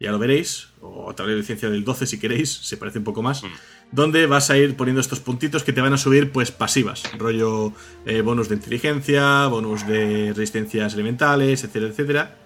[0.00, 3.22] ya lo veréis, o tablero de ciencia del 12 si queréis, se parece un poco
[3.22, 3.46] más, Mm.
[3.92, 7.72] donde vas a ir poniendo estos puntitos que te van a subir pues pasivas, rollo
[8.06, 12.36] eh, bonus de inteligencia, bonus de resistencias elementales, etcétera, etcétera.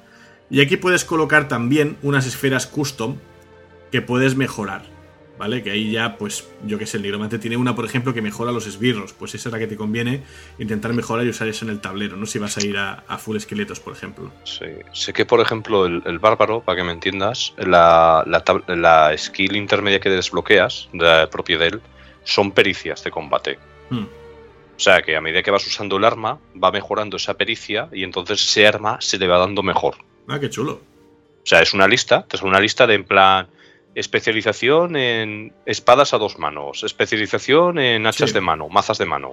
[0.50, 3.16] Y aquí puedes colocar también unas esferas custom
[3.92, 4.84] que puedes mejorar,
[5.40, 5.62] ¿vale?
[5.62, 8.52] Que ahí ya, pues, yo que sé, el nigromante tiene una, por ejemplo, que mejora
[8.52, 10.22] los esbirros, pues esa es la que te conviene
[10.58, 12.26] intentar mejorar y usar eso en el tablero, ¿no?
[12.26, 14.30] Si vas a ir a, a full esqueletos, por ejemplo.
[14.44, 14.66] Sí.
[14.92, 18.44] Sé que, por ejemplo, el, el bárbaro, para que me entiendas, la, la,
[18.76, 21.80] la skill intermedia que desbloqueas, de propia de él,
[22.22, 23.58] son pericias de combate.
[23.88, 24.04] Hmm.
[24.76, 28.04] O sea, que a medida que vas usando el arma, va mejorando esa pericia y
[28.04, 29.94] entonces ese arma se te va dando mejor.
[30.28, 30.82] Ah, qué chulo.
[31.42, 33.48] O sea, es una lista, es una lista de en plan
[33.94, 38.34] especialización en espadas a dos manos, especialización en hachas Sí.
[38.34, 39.32] de mano, mazas de mano.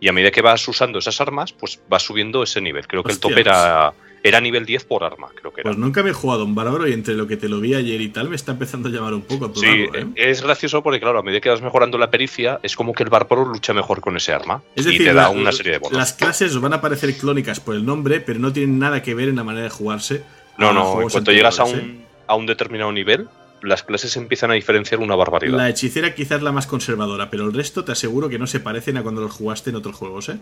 [0.00, 2.86] Y a medida que vas usando esas armas, pues vas subiendo ese nivel.
[2.86, 5.70] Creo que el tope era, era nivel 10 por arma, creo que era.
[5.70, 8.08] Pues nunca he jugado un bárbaro y entre lo que te lo vi ayer y
[8.08, 10.12] tal me está empezando a llamar un poco a Sí, probarlo, ¿eh?
[10.30, 13.08] es gracioso porque, claro, a medida que vas mejorando la pericia, es como que el
[13.10, 14.62] bárbaro lucha mejor con ese arma.
[14.76, 15.96] Es y te da la- una serie de bonos.
[15.96, 19.28] las clases van a parecer clónicas por el nombre, pero no tienen nada que ver
[19.28, 20.22] en la manera de jugarse.
[20.58, 23.28] No, no, en cuanto llegas a un, a un determinado nivel,
[23.64, 25.56] las clases empiezan a diferenciar una barbaridad.
[25.56, 28.96] La hechicera quizás la más conservadora, pero el resto te aseguro que no se parecen
[28.96, 30.38] a cuando los jugaste en otros juegos, ¿eh?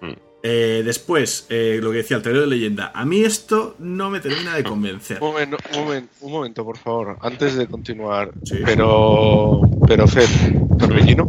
[0.00, 0.12] Mm.
[0.42, 2.92] Eh, después, eh, lo que decía el tablero de leyenda.
[2.94, 5.18] A mí esto no me termina de convencer.
[5.22, 8.30] Un momento, un momento, un momento, por favor, antes de continuar.
[8.44, 8.58] Sí.
[8.64, 10.28] Pero, pero Fed,
[10.78, 11.24] Torbellino.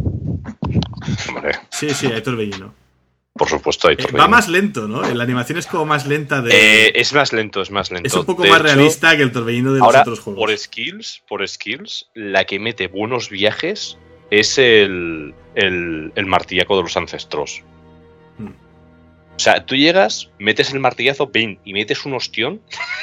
[1.28, 2.74] Hombre, Sí, sí, hay torbellino.
[3.38, 5.00] Por supuesto, hay Eh, va más lento, ¿no?
[5.14, 6.50] La animación es como más lenta de.
[6.88, 8.06] Eh, es más lento, es más lento.
[8.06, 10.40] es un poco De más hecho, realista que el torbellino de Ahora, los otros juegos.
[10.40, 13.96] por skills, por skills, la que mete buenos viajes
[14.30, 17.62] es el, el, el martillaco de los ancestros.
[18.36, 18.48] Hmm.
[19.36, 21.60] O sea, tú llegas, metes el martillazo, ¡pin!
[21.64, 22.60] y metes un ostión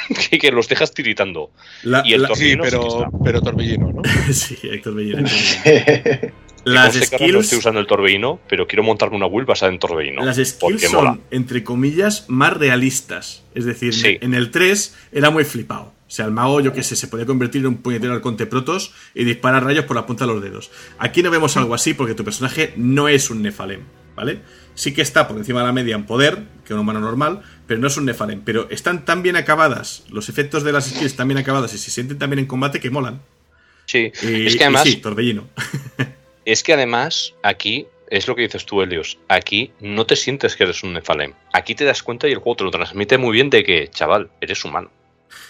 [0.30, 1.49] que, que los dejas tiritando.
[1.84, 4.02] La- y el la- Torbellino sí pero, pero Torbellino, ¿no?
[4.34, 5.20] sí, hay torbellino.
[5.20, 6.34] hay torbellino.
[6.66, 9.80] Las Las no estoy skills, usando el torbellino, pero quiero montarme una build basada en
[9.80, 10.26] torbellino.
[10.26, 11.20] las skills son, mola.
[11.32, 13.44] entre comillas, más realistas.
[13.54, 14.18] Es decir, Sí.
[14.20, 15.94] en el 3 era muy flipado.
[16.08, 18.94] O sea, el mago, yo qué sé, se podía convertir en un puñetero halcón protos
[19.14, 20.72] y disparar rayos por la punta de los dedos.
[21.00, 23.82] Aquí no vemos algo así porque tu personaje no es un Nefalem,
[24.16, 24.40] ¿vale?
[24.76, 27.80] Sí que está por encima de la media en poder, que un humano normal, pero
[27.80, 28.42] no es un Nefalem.
[28.46, 31.90] Pero están tan bien acabadas, los efectos de las skills tan bien acabadas y se
[31.92, 33.22] sienten tan bien en combate que molan.
[33.86, 35.48] Sí, Y, es que además, sí, torbellino.
[36.46, 39.18] es que además aquí es lo que dices tú, Helios.
[39.28, 41.34] Aquí no te sientes que eres un Nefalem.
[41.54, 44.30] Aquí te das cuenta y el juego te lo transmite muy bien de que, chaval,
[44.42, 44.92] eres humano.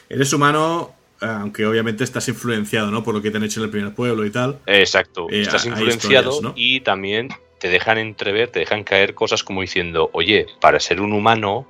[0.09, 3.03] Eres humano, aunque obviamente estás influenciado, ¿no?
[3.03, 4.59] Por lo que te han hecho en el primer pueblo y tal.
[4.65, 5.27] Exacto.
[5.29, 6.53] Eh, Estás influenciado ¿no?
[6.55, 11.13] y también te dejan entrever, te dejan caer cosas como diciendo, oye, para ser un
[11.13, 11.67] humano,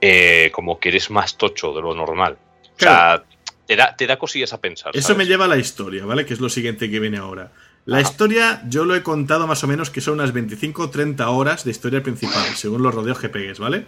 [0.00, 2.38] eh, como que eres más tocho de lo normal.
[2.76, 3.24] O sea,
[3.66, 4.92] te da, te da cosillas a pensar.
[4.94, 5.18] Eso ¿sabes?
[5.18, 6.24] me lleva a la historia, ¿vale?
[6.24, 7.52] Que es lo siguiente que viene ahora.
[7.88, 11.26] La historia, yo lo he contado más o menos que son unas 25 o 30
[11.30, 13.86] horas de historia principal, según los rodeos que pegues, ¿vale?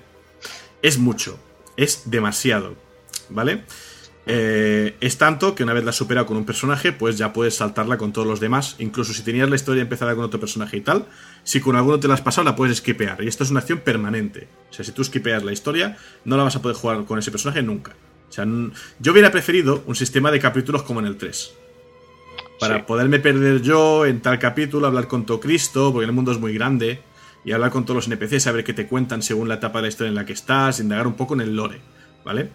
[0.81, 1.39] Es mucho,
[1.77, 2.77] es demasiado,
[3.29, 3.65] ¿vale?
[4.25, 7.57] Eh, es tanto que una vez la has superado con un personaje, pues ya puedes
[7.57, 8.77] saltarla con todos los demás.
[8.79, 11.05] Incluso si tenías la historia empezada con otro personaje y tal,
[11.45, 13.23] si con alguno te la has pasado, la puedes skipear.
[13.23, 14.49] Y esto es una acción permanente.
[14.71, 17.31] O sea, si tú skipeas la historia, no la vas a poder jugar con ese
[17.31, 17.95] personaje nunca.
[18.31, 18.47] O sea,
[18.99, 21.60] yo hubiera preferido un sistema de capítulos como en el 3.
[22.61, 22.83] Para Sí.
[22.87, 26.53] poderme perder yo en tal capítulo, hablar con todo Cristo, porque el mundo es muy
[26.55, 27.01] grande,
[27.45, 29.89] y hablar con todos los NPCs, saber qué te cuentan según la etapa de la
[29.89, 31.81] historia en la que estás, indagar un poco en el lore,
[32.25, 32.51] ¿vale?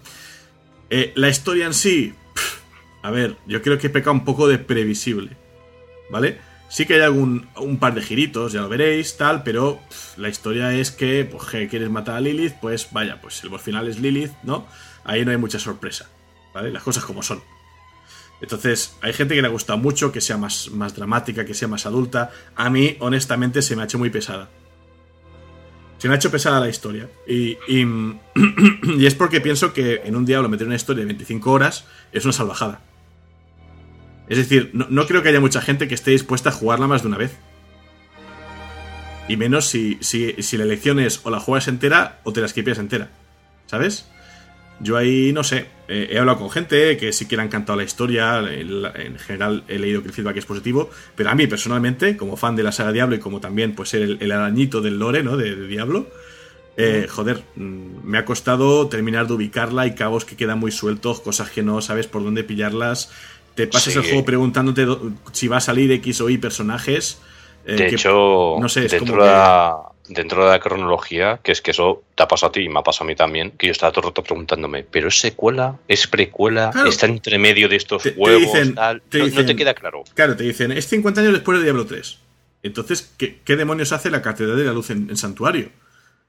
[0.92, 2.60] Eh, la historia en sí, pff,
[3.02, 5.36] a ver, yo creo que peca un poco de previsible,
[6.12, 6.38] ¿vale?
[6.70, 10.30] Sí que hay algún un par de giritos, ya lo veréis, tal, pero pff, la
[10.30, 13.88] historia es que, pues, que quieres matar a Lilith, pues vaya, pues el boss final
[13.88, 14.68] es Lilith, ¿no?
[15.04, 16.10] Ahí no hay mucha sorpresa,
[16.54, 16.72] ¿vale?
[16.72, 17.42] Las cosas como son.
[18.46, 21.88] Entonces, hay gente que le gusta mucho, que sea más, más dramática, que sea más
[21.88, 22.30] adulta.
[22.56, 24.50] A mí, honestamente, se me ha hecho muy pesada.
[25.98, 27.10] Se me ha hecho pesada la historia.
[27.28, 27.82] Y, y,
[29.00, 32.24] y es porque pienso que en un diablo meter una historia de 25 horas es
[32.24, 32.82] una salvajada.
[34.30, 37.02] Es decir, no, no creo que haya mucha gente que esté dispuesta a jugarla más
[37.02, 37.36] de una vez.
[39.28, 42.48] Y menos si, si, si la elección es o la juegas entera o te la
[42.48, 43.10] skipeas entera.
[43.66, 44.08] ¿Sabes?
[44.82, 47.78] Yo ahí, no sé, eh, he hablado con gente que sí que le ha encantado
[47.78, 51.48] la historia, el- en general he leído que el feedback es positivo, pero a mí
[51.48, 54.82] personalmente, como fan de la saga Diablo y como también pues ser el, el arañito
[54.82, 55.38] del lore, ¿no?
[55.38, 56.08] De, de Diablo,
[56.76, 61.22] eh, joder, mm, me ha costado terminar de ubicarla y cabos que quedan muy sueltos,
[61.22, 63.12] cosas que no sabes por dónde pillarlas,
[63.56, 64.00] te pasas Sí.
[64.00, 67.20] el juego preguntándote do- si va a salir X o Y personajes.
[67.68, 69.74] eh, De que- hecho, no sé, es como de que- la,
[70.08, 72.80] dentro de la cronología, que es que eso te ha pasado a ti y me
[72.80, 75.78] ha pasado a mí también, que yo estaba todo el rato preguntándome, ¿pero es secuela?
[75.88, 76.70] ¿Es precuela?
[76.72, 76.90] Claro.
[76.90, 78.42] ¿Está entre medio de estos Te- te juegos?
[78.54, 79.02] dicen- tal?
[79.10, 80.04] te no, no te queda claro.
[80.14, 82.20] Claro, te dicen, es 50 años después de Diablo 3.
[82.64, 85.70] Entonces, ¿qué, qué demonios hace la Catedral de la Luz en, en Santuario?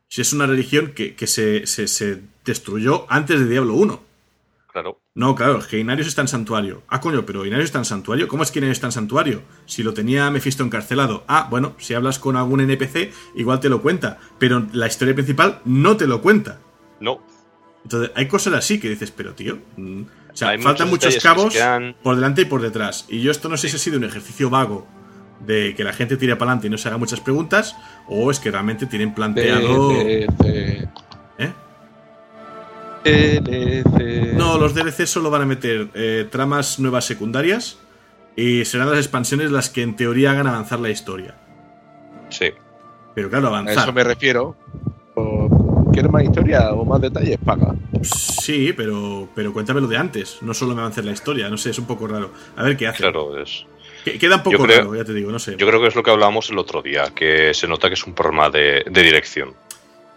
[0.08, 4.02] Si es una religión que, que se, se- se destruyó antes de Diablo 1.
[4.76, 5.00] Claro.
[5.14, 6.82] No, claro, es que Inarius está en Santuario.
[6.88, 8.28] Ah, coño, pero Inarius está en Santuario.
[8.28, 9.40] ¿Cómo es que Inarius está en Santuario?
[9.64, 11.24] Si lo tenía Mephisto encarcelado.
[11.28, 14.18] Ah, bueno, si hablas con algún NPC, igual te lo cuenta.
[14.38, 16.58] Pero la historia principal no te lo cuenta.
[17.00, 17.22] No.
[17.84, 19.58] Entonces, hay cosas así que dices, pero tío.
[19.78, 20.02] mm,
[20.34, 23.06] O sea, Hay faltan muchos muchos detalles que cabos quedan- por delante y por detrás.
[23.08, 24.86] Y yo esto no sé si ha sido un ejercicio vago
[25.40, 27.74] de que la gente tire para adelante y no se haga muchas preguntas,
[28.08, 29.92] o es que realmente tienen planteado.
[31.38, 31.52] ¿Eh?
[33.10, 34.32] DLC.
[34.34, 37.78] No, los DLC solo van a meter eh, tramas nuevas secundarias
[38.36, 41.34] y serán las expansiones las que en teoría hagan avanzar la historia.
[42.30, 42.50] Sí.
[43.14, 43.84] Pero claro, A avanzar.
[43.84, 44.56] eso me refiero.
[45.92, 47.38] ¿Quieres más historia o más detalles?
[47.42, 47.74] Paga.
[48.02, 50.38] Sí, pero, pero cuéntamelo de antes.
[50.42, 51.48] No solo me avances la historia.
[51.48, 52.32] No sé, es un poco raro.
[52.56, 52.98] A ver qué hace.
[52.98, 53.64] Claro, es.
[54.04, 55.56] Que- Queda un poco creo- raro, ya te digo, no sé.
[55.56, 58.06] Yo creo que es lo que hablábamos el otro día, que se nota que es
[58.06, 59.54] un problema de, de dirección.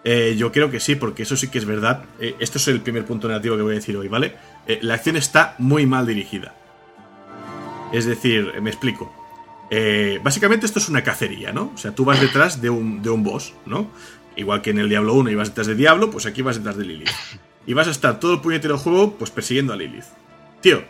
[0.03, 2.03] Eh, yo creo que sí, porque eso sí que es verdad.
[2.19, 4.35] Eh, esto es el primer punto negativo que voy a decir hoy, ¿vale?
[4.67, 6.55] Eh, la acción está muy mal dirigida.
[7.91, 9.13] Es decir, me explico.
[10.23, 11.71] Básicamente esto es una cacería, ¿no?
[11.75, 13.91] O sea, tú vas detrás de un, de un boss, ¿no?
[14.35, 16.85] Igual que en el Diablo 1 ibas detrás de Diablo, pues aquí vas detrás de
[16.85, 17.09] Lilith.
[17.67, 20.05] Y vas a estar todo el puñetero juego, pues persiguiendo a Lilith.
[20.61, 20.83] Tío,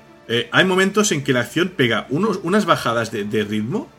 [0.52, 3.90] hay momentos en que la acción pega unos, unas bajadas de ritmo.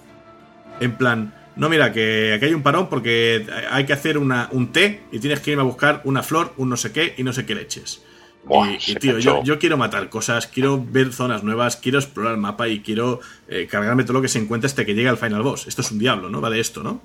[0.80, 4.72] En plan, no, mira, que aquí hay un parón porque hay que hacer una, un
[4.72, 7.32] té y tienes que irme a buscar una flor, un no sé qué y no
[7.32, 8.02] sé qué leches.
[8.44, 12.68] Buah, y, tío, yo quiero matar cosas, quiero ver zonas nuevas, quiero explorar el mapa
[12.68, 15.66] y quiero eh, cargarme todo lo que se encuentra hasta que llegue al final boss.
[15.66, 16.40] Esto es un diablo, ¿no?
[16.40, 17.02] Va de esto, ¿no?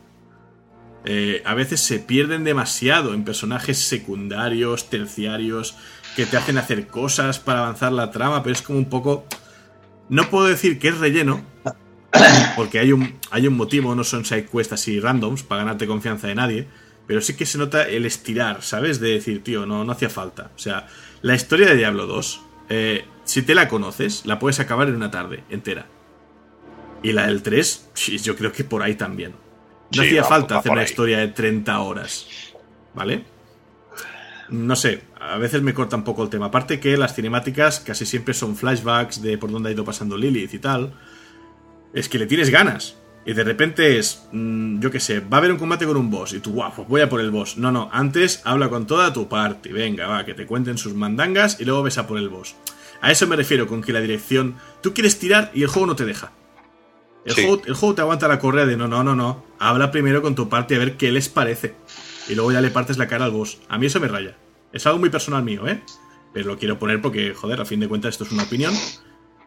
[1.03, 5.75] Eh, a veces se pierden demasiado en personajes secundarios, terciarios,
[6.15, 9.25] que te hacen hacer cosas para avanzar la trama, pero es como un poco...
[10.07, 11.43] No puedo decir que es relleno,
[12.55, 16.27] porque hay un, hay un motivo, no son side quests así randoms para ganarte confianza
[16.27, 16.67] de nadie,
[17.07, 18.99] pero sí que se nota el estirar, ¿sabes?
[18.99, 20.51] De decir, tío, no, no hacía falta.
[20.55, 20.87] O sea,
[21.21, 25.11] la historia de Diablo 2, eh, si te la conoces, la puedes acabar en una
[25.11, 25.87] tarde entera.
[27.03, 29.31] Y la del 3, sí, yo creo que por ahí también.
[29.95, 30.85] No Sí, hacía va- falta va hacer una ahí.
[30.87, 32.27] historia de 30 horas.
[32.95, 33.25] ¿Vale?
[34.49, 36.47] No sé, a veces me corta un poco el tema.
[36.47, 40.53] Aparte que las cinemáticas casi siempre son flashbacks de por dónde ha ido pasando Lilith
[40.53, 40.93] y tal.
[41.95, 42.95] Es que le tienes ganas.
[43.25, 46.11] Y de repente es, mm, yo qué sé, va a haber un combate con un
[46.11, 46.33] boss.
[46.33, 47.57] Y tú, guau, pues voy a por el boss.
[47.57, 49.71] No, no, antes habla con toda tu party.
[49.71, 52.55] Venga, va, que te cuenten sus mandangas y luego ves a por el boss.
[53.01, 54.55] A eso me refiero con que la dirección.
[54.83, 56.31] Tú quieres tirar y el juego no te deja.
[57.25, 57.41] El, Sí.
[57.47, 59.43] juego, el juego te aguanta la correa de no, no, no, no.
[59.57, 61.73] Habla primero con tu party a ver qué les parece.
[62.29, 63.57] Y luego ya le partes la cara al boss.
[63.69, 64.35] A mí eso me raya.
[64.71, 65.81] Es algo muy personal mío, ¿eh?
[66.33, 68.73] Pero lo quiero poner porque, joder, a fin de cuentas esto es una opinión.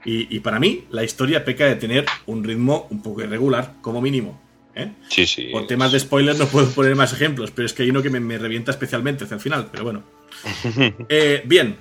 [0.05, 4.01] Y, y para mí, la historia peca de tener un ritmo un poco irregular, como
[4.01, 4.41] mínimo.
[4.79, 4.93] ¿eh?
[5.09, 5.49] Sí, sí.
[5.53, 8.11] Por temas de spoiler no puedo poner más ejemplos, pero es que hay uno que
[8.11, 10.03] me, me revienta especialmente hacia el final, pero bueno.
[11.09, 11.77] Eh, bien,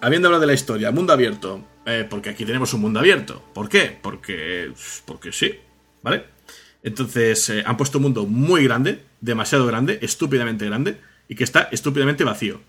[0.00, 3.42] habiendo hablado de la historia, mundo abierto, eh, porque aquí tenemos un mundo abierto.
[3.54, 3.96] ¿Por qué?
[4.00, 4.72] Porque,
[5.04, 5.54] porque sí,
[6.02, 6.24] ¿vale?
[6.82, 10.98] Entonces, han puesto un mundo muy grande, demasiado grande, estúpidamente grande,
[11.28, 12.60] y que está estúpidamente vacío.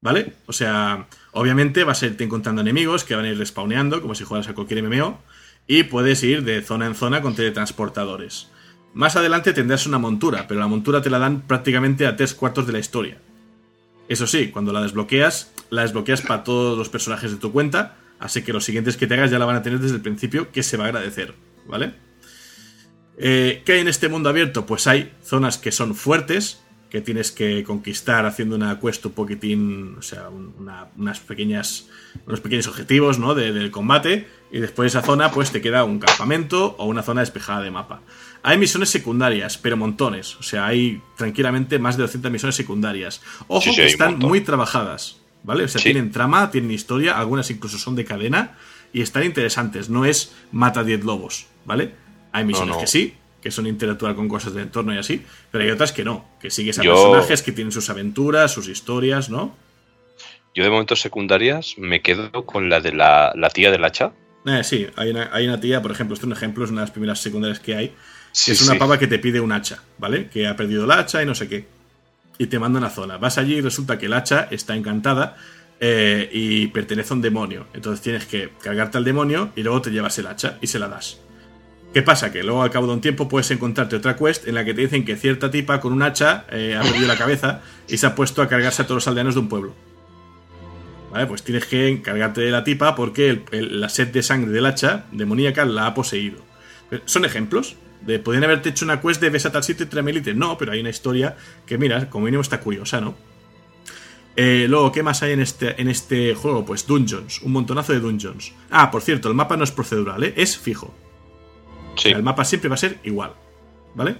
[0.00, 0.34] ¿Vale?
[0.46, 4.24] O sea, obviamente vas a irte encontrando enemigos que van a ir respawneando, como si
[4.24, 5.20] jugaras a cualquier MMO,
[5.66, 8.48] y puedes ir de zona en zona con teletransportadores.
[8.94, 12.66] Más adelante tendrás una montura, pero la montura te la dan prácticamente a tres cuartos
[12.66, 13.18] de la historia.
[14.08, 18.42] Eso sí, cuando la desbloqueas, la desbloqueas para todos los personajes de tu cuenta, así
[18.42, 20.62] que los siguientes que te hagas ya la van a tener desde el principio, que
[20.62, 21.34] se va a agradecer,
[21.66, 21.94] ¿vale?
[23.16, 24.66] Eh, ¿Qué hay en este mundo abierto?
[24.66, 26.63] Pues hay zonas que son fuertes,
[26.94, 31.88] que tienes que conquistar haciendo una quest un poquitín, o sea, un- una- unas pequeñas,
[32.24, 33.34] unos pequeños objetivos, ¿no?
[33.34, 37.02] de- del combate, y después de esa zona, pues te queda un campamento o una
[37.02, 38.02] zona despejada de mapa.
[38.44, 43.20] Hay misiones secundarias, pero montones, o sea, hay tranquilamente más de 200 misiones secundarias.
[43.48, 45.64] Ojo Sí, sí, que están muy trabajadas, ¿vale?
[45.64, 45.90] O sea, Sí.
[45.90, 48.56] tienen trama, tienen historia, algunas incluso son de cadena,
[48.92, 51.92] y están interesantes, no es mata 10 lobos, ¿vale?
[52.30, 52.80] Hay misiones no.
[52.80, 53.14] que sí,
[53.44, 55.22] que son interactuar con cosas del entorno y así,
[55.52, 58.66] pero hay otras que no, que sigues a Yo- personajes que tienen sus aventuras, sus
[58.68, 59.54] historias, ¿no?
[60.54, 64.12] Yo de momentos secundarias me quedo con la de la, la tía del hacha.
[64.46, 66.80] Eh, sí, hay una, hay una tía, por ejemplo, esto es un ejemplo, es una
[66.80, 67.94] de las primeras secundarias que hay,
[68.32, 68.78] Sí, es una sí.
[68.78, 70.28] pava que te pide un hacha, ¿vale?
[70.28, 71.66] Que ha perdido el hacha y no sé qué.
[72.38, 73.16] Y te manda a una zona.
[73.16, 75.36] Vas allí y resulta que el hacha está encantada
[75.78, 77.66] eh, y pertenece a un demonio.
[77.74, 80.88] Entonces tienes que cargarte al demonio y luego te llevas el hacha y se la
[80.88, 81.18] das.
[81.94, 82.32] ¿Qué pasa?
[82.32, 84.80] Que luego al cabo de un tiempo puedes encontrarte otra quest en la que te
[84.82, 88.14] dicen que cierta tipa con un hacha eh, ha perdido la cabeza y se ha
[88.16, 89.74] puesto a cargarse a todos los aldeanos de un pueblo.
[91.12, 91.26] ¿Vale?
[91.26, 94.66] Pues tienes que encargarte de la tipa porque el- el- la sed de sangre del
[94.66, 96.38] hacha demoníaca la ha poseído.
[96.90, 97.76] Pero Son ejemplos.
[98.00, 100.34] De, podrían haberte hecho una quest de ves a tal sitio y tráeme élite.
[100.34, 103.14] No, pero hay una historia que, mira, como mínimo está curiosa, ¿no?
[104.36, 106.66] Eh, luego, ¿qué más hay en este, en este juego?
[106.66, 108.52] Pues dungeons, un montonazo de dungeons.
[108.70, 110.34] Ah, por cierto, el mapa no es procedural, ¿eh?
[110.36, 110.92] es fijo.
[111.94, 112.08] O Sí.
[112.10, 113.32] sea, el mapa siempre va a ser igual,
[113.94, 114.16] ¿vale?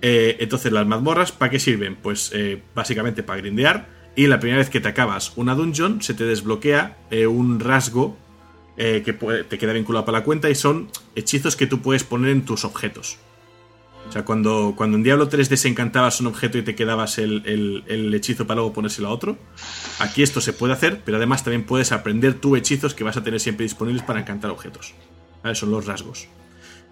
[0.00, 1.96] Eh, entonces, las mazmorras, ¿para qué sirven?
[1.96, 3.88] Pues eh, básicamente para grindear.
[4.16, 8.16] Y la primera vez que te acabas una dungeon, se te desbloquea eh, un rasgo
[8.76, 12.30] que puede- te queda vinculado para la cuenta y son hechizos que tú puedes poner
[12.30, 13.18] en tus objetos.
[14.08, 17.84] O sea, cuando, cuando en Diablo 3 desencantabas un objeto y te quedabas el, el-
[17.86, 19.36] el hechizo para luego ponérselo a otro,
[20.00, 23.22] aquí esto se puede hacer, pero además también puedes aprender tú hechizos que vas a
[23.22, 24.94] tener siempre disponibles para encantar objetos.
[25.44, 25.54] ¿Vale?
[25.54, 26.26] Son los rasgos.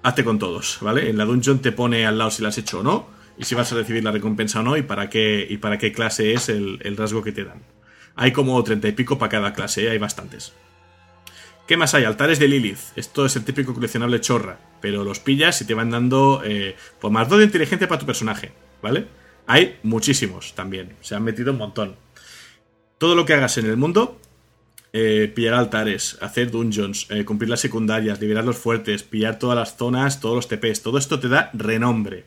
[0.03, 1.11] Hazte con todos, ¿vale?
[1.11, 3.55] En la dungeon te pone al lado si lo has hecho o no, y si
[3.55, 6.49] vas a recibir la recompensa o no y para qué, y para qué clase es
[6.49, 7.63] el, rasgo que te dan.
[8.15, 9.91] Hay como treinta y pico para cada clase, ¿eh?
[9.91, 10.53] hay bastantes.
[11.67, 12.05] ¿Qué más hay?
[12.05, 12.81] Altares de Lilith.
[12.97, 17.13] Esto es el típico coleccionable chorra, pero los pillas y te van dando eh, pues
[17.13, 18.53] más dos de inteligencia para tu personaje,
[18.83, 19.07] ¿vale?
[19.47, 21.97] Hay muchísimos también, se han metido un montón.
[22.99, 24.21] Todo lo que hagas en el mundo,
[24.93, 29.77] eh, pillar altares, hacer dungeons, eh, cumplir las secundarias, liberar los fuertes, pillar todas las
[29.77, 32.25] zonas, todos los TPs, todo esto te da renombre.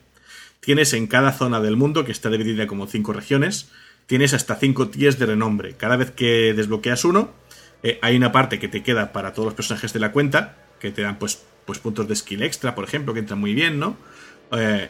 [0.60, 3.70] Tienes en cada zona del mundo, que está dividida como cinco regiones,
[4.06, 5.74] tienes hasta cinco tiers de renombre.
[5.76, 7.34] Cada vez que desbloqueas uno,
[7.82, 10.90] eh, hay una parte que te queda para todos los personajes de la cuenta, que
[10.90, 13.96] te dan pues, pues puntos de skill extra, por ejemplo, que entran muy bien, ¿no?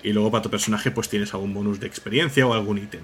[0.02, 3.00] Y luego para tu personaje pues tienes algún bonus de experiencia o algún ítem.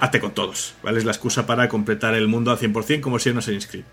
[0.00, 0.98] Hazte con todos, ¿vale?
[0.98, 3.84] Es la excusa para completar el mundo al 100% como si no se inscribe.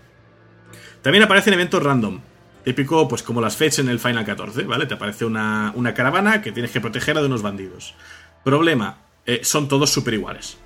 [1.02, 2.20] También aparecen eventos random.
[2.64, 4.86] Típico, pues como las fechas en el Final 14, ¿vale?
[4.86, 7.94] Te aparece una, una caravana que tienes que protegerla de unos bandidos.
[8.42, 10.58] Problema, eh, son todos super iguales.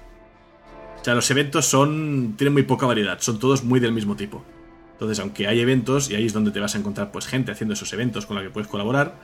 [1.01, 2.35] O sea, los eventos son.
[2.39, 4.45] tienen muy poca variedad, son todos muy del mismo tipo.
[4.93, 7.75] Entonces, aunque hay eventos, y ahí es donde te vas a encontrar pues gente haciendo
[7.75, 9.19] esos eventos con la que puedes colaborar,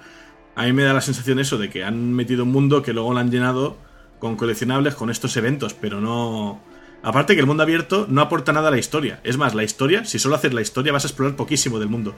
[0.57, 3.13] a mí me da la sensación eso de que han metido un mundo que luego
[3.13, 3.77] lo han llenado
[4.19, 6.61] con coleccionables con estos eventos, pero no.
[7.03, 9.21] Aparte que el mundo abierto no aporta nada a la historia.
[9.23, 12.15] Es más, la historia, si solo haces la historia, vas a explorar poquísimo del mundo.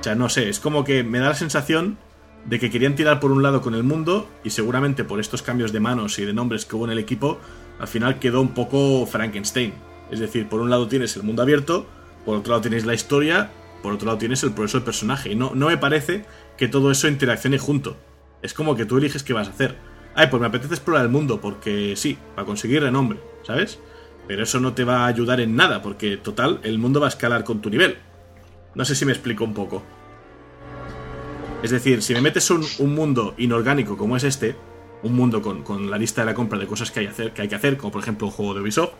[0.00, 1.98] O sea, no sé, es como que me da la sensación
[2.44, 5.72] de que querían tirar por un lado con el mundo y seguramente por estos cambios
[5.72, 7.40] de manos y de nombres que hubo en el equipo,
[7.78, 9.72] al final quedó un poco Frankenstein.
[10.10, 11.86] Es decir, por un lado tienes el mundo abierto,
[12.24, 13.50] por otro lado tienes la historia,
[13.82, 15.32] por otro lado tienes el progreso del personaje.
[15.32, 16.24] Y no, no me parece
[16.56, 17.96] que todo eso interaccione junto.
[18.42, 19.76] Es como que tú eliges qué vas a hacer.
[20.14, 23.78] Ay, pues me apetece explorar el mundo, porque sí, para conseguir renombre, ¿sabes?
[24.28, 27.08] Pero eso no te va a ayudar en nada, porque total, el mundo va a
[27.08, 27.98] escalar con tu nivel.
[28.74, 29.82] No sé si me explico un poco.
[31.62, 34.54] Es decir, si me metes un, un mundo inorgánico como es este,
[35.02, 37.48] un mundo con, con, la lista de la compra de cosas que hay, que hay
[37.48, 38.92] que hacer, como por ejemplo un juego de Ubisoft,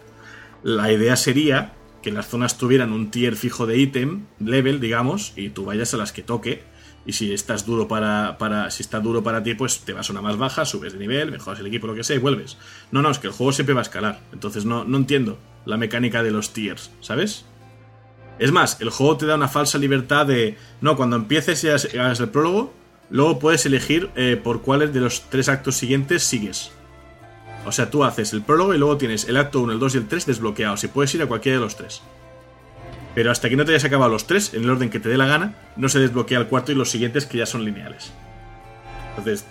[0.63, 5.49] la idea sería que las zonas tuvieran un tier fijo de ítem, level, digamos, y
[5.51, 6.63] tú vayas a las que toque.
[7.07, 8.71] Y si estás duro para, para.
[8.71, 11.31] Si está duro para ti, pues te vas a una más baja, subes de nivel,
[11.31, 12.57] mejoras el equipo, lo que sea, y vuelves.
[12.93, 14.21] No, no, es que el juego siempre va a escalar.
[14.33, 17.45] Entonces no, no entiendo la mecánica de los tiers, ¿sabes?
[18.39, 20.57] Es más, el juego te da una falsa libertad de.
[20.81, 21.69] No, cuando empieces y
[21.99, 22.73] hagas el prólogo,
[23.11, 26.73] luego puedes elegir eh, por cuáles de los tres actos siguientes sigues.
[27.67, 29.99] O sea, tú haces el prólogo y luego tienes el acto 1, el 2 y
[29.99, 32.03] el 3 desbloqueados y puedes ir a cualquiera de los tres.
[33.15, 35.17] Pero hasta que no te hayas acabado los tres, en el orden que te dé
[35.17, 38.13] la gana, no se desbloquea el cuarto y los siguientes que ya son lineales.
[39.11, 39.47] Entonces,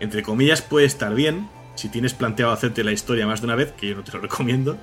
[0.00, 3.72] entre comillas, puede estar bien si tienes planteado hacerte la historia más de una vez,
[3.72, 4.78] que yo no te lo recomiendo.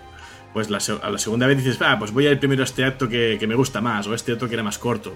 [0.54, 2.84] Pues la, a la segunda vez dices, ah, pues voy a ir primero a este
[2.84, 5.14] acto que, que me gusta más, o a este otro que era más corto.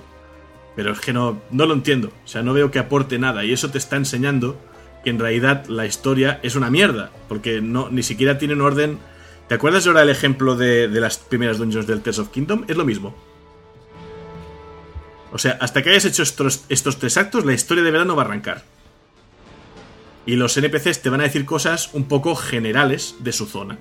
[0.75, 2.11] Pero es que no, no lo entiendo.
[2.23, 3.43] O sea, no veo que aporte nada.
[3.45, 4.59] Y eso te está enseñando
[5.03, 7.11] que en realidad la historia es una mierda.
[7.27, 8.99] Porque no, ni siquiera tiene un orden.
[9.47, 12.65] ¿Te acuerdas ahora el ejemplo de, de las primeras dungeons del Tears of Kingdom?
[12.67, 13.15] Es lo mismo.
[15.31, 18.15] O sea, hasta que hayas hecho estos, estos tres actos, la historia de verdad no
[18.15, 18.63] va a arrancar.
[20.25, 23.77] Y los NPCs te van a decir cosas un poco generales de su zona.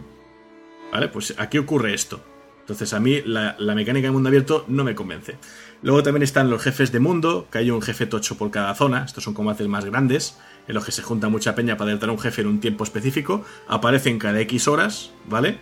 [0.92, 1.08] ¿Vale?
[1.08, 2.20] Pues aquí ocurre esto.
[2.60, 5.36] Entonces a mí la, la mecánica de mundo abierto no me convence.
[5.82, 9.04] Luego también están los jefes de mundo, que hay un jefe tocho por cada zona.
[9.04, 10.36] Estos son combates más grandes,
[10.66, 12.84] en los que se junta mucha peña para derrotar a un jefe en un tiempo
[12.84, 13.44] específico.
[13.68, 15.58] Aparecen cada X horas, ¿vale?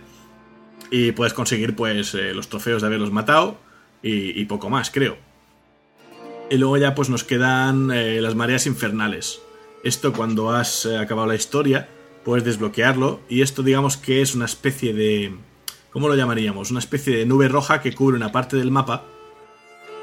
[0.91, 3.57] Y puedes conseguir, pues, eh, los trofeos de haberlos matado
[4.01, 5.17] y, poco más, creo.
[6.49, 9.41] Y luego ya, pues, nos quedan eh, las mareas infernales.
[9.83, 11.89] Esto, cuando has eh, acabado la historia,
[12.23, 13.21] puedes desbloquearlo.
[13.29, 15.35] Y esto, digamos que es una especie de.
[15.91, 16.71] ¿Cómo lo llamaríamos?
[16.71, 19.05] Una especie de nube roja que cubre una parte del mapa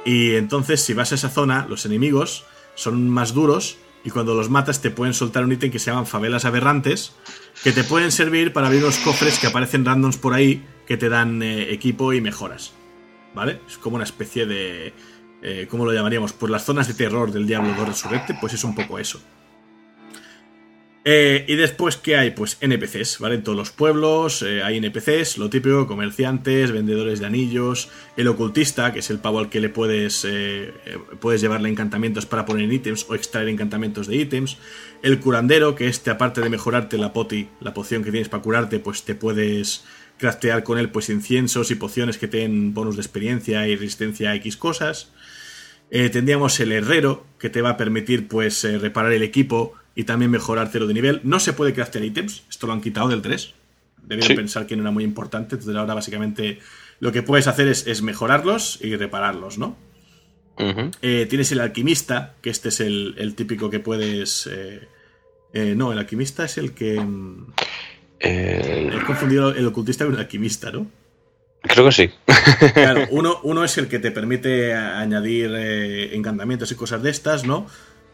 [0.04, 2.44] y entonces, si vas a esa zona, los enemigos
[2.74, 6.06] son más duros y cuando los matas te pueden soltar un ítem que se llaman
[6.06, 7.12] favelas aberrantes,
[7.62, 11.08] que te pueden servir para abrir los cofres que aparecen randoms por ahí que te
[11.08, 12.72] dan eh, equipo y mejoras.
[13.34, 13.60] ¿Vale?
[13.68, 14.92] Es como una especie de...
[15.42, 16.32] Eh, ¿Cómo lo llamaríamos?
[16.32, 19.20] Pues las zonas de terror del Diablo 2 Resurrecte, pues es un poco eso.
[21.02, 22.32] Eh, y después, ¿qué hay?
[22.32, 23.36] Pues NPCs, ¿vale?
[23.36, 28.92] En todos los pueblos eh, hay NPCs, lo típico, comerciantes, vendedores de anillos, el ocultista,
[28.92, 30.74] que es el pavo al que le puedes, eh,
[31.18, 34.58] puedes llevarle encantamientos para poner ítems o extraer encantamientos de ítems,
[35.02, 38.78] el curandero, que este, aparte de mejorarte la poti, la poción que tienes para curarte,
[38.78, 39.84] pues te puedes
[40.18, 44.32] craftear con él pues inciensos y pociones que te den bonus de experiencia y resistencia
[44.32, 45.12] a X cosas.
[45.88, 50.68] tendríamos el herrero, que te va a permitir pues reparar el equipo y también mejorar
[50.72, 51.20] cero de nivel.
[51.24, 53.54] No se puede craftear ítems, esto lo han quitado del 3.
[54.02, 54.34] Debieron sí.
[54.34, 56.58] pensar que no era muy importante, entonces ahora básicamente
[57.00, 59.76] lo que puedes hacer es, es mejorarlos y repararlos, ¿no?
[60.58, 60.90] Uh -huh.
[61.02, 64.48] eh, tienes el alquimista, que este es el, el típico que puedes...
[64.50, 64.80] Eh,
[65.52, 67.00] Eh, no, el alquimista es el que.
[67.00, 67.46] mm,
[68.20, 70.86] El- He confundido el ocultista con el alquimista, ¿no?
[71.62, 72.10] Creo que sí.
[72.72, 77.44] Claro, uno, uno es el que te permite añadir eh, encantamientos y cosas de estas,
[77.44, 77.66] ¿no?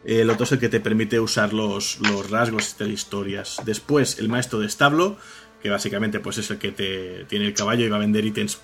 [0.06, 3.60] El otro es el que te permite usar los, los rasgos de historias.
[3.64, 5.16] Después, el maestro de establo,
[5.60, 8.60] que básicamente pues es el que te tiene el caballo y va a vender ítems,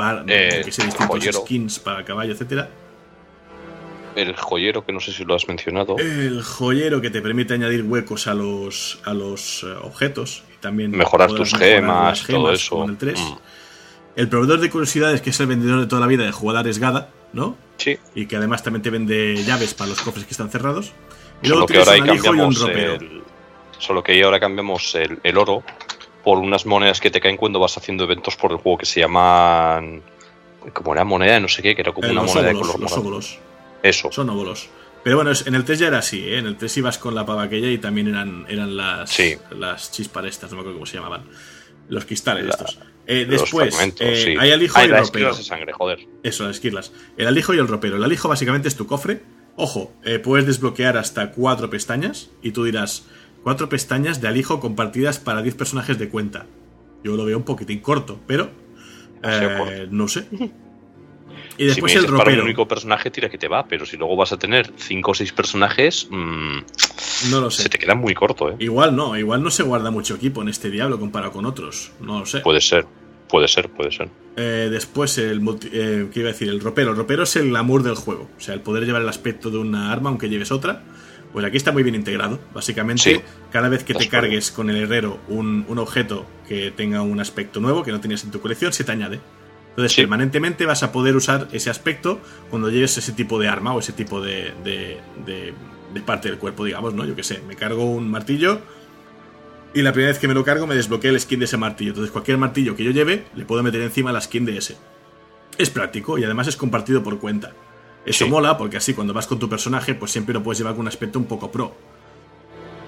[0.00, 1.40] va, Eh, que distintos joyero.
[1.40, 2.70] skins para el caballo, etcétera.
[4.14, 5.96] El joyero, que no sé si lo has mencionado.
[5.98, 10.44] El joyero que te permite añadir huecos a los, a los eh, objetos.
[10.54, 12.70] Y también Mejorar tus mejorar gemas, todo eso.
[12.70, 13.18] como en el 3.
[13.20, 13.34] Mm.
[14.16, 17.08] El proveedor de curiosidades, que es el vendedor de toda la vida de jugada arriesgada,
[17.32, 17.56] ¿no?
[17.78, 17.98] Sí.
[18.14, 20.92] Y que además también te vende llaves para los cofres que están cerrados.
[21.42, 23.22] Y Solo luego que ahora un alijo y un cambiamos el,
[23.78, 25.62] solo que ahora cambiamos el, el oro
[26.22, 29.00] por unas monedas que te caen cuando vas haciendo eventos por el juego que se
[29.00, 30.00] llaman
[30.72, 32.92] como era moneda no sé qué, que era como Eh, una moneda de color los
[32.92, 33.38] óvulos.
[33.82, 34.10] Eso.
[34.12, 34.68] Son óvulos.
[35.02, 36.38] Pero bueno, en el 3 ya era así, ¿eh?
[36.38, 39.36] En el 3 ibas con la pava aquella y también eran, eran las, Sí.
[39.50, 41.24] las chispas estas, no me acuerdo cómo se llamaban.
[41.90, 42.78] Los cristales La- estos.
[43.06, 44.36] Eh, después, eh, sí.
[44.38, 45.30] hay alijo Ay, y las ropero.
[45.30, 46.06] esquilas de sangre, joder.
[46.22, 46.92] Eso, las esquirlas.
[47.16, 47.96] El alijo y el ropero.
[47.96, 49.22] El alijo básicamente es tu cofre.
[49.56, 52.30] Ojo, eh, puedes desbloquear hasta cuatro pestañas.
[52.42, 53.04] Y tú dirás,
[53.42, 56.46] cuatro pestañas de alijo compartidas para 10 personajes de cuenta.
[57.02, 58.50] Yo lo veo un poquitín corto, pero...
[59.22, 60.26] Eh, no sé.
[61.56, 62.44] Y si después el dices para un ropero.
[62.44, 65.32] único personaje, tira que te va, pero si luego vas a tener cinco o seis
[65.32, 66.58] personajes, mm,
[67.30, 67.62] No lo sé.
[67.62, 68.56] se te queda muy corto, ¿eh?
[68.58, 71.92] Igual no, igual no se guarda mucho equipo en este diablo comparado con otros.
[72.00, 72.40] No lo sé.
[72.40, 72.86] Puede ser,
[73.28, 74.08] puede ser, puede ser.
[74.36, 76.48] Eh, después el multi- eh, ¿qué iba a decir?
[76.48, 76.90] El ropero.
[76.90, 78.28] El ropero es el glamour del juego.
[78.36, 80.82] O sea, el poder llevar el aspecto de una arma aunque lleves otra.
[81.32, 82.38] Pues aquí está muy bien integrado.
[82.54, 83.20] Básicamente, Sí.
[83.50, 87.60] cada vez que te cargues con el herrero un, un objeto que tenga un aspecto
[87.60, 89.20] nuevo que no tenías en tu colección, se te añade.
[89.74, 90.02] Entonces, Sí.
[90.02, 92.20] permanentemente vas a poder usar ese aspecto
[92.50, 95.52] cuando lleves ese tipo de arma o ese tipo de, de, de-
[95.92, 97.04] de parte del cuerpo, digamos, ¿no?
[97.04, 98.60] Yo que sé, me cargo un martillo
[99.74, 101.90] y la primera vez que me lo cargo me desbloquea el skin de ese martillo.
[101.90, 104.76] Entonces, cualquier martillo que yo lleve, le puedo meter encima la skin de ese.
[105.58, 107.52] Es práctico y además es compartido por cuenta.
[108.06, 108.30] Eso Sí.
[108.30, 110.88] mola porque así cuando vas con tu personaje, pues siempre lo puedes llevar con un
[110.88, 111.76] aspecto un poco pro.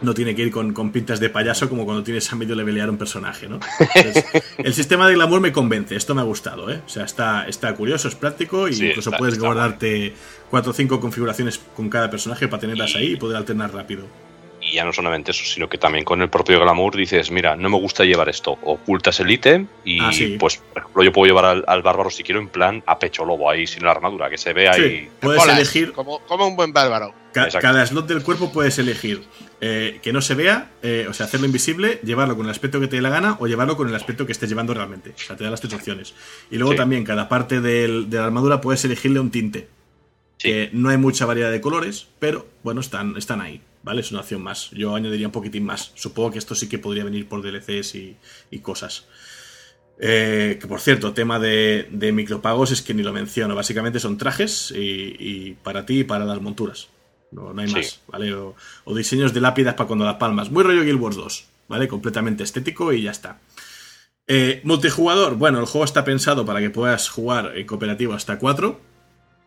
[0.02, 2.90] No tiene que ir con, con pintas de payaso como cuando tienes a medio levelear
[2.90, 3.60] un personaje, ¿no?
[3.94, 4.24] Entonces,
[4.58, 6.80] el sistema de glamour me convence, esto me ha gustado, ¿eh?
[6.84, 10.14] O sea, está, está curioso, es práctico y Sí, incluso está- puedes está guardarte
[10.50, 14.04] cuatro o cinco configuraciones con cada personaje para tenerlas Y- ahí y poder alternar rápido.
[14.60, 17.68] Y ya no solamente eso, sino que también con el propio glamour dices, mira, no
[17.70, 18.58] me gusta llevar esto.
[18.64, 20.36] Ocultas el ítem y Ah, sí.
[20.40, 23.24] pues, por ejemplo, yo puedo llevar al, al bárbaro si quiero en plan a pecho
[23.24, 25.08] lobo ahí sin la armadura, que se ve Sí, ahí.
[25.20, 27.14] puedes elegir Como, como un buen bárbaro.
[27.32, 27.64] Ca- Exacto.
[27.64, 29.22] cada slot del cuerpo puedes elegir
[29.60, 32.88] eh, que no se vea, eh, o sea, hacerlo invisible, llevarlo con el aspecto que
[32.88, 35.10] te dé la gana o llevarlo con el aspecto que estés llevando realmente.
[35.16, 36.14] O sea, te da las tres opciones.
[36.50, 36.76] Y luego Sí.
[36.78, 39.68] también cada parte del- de la armadura puedes elegirle un tinte.
[40.38, 40.68] Sí.
[40.72, 43.62] No hay mucha variedad de colores, pero bueno, están, están ahí.
[43.82, 44.00] ¿Vale?
[44.00, 44.70] Es una opción más.
[44.72, 45.92] Yo añadiría un poquitín más.
[45.94, 48.16] Supongo que esto sí que podría venir por DLCs y,
[48.50, 49.06] y cosas.
[49.98, 53.54] Eh, que por cierto, tema de, de micropagos es que ni lo menciono.
[53.54, 56.88] Básicamente son trajes y, y para ti y para las monturas.
[57.32, 57.74] No, no hay Sí.
[57.74, 58.32] más, ¿vale?
[58.34, 58.54] O,
[58.84, 60.50] o diseños de lápidas para cuando las palmas.
[60.50, 61.88] Muy rollo Guild Wars 2, ¿vale?
[61.88, 63.38] Completamente estético y ya está.
[64.28, 68.80] Eh, multijugador, bueno, el juego está pensado para que puedas jugar en cooperativo hasta 4,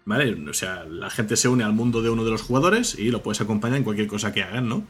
[0.05, 0.49] ¿vale?
[0.49, 3.21] O sea, la gente se une al mundo de uno de los jugadores y lo
[3.21, 4.85] puedes acompañar en cualquier cosa que hagan, ¿no?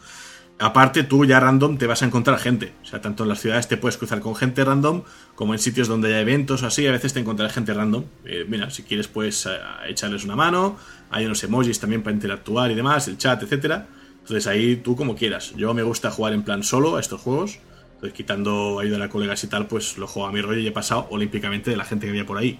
[0.61, 2.73] Aparte, tú ya random te vas a encontrar gente.
[2.83, 5.03] O sea, tanto en las ciudades te puedes cruzar con gente random,
[5.35, 8.03] como en sitios donde hay eventos o así, a veces te encontrarás gente random.
[8.25, 9.51] Eh, mira, si quieres, puedes eh,
[9.87, 10.75] echarles una mano.
[11.11, 13.87] Hay unos emojis también para interactuar y demás, el chat, etcétera.
[14.19, 15.53] Entonces ahí tú como quieras.
[15.55, 17.59] Yo me gusta jugar en plan solo a estos juegos.
[17.93, 20.71] Entonces, quitando ayuda a colegas y tal, pues lo juego a mi rollo y he
[20.71, 22.59] pasado olímpicamente de la gente que había por ahí.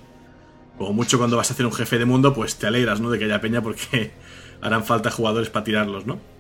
[0.78, 3.10] Como mucho cuando vas a hacer un jefe de mundo, pues te alegras, ¿no?
[3.10, 4.14] De que haya peña porque
[4.62, 6.39] harán falta jugadores para tirarlos, ¿no?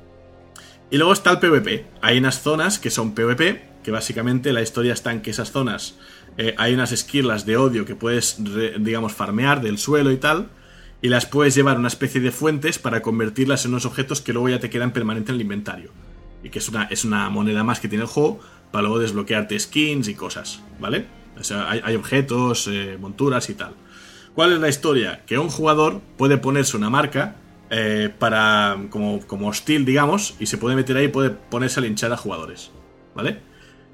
[0.91, 1.85] Y luego está el PvP.
[2.01, 5.95] Hay unas zonas que son PvP, que básicamente la historia está en que esas zonas
[6.37, 8.37] eh, hay unas esquirlas de odio que puedes,
[8.79, 10.49] digamos, farmear del suelo y tal,
[11.01, 14.33] y las puedes llevar a una especie de fuentes para convertirlas en unos objetos que
[14.33, 15.91] luego ya te quedan permanente en el inventario.
[16.43, 18.39] Y que es una, es una moneda más que tiene el juego
[18.71, 21.07] para luego desbloquearte skins y cosas, ¿vale?
[21.37, 23.73] O sea, hay, hay objetos, eh, monturas y tal.
[24.33, 25.23] ¿Cuál es la historia?
[25.25, 27.35] Que un jugador puede ponerse una marca
[27.69, 31.83] eh, para como, como hostil, digamos, y se puede meter ahí y puede ponerse a
[31.83, 32.71] linchar a jugadores,
[33.15, 33.39] ¿vale?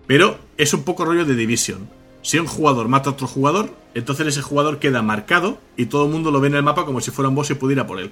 [0.08, 1.90] Pero es un poco rollo de Division.
[2.22, 6.12] Si un jugador mata a otro jugador, entonces ese jugador queda marcado y todo el
[6.12, 8.12] mundo lo ve en el mapa como si fuera un boss y pudiera por él.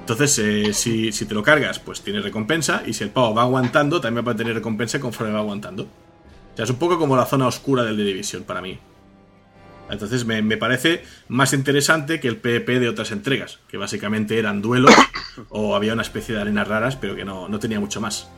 [0.00, 3.42] Entonces, eh, si, si te lo cargas, pues tiene recompensa, y si el pavo va
[3.42, 5.84] aguantando, también va a tener recompensa conforme va aguantando.
[5.84, 8.78] O sea, es un poco como la zona oscura del The Division para mí.
[9.90, 14.62] Entonces me, me parece más interesante que el PvP de otras entregas, que básicamente eran
[14.62, 14.94] duelos
[15.50, 18.28] o había una especie de arenas raras, pero que no, no tenía mucho más.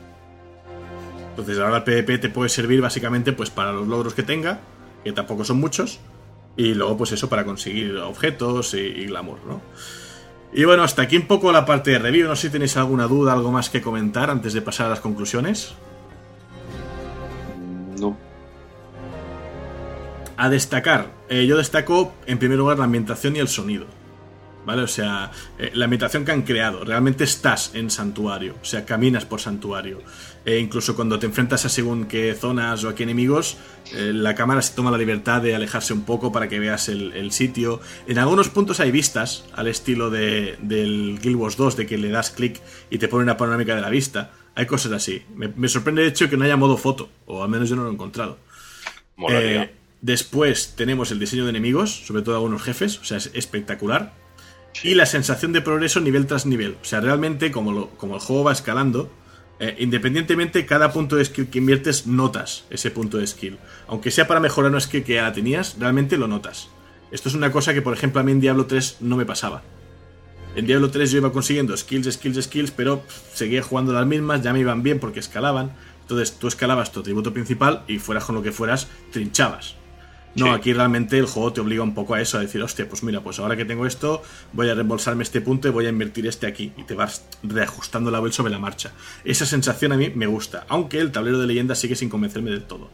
[1.29, 4.59] Entonces ahora el PvP te puede servir básicamente pues para los logros que tenga,
[5.03, 5.99] que tampoco son muchos,
[6.57, 9.61] y luego pues eso para conseguir objetos y, y glamour, ¿no?
[10.53, 12.27] Y bueno, hasta aquí un poco la parte de review.
[12.27, 14.99] No sé si tenéis alguna duda, algo más que comentar antes de pasar a las
[15.01, 15.73] conclusiones.
[17.99, 18.17] No.
[20.37, 23.87] A destacar, eh, yo destaco en primer lugar la ambientación y el sonido.
[24.67, 24.81] ¿Vale?
[24.81, 26.83] O sea, eh, la ambientación que han creado.
[26.83, 28.55] Realmente estás en santuario.
[28.61, 30.01] O sea, caminas por santuario.
[30.43, 33.57] E incluso cuando te enfrentas a según qué zonas o a qué enemigos,
[33.93, 37.13] eh, la cámara se toma la libertad de alejarse un poco para que veas el,
[37.13, 37.79] el sitio.
[38.07, 42.09] En algunos puntos hay vistas, al estilo de, del Guild Wars 2, de que le
[42.09, 44.31] das clic y te pone una panorámica de la vista.
[44.53, 45.23] Hay cosas así.
[45.33, 47.83] Me, me sorprende de hecho que no haya modo foto, o al menos yo no
[47.83, 48.37] lo he encontrado.
[49.15, 49.63] Molaría.
[49.63, 54.13] Eh, después tenemos el diseño de enemigos, sobre todo algunos jefes, o sea, es espectacular.
[54.83, 56.77] Y la sensación de progreso nivel tras nivel.
[56.81, 59.11] O sea, realmente, como, lo- como el juego va escalando,
[59.59, 63.57] eh, independientemente, cada punto de skill que inviertes, notas ese punto de skill.
[63.87, 66.69] Aunque sea para mejorar una skill que ya tenías, realmente lo notas.
[67.11, 69.63] Esto es una cosa que, por ejemplo, a mí en Diablo 3 no me pasaba.
[70.55, 73.01] En Diablo 3 yo iba consiguiendo skills, skills, skills, pero
[73.33, 75.71] seguía jugando las mismas, ya me iban bien porque escalaban.
[76.01, 79.75] Entonces tú escalabas tu atributo principal y fueras con lo que fueras, trinchabas.
[80.35, 80.51] No, Sí.
[80.51, 83.21] aquí realmente el juego te obliga un poco a eso, a decir, hostia, pues mira,
[83.21, 84.21] pues ahora que tengo esto,
[84.53, 86.73] voy a reembolsarme este punto y voy a invertir este aquí.
[86.77, 88.91] Y te vas reajustando la web sobre la marcha.
[89.25, 92.63] Esa sensación a mí me gusta, aunque el tablero de leyenda sigue sin convencerme del
[92.63, 92.89] todo.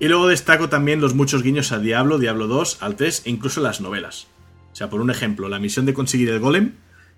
[0.00, 3.60] Y luego destaco también los muchos guiños a Diablo, Diablo 2, al 3 e incluso
[3.60, 4.26] las novelas.
[4.72, 6.72] O sea, por un ejemplo, la misión de conseguir el golem,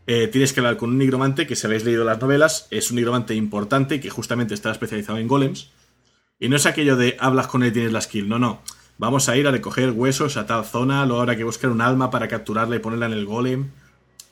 [0.06, 2.96] eh, tienes que hablar con un nigromante que si habéis leído las novelas, es un
[2.96, 5.70] nigromante importante que justamente está especializado en golems.
[6.38, 8.60] Y no es aquello de hablas con él y tienes la skill, no, no.
[8.96, 12.10] Vamos a ir a recoger huesos a tal zona, luego habrá que buscar un alma
[12.10, 13.70] para capturarla y ponerla en el golem.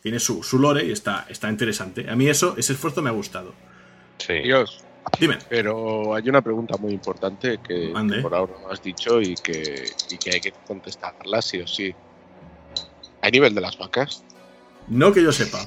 [0.03, 2.09] Tiene su, su lore y está, está interesante.
[2.09, 3.55] A mí eso, ese esfuerzo me ha gustado.
[4.19, 4.35] Sí.
[4.35, 4.85] Dios,
[5.19, 5.39] Dime.
[5.49, 10.19] pero hay una pregunta muy importante que, por ahora no has dicho y que, y
[10.19, 11.95] que hay que contestarla sí o sí.
[13.21, 14.25] ¿Hay nivel de las vacas?
[14.89, 15.59] No que yo sepa.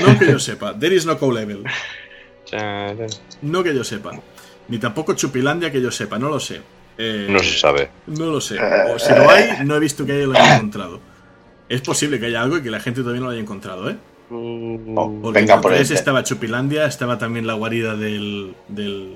[0.00, 0.78] No que yo sepa.
[0.78, 1.64] There is no co-level.
[3.42, 4.12] No que yo sepa.
[4.68, 6.60] Ni tampoco Chupilandia que yo sepa, no lo sé.
[6.98, 7.88] Eh, No se sabe.
[8.06, 8.58] No lo sé.
[8.94, 11.00] O si lo hay, no he visto que haya lo haya encontrado.
[11.68, 13.96] Es posible que haya algo y que la gente todavía no lo haya encontrado, ¿eh?
[14.30, 18.54] Oh, Porque venga en por el el 3 estaba Chupilandia, estaba también la guarida del.
[18.68, 19.14] del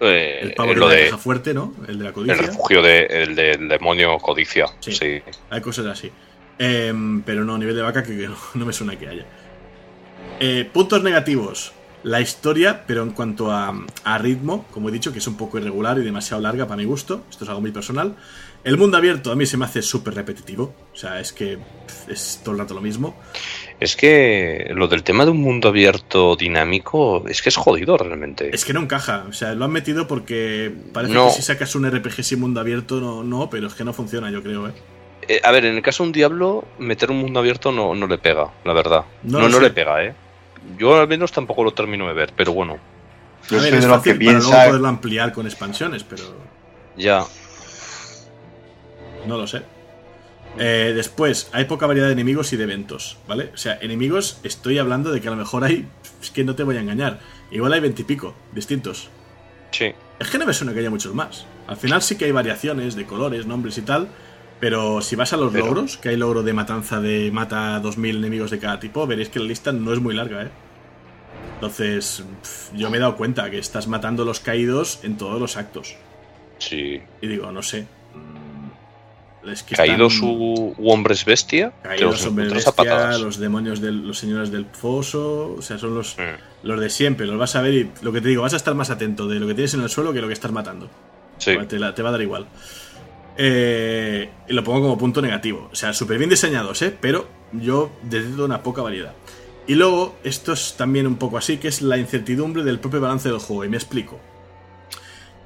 [0.00, 1.72] Eh, el pavo de lo la de caja fuerte, ¿no?
[1.88, 2.34] El de la el codicia.
[2.36, 4.66] refugio de- el del demonio codicia.
[4.80, 4.92] Sí.
[4.92, 5.22] Sí.
[5.50, 6.10] Hay cosas así.
[6.58, 9.24] Em, pero no, nivel de vaca que, que no, no me suena que haya.
[10.40, 11.72] Eh, puntos negativos.
[12.04, 13.74] La historia, pero en cuanto a,
[14.04, 16.84] a ritmo, como he dicho, que es un poco irregular y demasiado larga para mi
[16.84, 17.24] gusto.
[17.30, 18.14] Esto es algo muy personal.
[18.62, 20.74] El mundo abierto a mí se me hace súper repetitivo.
[20.92, 21.58] O sea, es que
[22.08, 23.14] es todo el rato lo mismo.
[23.80, 28.54] Es que lo del tema de un mundo abierto dinámico es que es jodido realmente.
[28.54, 29.24] Es que no encaja.
[29.28, 31.26] O sea, lo han metido porque parece No.
[31.28, 34.30] que si sacas un RPG sin mundo abierto, no, no, pero es que no funciona,
[34.30, 34.72] yo creo, ¿eh?
[35.26, 38.06] Eh, a ver, en el caso de un Diablo, meter un mundo abierto no, no
[38.06, 39.04] le pega, la verdad.
[39.22, 40.14] No No, le pega, ¿eh?
[40.78, 42.78] Yo al menos tampoco lo termino de ver, pero bueno,
[43.48, 44.66] Yo a ver, soy es de los que fácil para luego piensa.
[44.66, 46.22] poderlo ampliar con expansiones, pero
[46.96, 47.24] ya.
[49.26, 49.62] no lo sé.
[50.58, 53.50] Eh, después, hay poca variedad de enemigos y de eventos, ¿vale?
[53.52, 55.88] O sea, enemigos, estoy hablando de que a lo mejor hay.
[56.22, 57.18] Es que no te voy a engañar.
[57.50, 59.10] Igual hay veintipico distintos.
[59.72, 59.92] Sí.
[60.18, 61.44] Es que no me suena que haya muchos más.
[61.66, 64.08] Al final sí que hay variaciones de colores, nombres y tal.
[64.60, 68.16] Pero si vas a los Pero- logros, que hay logro de matanza de mata 2000
[68.16, 70.50] enemigos de cada tipo, veréis que la lista no es muy larga, ¿eh?
[71.56, 72.24] Entonces,
[72.74, 75.96] yo me he dado cuenta que estás matando los caídos en todos los actos.
[76.58, 77.00] Sí.
[77.20, 77.82] Y digo, no sé.
[78.14, 83.80] mm, Es que Caído están- su u hombres bestia, Caídos los hombres bestia, los demonios
[83.80, 87.54] del, los señores del foso, o sea, son los, Mm, los de siempre, los vas
[87.56, 89.52] a ver y lo que te digo, vas a estar más atento de lo que
[89.54, 90.88] tienes en el suelo que lo que estás matando.
[91.36, 91.52] Sí.
[91.68, 92.46] Te, la- te va a dar igual.
[93.36, 95.68] Eh, lo pongo como punto negativo.
[95.72, 96.96] O sea, súper bien diseñados, ¿eh?
[97.00, 99.14] Pero yo detecto una poca variedad.
[99.66, 103.28] Y luego, esto es también un poco así, que es la incertidumbre del propio balance
[103.28, 103.64] del juego.
[103.64, 104.20] Y me explico.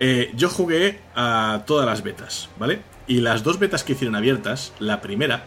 [0.00, 2.80] Eh, yo jugué a todas las betas, ¿vale?
[3.06, 5.44] Y las dos betas que hicieron abiertas, la primera,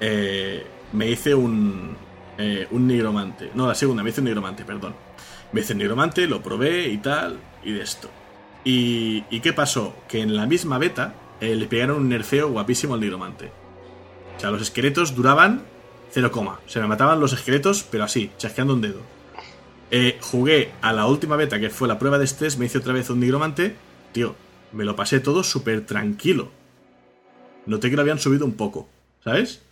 [0.00, 1.96] eh, me hice un,
[2.38, 3.50] eh, un nigromante.
[3.54, 4.94] No, la segunda, me hice un nigromante, perdón.
[5.52, 8.08] Me hice un nigromante, lo probé y tal, y de esto.
[8.64, 9.94] ¿Y, y qué pasó?
[10.08, 13.50] Que en la misma beta eh, le pegaron un nerfeo guapísimo al nigromante.
[14.36, 15.62] O sea, los esqueletos duraban
[16.12, 16.60] 0, coma.
[16.66, 19.00] se me mataban los esqueletos, pero así, chasqueando un dedo.
[19.90, 22.92] Eh, jugué a la última beta, que fue la prueba de estrés, me hice otra
[22.92, 23.76] vez un nigromante.
[24.12, 24.34] Tío,
[24.72, 26.50] me lo pasé todo súper tranquilo.
[27.66, 28.88] Noté que lo habían subido un poco,
[29.22, 29.62] ¿sabes?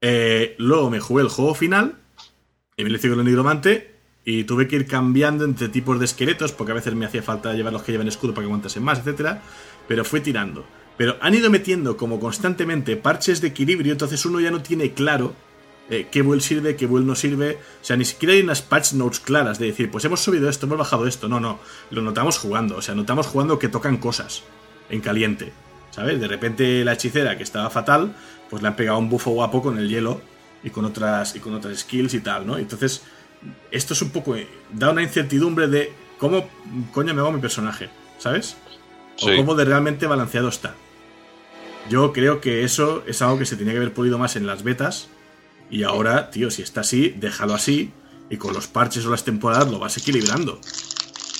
[0.00, 1.96] Eh, luego me jugué el juego final,
[2.76, 3.94] y me lo hice con el nigromante,
[4.24, 7.52] y tuve que ir cambiando entre tipos de esqueletos, porque a veces me hacía falta
[7.52, 9.42] llevar los que llevan escudo para que aguantasen más, etcétera,
[9.86, 10.64] pero fui tirando.
[10.96, 15.34] Pero han ido metiendo como constantemente parches de equilibrio, entonces uno ya no tiene claro
[15.90, 17.58] eh, qué build sirve, qué build no sirve.
[17.82, 20.66] O sea, ni siquiera hay unas patch notes claras de decir, pues hemos subido esto,
[20.66, 21.28] hemos bajado esto.
[21.28, 21.58] No, no,
[21.90, 22.76] lo notamos jugando.
[22.76, 24.42] O sea, notamos jugando que tocan cosas
[24.88, 25.52] en caliente.
[25.90, 26.20] ¿Sabes?
[26.20, 28.16] De repente la hechicera, que estaba fatal,
[28.50, 30.20] pues le han pegado un bufo guapo con el hielo
[30.64, 32.56] y con otras, y con otras skills y tal, ¿no?
[32.58, 33.02] Entonces,
[33.70, 34.34] esto es un poco.
[34.36, 36.48] eh, da una incertidumbre de cómo
[36.92, 38.56] coño me hago mi personaje, ¿sabes?
[39.22, 39.36] O Sí.
[39.36, 40.74] cómo de realmente balanceado está.
[41.90, 44.62] Yo creo que eso es algo que se tenía que haber pulido más en las
[44.62, 45.08] betas.
[45.70, 47.92] Y ahora, tío, si está así, déjalo así.
[48.30, 50.58] Y con los parches o las temporadas lo vas equilibrando.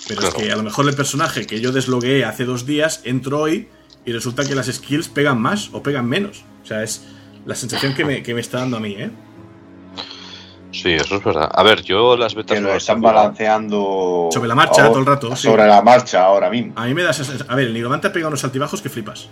[0.07, 0.37] Pero Claro.
[0.37, 3.69] es que a lo mejor el personaje que yo deslogué hace dos días, entro hoy
[4.05, 6.45] y resulta que las skills pegan más o pegan menos.
[6.62, 7.07] O sea, es
[7.47, 9.11] la sensación que me, que me está dando a mí, ¿eh?
[10.73, 11.49] Sí, eso es verdad.
[11.55, 14.29] A ver, yo las betas Que lo están balanceando.
[14.33, 15.43] Sobre la marcha, ahora- todo el rato, sí.
[15.47, 16.73] Sobre la marcha ahora mismo.
[16.77, 17.51] A mí me da esa sensación.
[17.51, 19.29] A ver, el nigromante ha pegado unos altibajos que flipas.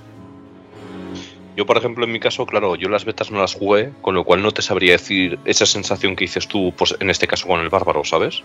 [1.56, 4.24] Yo, por ejemplo, en mi caso, claro, yo las betas no las jugué, con lo
[4.24, 7.60] cual no te sabría decir esa sensación que dices tú, pues en este caso con
[7.60, 8.42] el bárbaro, ¿sabes?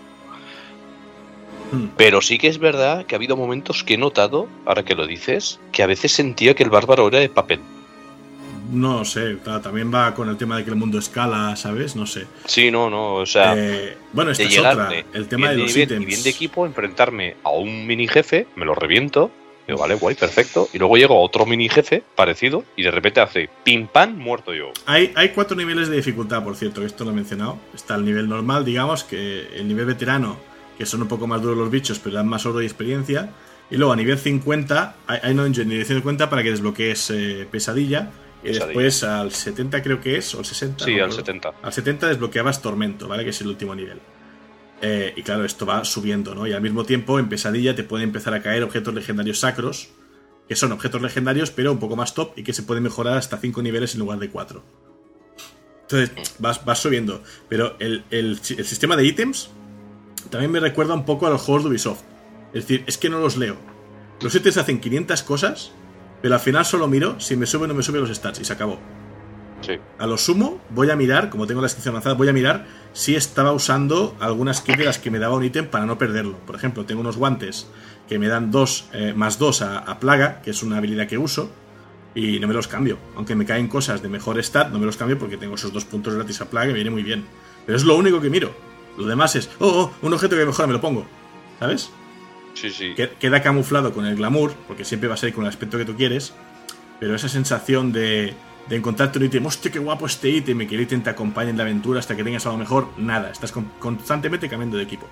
[1.72, 1.88] Hmm.
[1.96, 5.06] Pero sí que es verdad que ha habido momentos que he notado, ahora que lo
[5.06, 7.60] dices, que a veces sentía que el bárbaro era de papel.
[8.70, 11.96] No sé, claro, también va con el tema de que el mundo escala, ¿sabes?
[11.96, 12.26] No sé.
[12.44, 14.90] Sí, no, no, o sea, Eh, bueno, esta es otra.
[15.14, 16.04] El tema de los y ítems.
[16.04, 19.30] bien de equipo, enfrentarme a un mini jefe, me lo reviento,
[19.68, 23.20] digo, vale, guay, perfecto, y luego llego a otro mini jefe parecido y de repente
[23.20, 24.72] hace pim pam, muerto yo.
[24.86, 27.58] Hay, hay cuatro niveles de dificultad, por cierto, que esto lo he mencionado.
[27.74, 30.38] Está el nivel normal, digamos, que el nivel veterano,
[30.78, 33.30] que son un poco más duros los bichos, pero dan más oro y experiencia.
[33.70, 37.46] Y luego a nivel 50, hay, hay no en nivel 50 para que desbloquees eh,
[37.50, 38.10] pesadilla.
[38.42, 38.66] Y Pesadilla.
[38.66, 40.84] después al 70 creo que es, o al 60.
[40.84, 41.26] Sí, no al acuerdo.
[41.26, 41.52] 70.
[41.62, 43.24] Al 70 desbloqueabas Tormento, ¿vale?
[43.24, 44.00] Que es el último nivel.
[44.80, 46.46] Eh, y claro, esto va subiendo, ¿no?
[46.46, 49.88] Y al mismo tiempo, en Pesadilla te pueden empezar a caer objetos legendarios sacros,
[50.48, 53.38] que son objetos legendarios, pero un poco más top y que se pueden mejorar hasta
[53.38, 54.62] 5 niveles en lugar de 4.
[55.82, 57.22] Entonces, vas, vas subiendo.
[57.48, 59.50] Pero el, el el sistema de ítems
[60.30, 62.02] también me recuerda un poco a los juegos de Ubisoft.
[62.52, 63.56] Es decir, es que no los leo.
[64.20, 65.72] Los ítems hacen 500 cosas,
[66.22, 68.44] pero al final solo miro si me sube o no me sube los stats y
[68.44, 68.78] se acabó.
[69.60, 69.72] Sí.
[69.98, 73.16] A lo sumo, voy a mirar, como tengo la descripción avanzada, voy a mirar si
[73.16, 76.38] estaba usando algunas skill de las que me daba un ítem para no perderlo.
[76.46, 77.66] Por ejemplo, tengo unos guantes
[78.08, 81.18] que me dan dos, eh, más 2 a, a plaga, que es una habilidad que
[81.18, 81.50] uso,
[82.14, 82.98] y no me los cambio.
[83.16, 85.84] Aunque me caen cosas de mejor stat, no me los cambio porque tengo esos dos
[85.84, 87.24] puntos gratis a plaga y me viene muy bien.
[87.66, 88.52] Pero es lo único que miro.
[88.96, 91.06] Lo demás es, oh, oh, un objeto que mejora, me lo pongo.
[91.58, 91.90] ¿Sabes?
[92.54, 92.94] Sí, sí.
[92.94, 95.84] Que- Queda camuflado con el glamour, porque siempre va a ser con el aspecto que
[95.84, 96.32] tú quieres,
[96.98, 98.34] pero esa sensación de,
[98.68, 101.50] de encontrarte un ítem, hostia, qué guapo este ítem, y que el ítem te acompañe
[101.50, 105.06] en la aventura hasta que tengas algo mejor, nada, estás con- constantemente cambiando de equipo.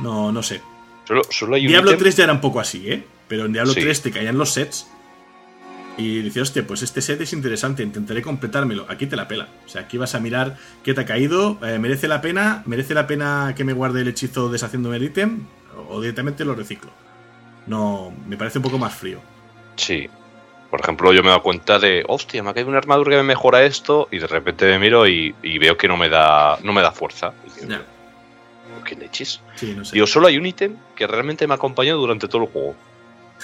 [0.00, 0.60] No, no sé.
[1.06, 3.04] Solo, solo hay un Diablo ítem- 3 ya era un poco así, ¿eh?
[3.28, 3.80] Pero en Diablo Sí.
[3.80, 4.88] 3 te caían los sets
[5.96, 8.86] y dices, hostia, pues este set es interesante, intentaré completármelo.
[8.88, 9.48] Aquí te la pela.
[9.64, 12.94] O sea, aquí vas a mirar qué te ha caído, eh, merece la pena, merece
[12.94, 15.44] la pena que me guarde el hechizo deshaciéndome el ítem
[15.88, 16.90] o directamente lo reciclo.
[17.66, 19.20] No, me parece un poco más frío.
[19.76, 20.08] Sí.
[20.74, 23.16] Por ejemplo, yo me he dado cuenta de, hostia, me ha caído una armadura que
[23.18, 26.58] me mejora esto, y de repente me miro y, y veo que no me da,
[26.64, 27.32] no me da fuerza.
[28.84, 29.40] ¿Qué leches?
[29.54, 29.92] Sí, no sé.
[29.94, 32.74] Digo, solo hay un ítem que realmente me ha acompañado durante todo el juego.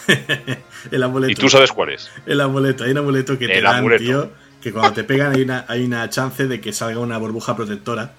[0.90, 1.30] el amuleto.
[1.30, 2.10] Y tú sabes cuál es.
[2.26, 4.02] El amuleto, hay un amuleto que te El dan, amuleto.
[4.02, 7.54] tío, que cuando te pegan hay una, hay una chance de que salga una burbuja
[7.54, 8.14] protectora.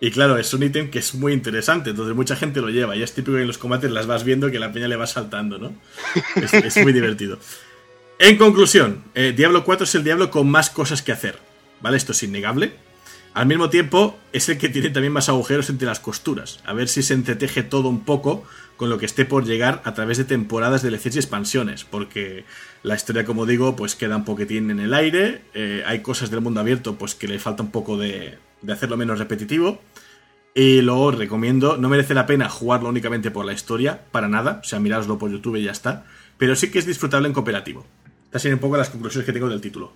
[0.00, 2.96] Y claro, es un ítem que es muy interesante, entonces mucha gente lo lleva.
[2.96, 5.06] Y es típico que en los combates las vas viendo que la peña le va
[5.06, 5.74] saltando, ¿no?
[6.34, 7.38] Es, es muy divertido.
[8.20, 11.38] En conclusión, eh, Diablo 4 es el Diablo con más cosas que hacer,
[11.80, 11.96] ¿vale?
[11.96, 12.72] Esto es innegable.
[13.32, 16.60] Al mismo tiempo, es el que tiene también más agujeros entre las costuras.
[16.66, 18.44] A ver si se entreteje todo un poco
[18.76, 21.84] con lo que esté por llegar a través de temporadas de DLCs y expansiones.
[21.84, 22.44] Porque
[22.82, 25.42] la historia, como digo, pues queda un poquitín en el aire.
[25.54, 28.96] eh, hay cosas del mundo abierto pues que le falta un poco de, de hacerlo
[28.96, 29.80] menos repetitivo.
[30.54, 34.60] Y luego recomiendo, no merece la pena jugarlo únicamente por la historia, para nada.
[34.60, 36.04] O sea, mirároslo por YouTube y ya está.
[36.36, 37.86] Pero sí que es disfrutable en cooperativo.
[38.28, 39.90] Estas son un poco las conclusiones que tengo del título.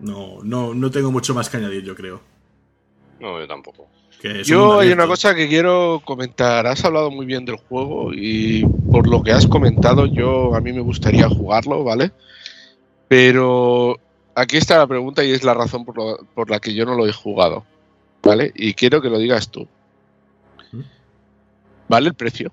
[0.00, 2.20] No, no, no tengo mucho más que añadir, yo creo.
[3.18, 3.88] No, yo tampoco.
[4.20, 6.66] Que es un Yo hay una cosa que quiero comentar.
[6.66, 10.72] Has hablado muy bien del juego y por lo que has comentado, yo a mí
[10.72, 12.12] me gustaría jugarlo, ¿vale?
[13.08, 13.98] Pero
[14.34, 16.94] aquí está la pregunta y es la razón por, lo- por la que yo no
[16.94, 17.64] lo he jugado,
[18.22, 18.52] ¿vale?
[18.54, 19.66] Y quiero que lo digas tú.
[21.88, 22.52] ¿Vale el precio?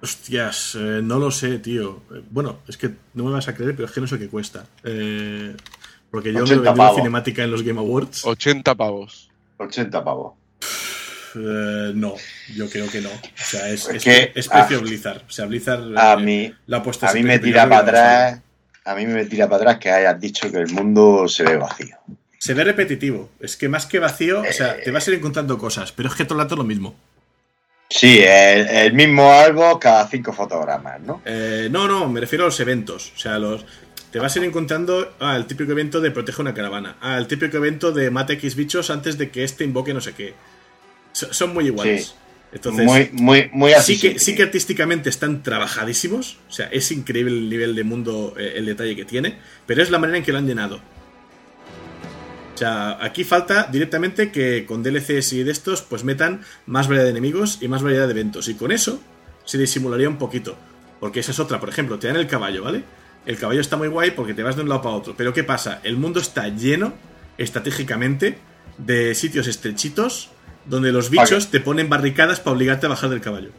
[0.00, 2.02] Hostias, eh, no lo sé, tío.
[2.12, 4.28] Eh, bueno, es que no me vas a creer, pero es que no sé qué
[4.28, 4.64] cuesta.
[4.84, 5.56] Eh,
[6.10, 6.96] porque yo me lo 80 vendí la pavos.
[6.96, 8.24] cinemática en los Game Awards.
[8.24, 9.30] 80 pavos.
[9.58, 10.34] 80 pavos.
[11.34, 12.14] Eh, no,
[12.54, 13.10] yo creo que no.
[13.10, 15.22] O sea, es, que, es precio ah, Blizzard.
[15.28, 18.40] O sea, Blizzard A eh, mí, puesto a mí me tira para a atrás.
[18.84, 21.96] A mí me tira para atrás que hayas dicho que el mundo se ve vacío.
[22.38, 23.30] Se ve repetitivo.
[23.40, 26.14] Es que más que vacío, o sea, te vas a ir encontrando cosas, pero es
[26.14, 26.94] que todo el rato es lo mismo.
[27.90, 31.22] Sí, el, el mismo algo cada cinco fotogramas, ¿no?
[31.24, 33.12] Eh, no, no, me refiero a los eventos.
[33.16, 33.64] O sea, los.
[34.10, 36.96] Te vas a ir encontrando ah, el típico evento de protege una caravana.
[37.00, 40.12] Ah, el típico evento de mate X bichos antes de que este invoque no sé
[40.14, 40.34] qué.
[41.12, 42.06] So- son muy iguales.
[42.06, 42.14] Sí.
[42.50, 43.96] Entonces, muy, muy, muy así.
[43.96, 46.38] sí que, sí que artísticamente están trabajadísimos.
[46.48, 49.38] O sea, es increíble el nivel de mundo, eh, el detalle que tiene.
[49.66, 50.80] Pero es la manera en que lo han llenado.
[52.58, 57.04] O sea, aquí falta directamente que con DLCs y de estos, pues metan más variedad
[57.04, 58.48] de enemigos y más variedad de eventos.
[58.48, 59.00] Y con eso
[59.44, 60.56] se disimularía un poquito.
[60.98, 62.82] Porque esa es otra, por ejemplo, te dan el caballo, ¿vale?
[63.26, 65.14] El caballo está muy guay porque te vas de un lado para otro.
[65.16, 65.78] Pero ¿qué pasa?
[65.84, 66.94] El mundo está lleno,
[67.36, 68.38] estratégicamente,
[68.76, 70.30] de sitios estrechitos
[70.66, 73.50] donde los bichos te ponen barricadas para obligarte a bajar del caballo.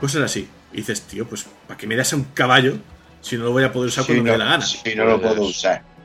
[0.00, 0.48] Cosas así.
[0.72, 2.78] Y dices, tío, pues ¿para qué me das a un caballo
[3.20, 4.66] si no lo voy a poder usar Si cuando me no, dé la gana?
[4.66, 5.95] si no lo Pues- puedo usar.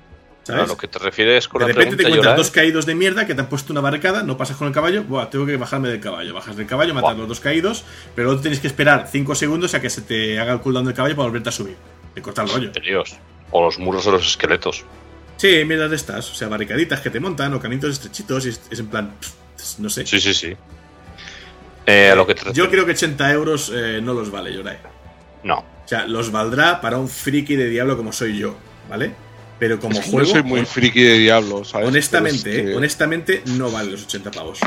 [0.43, 0.63] ¿Sabes?
[0.63, 3.27] A lo que te refieres con De la repente te encuentras dos caídos de mierda
[3.27, 5.89] que te han puesto una barricada, no pasas con el caballo, buah, tengo que bajarme
[5.89, 6.33] del caballo.
[6.33, 7.83] Bajas del caballo, matas los dos caídos,
[8.15, 10.95] pero luego tienes que esperar 5 segundos a que se te haga el cooldown del
[10.95, 11.75] caballo para volverte a subir.
[12.15, 12.71] Te corta el rollo.
[12.71, 13.15] Dios.
[13.51, 14.83] O los muros de los esqueletos.
[15.37, 18.79] Sí, mierdas de estas, o sea, barricaditas que te montan o caminitos estrechitos y es,
[18.79, 20.05] en plan, pff, no sé.
[20.05, 20.55] Sí, sí, sí.
[21.85, 24.77] Eh, lo que te Yo creo que 80 euros eh, no los vale, Yorai.
[25.43, 25.57] No.
[25.59, 28.55] O sea, los valdrá para un friki de diablo como soy yo,
[28.89, 29.13] ¿vale?
[29.61, 31.87] Pero como Es que juego, no soy muy friki de diablo, ¿sabes?
[31.87, 34.57] honestamente, Pero es que- eh, honestamente, no vale los 80 pavos.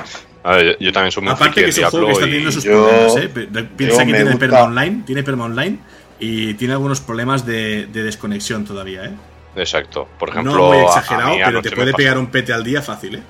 [0.44, 2.12] A ver, yo, yo también soy muy Aparte friki que del es un juego que
[2.12, 3.28] está teniendo sus yo- problemas, ¿eh?
[3.50, 5.78] De- Piensa yo que tiene gusta- perma online, tiene perma online
[6.20, 9.10] y tiene algunos problemas de, de desconexión todavía, ¿eh?
[9.56, 10.06] Exacto.
[10.16, 12.80] Por ejemplo, no muy a- a exagerado, pero te puede pegar un pete al día
[12.80, 13.22] fácil, ¿eh?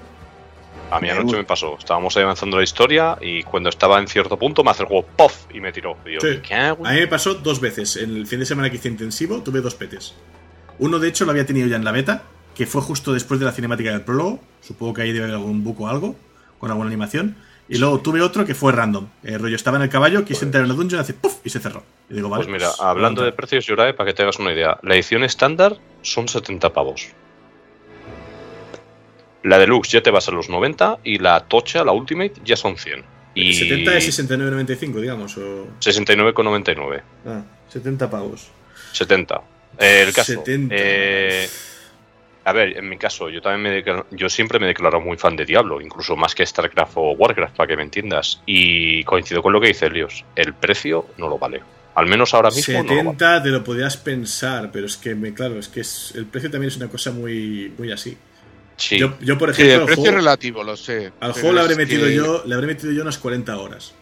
[0.90, 1.76] A mí anoche me pasó.
[1.78, 5.06] Estábamos ahí avanzando la historia y cuando estaba en cierto punto me hace el juego
[5.16, 5.46] ¡pof!
[5.50, 5.96] y me tiró.
[6.04, 6.40] Y yo, Sí.
[6.46, 6.86] ¿qué hago?
[6.86, 7.96] A mí me pasó dos veces.
[7.96, 10.14] En el fin de semana que hice intensivo tuve dos petes.
[10.78, 12.22] Uno, de hecho, lo había tenido ya en la beta,
[12.54, 14.40] que fue justo después de la cinemática del prólogo.
[14.60, 16.16] Supongo que ahí debe haber algún buco o algo,
[16.58, 17.36] con alguna animación.
[17.68, 19.08] Y luego tuve otro que fue random.
[19.22, 21.36] El rollo estaba en el caballo, quise entrar en la dungeon, hace ¡puf!
[21.44, 21.82] y se cerró.
[22.10, 22.44] Y digo, vale.
[22.44, 25.24] Pues mira, pues, hablando de precios, Yorae, para que te hagas una idea, la edición
[25.24, 27.08] estándar son 70 pavos.
[29.42, 32.76] La deluxe ya te vas a los 90 y la tocha, la ultimate, ya son
[32.76, 33.04] 100.
[33.34, 35.36] Y 70 es 69,95, digamos.
[35.38, 35.66] O...
[35.80, 37.02] 69,99.
[37.26, 38.48] Ah, 70 pavos.
[38.92, 39.53] 70.
[39.78, 40.32] Eh, el caso.
[40.32, 40.74] 70.
[40.78, 41.48] eh,
[42.46, 45.16] a ver, en mi caso, yo también me declaro- yo siempre me he declarado muy
[45.16, 48.42] fan de Diablo, incluso más que StarCraft o Warcraft, para que me entiendas.
[48.44, 50.24] Y coincido con lo que dice Elios.
[50.36, 51.62] El precio no lo vale.
[51.94, 53.02] Al menos ahora mismo no lo vale.
[53.12, 56.50] 70 te lo podrías pensar, pero es que, me, claro, es que es, el precio
[56.50, 58.14] también es una cosa muy, muy así.
[58.76, 58.98] Sí.
[58.98, 61.12] Yo, yo, por Sí, ejemplo, el al precio juego, relativo, lo sé.
[61.20, 63.94] al juego le habré metido que- yo, le habré metido yo unas 40 horas.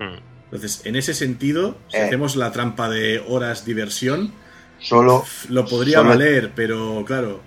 [0.00, 0.16] Mm.
[0.46, 2.02] Entonces, en ese sentido, si Eh.
[2.02, 4.32] hacemos la trampa de horas diversión,
[4.78, 7.40] Solo, lo podría Solo- valer, pero claro,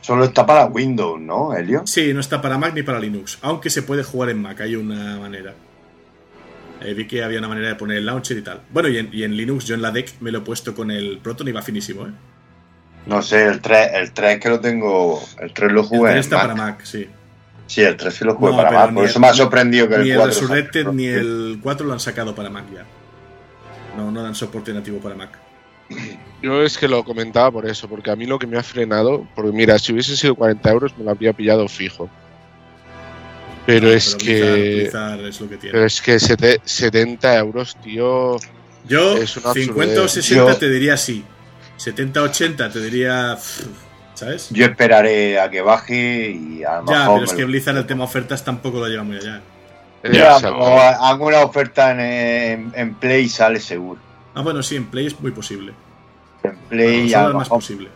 [0.00, 1.82] solo está para Windows, ¿no, Helio?
[1.86, 4.74] sí, no está para Mac ni para Linux, aunque se puede jugar en Mac, hay
[4.76, 5.54] una manera.
[6.82, 8.60] Eh, vi que había una manera de poner el launcher y tal.
[8.70, 10.90] Bueno, y en, y en Linux, yo en la deck me lo he puesto con
[10.90, 12.10] el Proton y va finísimo, ¿eh?
[13.06, 15.22] No sé, el 3, el 3 que lo tengo.
[15.40, 16.10] El 3 lo El jugué.
[16.10, 16.46] 3 en está Mac.
[16.48, 17.06] para Mac, sí.
[17.66, 18.88] Sí, el 3 sí lo jugué No, para Mac.
[18.90, 20.32] ni Por el- eso me ha sorprendido que el Ni el 4.
[20.34, 22.84] Resurrected ni el 4 lo han sacado para Mac ya.
[23.96, 25.30] No, no dan soporte nativo para Mac.
[26.42, 29.26] Yo es que lo comentaba por eso, porque a mí lo que me ha frenado,
[29.34, 32.08] porque mira, si hubiese sido 40 euros me lo habría pillado fijo.
[33.64, 34.74] Pero No, es Blizzard- que.
[34.76, 35.72] Blizzard es lo que tiene.
[35.72, 38.36] Pero es que sete- 70 euros, tío.
[38.88, 40.12] Yo, es una 50 o absurdez.
[40.26, 41.24] 60 Yo- te diría sí.
[41.76, 43.36] 70 o 80 te diría.
[44.14, 44.48] ¿Sabes?
[44.50, 47.86] Yo esperaré a que baje y a lo Ya, mejor pero es que Blizzard el
[47.86, 49.42] tema ofertas tampoco lo lleva muy allá.
[50.12, 54.00] Ya, o alguna oferta en, en, en Play sale seguro.
[54.36, 55.72] Ah, bueno, sí, en Play es muy posible.
[56.44, 57.88] En Play consola a es lo más posible.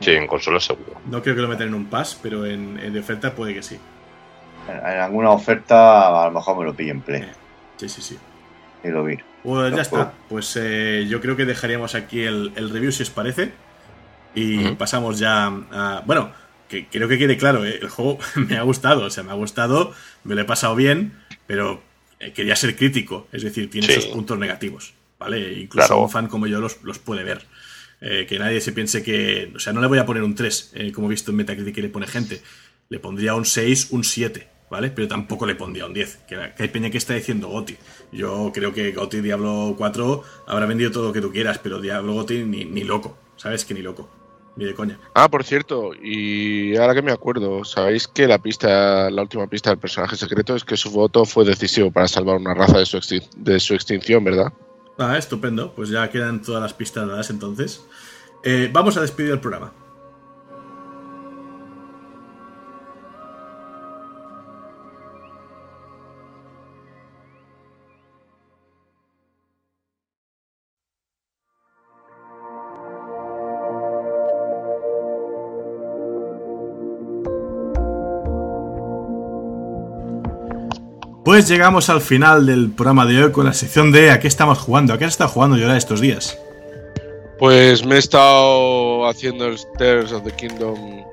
[0.00, 1.00] Sí, en consola seguro.
[1.06, 3.62] No creo que lo metan en un pass, pero en, en de oferta puede que
[3.62, 3.78] sí.
[4.68, 7.24] en, en alguna oferta a lo mejor me lo pillo en Play
[7.76, 8.18] Sí, sí, sí.
[8.84, 9.16] y lo vi.
[9.42, 10.02] Pues ya No puedo.
[10.02, 10.12] está.
[10.28, 13.52] Pues eh, yo creo que dejaríamos aquí el, el review si os parece.
[14.34, 16.02] Y pasamos ya a.
[16.06, 16.30] Bueno,
[16.68, 19.04] que creo que quede claro, eh, el juego me ha gustado.
[19.06, 19.92] O sea, me ha gustado,
[20.24, 21.82] me lo he pasado bien, pero
[22.20, 23.26] eh, quería ser crítico.
[23.32, 23.94] Es decir, tiene Sí.
[23.94, 24.94] sus puntos negativos.
[25.22, 25.52] ¿Vale?
[25.60, 26.02] Incluso Claro.
[26.02, 27.46] un fan como yo los, los puede ver.
[28.00, 29.52] Eh, que nadie se piense que.
[29.54, 31.74] O sea, no le voy a poner un 3, eh, como he visto en Metacritic
[31.76, 32.42] que le pone gente.
[32.88, 34.90] Le pondría un 6, un 7, ¿vale?
[34.90, 36.16] Pero tampoco le pondría un 10.
[36.28, 37.76] Que, que hay peña que está diciendo Goti.
[38.10, 42.14] Yo creo que Goti Diablo 4 habrá vendido todo lo que tú quieras, pero Diablo
[42.14, 43.16] Goti ni, ni loco.
[43.36, 43.64] ¿Sabes?
[43.64, 44.10] Que ni loco.
[44.56, 44.98] Ni de coña.
[45.14, 49.70] Ah, por cierto, y ahora que me acuerdo, sabéis que la pista, la última pista
[49.70, 52.98] del personaje secreto es que su voto fue decisivo para salvar una raza de su,
[52.98, 54.52] extin- de su extinción, ¿verdad?
[54.98, 55.72] Ah, estupendo.
[55.74, 57.86] Pues ya quedan todas las pistas dadas entonces.
[58.44, 59.72] Eh, vamos a despedir el programa.
[81.24, 84.58] Pues llegamos al final del programa de hoy con la sección de ¿A qué estamos
[84.58, 84.92] jugando?
[84.92, 86.38] ¿A qué has estado jugando yo estos días?
[87.38, 91.04] Pues me he estado haciendo el Stairs of the Kingdom,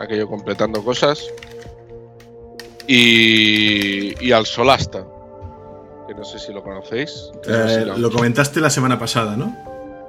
[0.00, 1.24] aquello completando cosas.
[2.88, 5.04] Y, y al Solasta,
[6.08, 7.30] que no sé si lo conocéis.
[7.44, 9.56] que no sé si Eh, lo- lo comentaste la semana pasada, ¿no?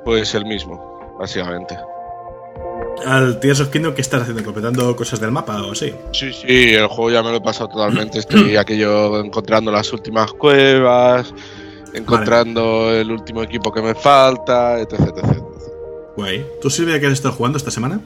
[0.03, 1.77] Pues el mismo, básicamente.
[3.05, 4.43] Al Tears of Kingdom, ¿qué estás haciendo?
[4.43, 5.93] ¿Completando cosas del mapa o sí?
[6.11, 8.19] Sí, sí, el juego ya me lo he pasado totalmente.
[8.19, 11.33] Estoy aquello encontrando las últimas cuevas,
[11.93, 15.43] encontrando el último equipo que me falta, etc, etc, etc.
[16.15, 16.45] Guay.
[16.61, 17.99] ¿Tú, Silvia, qué has estado jugando esta semana?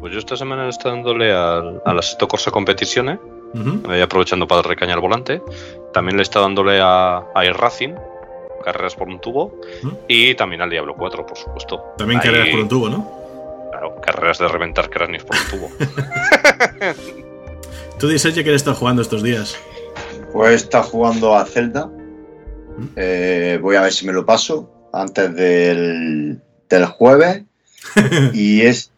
[0.00, 3.18] Pues yo esta semana he estado dándole al- a, las Assetto Corsa Competizione,
[3.54, 3.90] Ujú.
[3.90, 5.40] ahí aprovechando para recañar el volante.
[5.92, 7.94] También le he estado dándole a, a Racing,
[8.64, 9.58] carreras por un tubo.
[10.08, 11.82] Y también al Diablo 4, por supuesto.
[11.96, 13.23] También Ahí- carreras por un tubo, ¿no?
[13.74, 15.68] Claro, carreras de reventar cráneos por un tubo.
[17.98, 19.56] ¿Tú dices ya que has estado jugando estos días?
[20.32, 21.90] Pues está jugando a Zelda.
[22.94, 27.42] Eh, voy a ver si me lo paso antes del, del jueves.
[28.32, 28.92] y, es,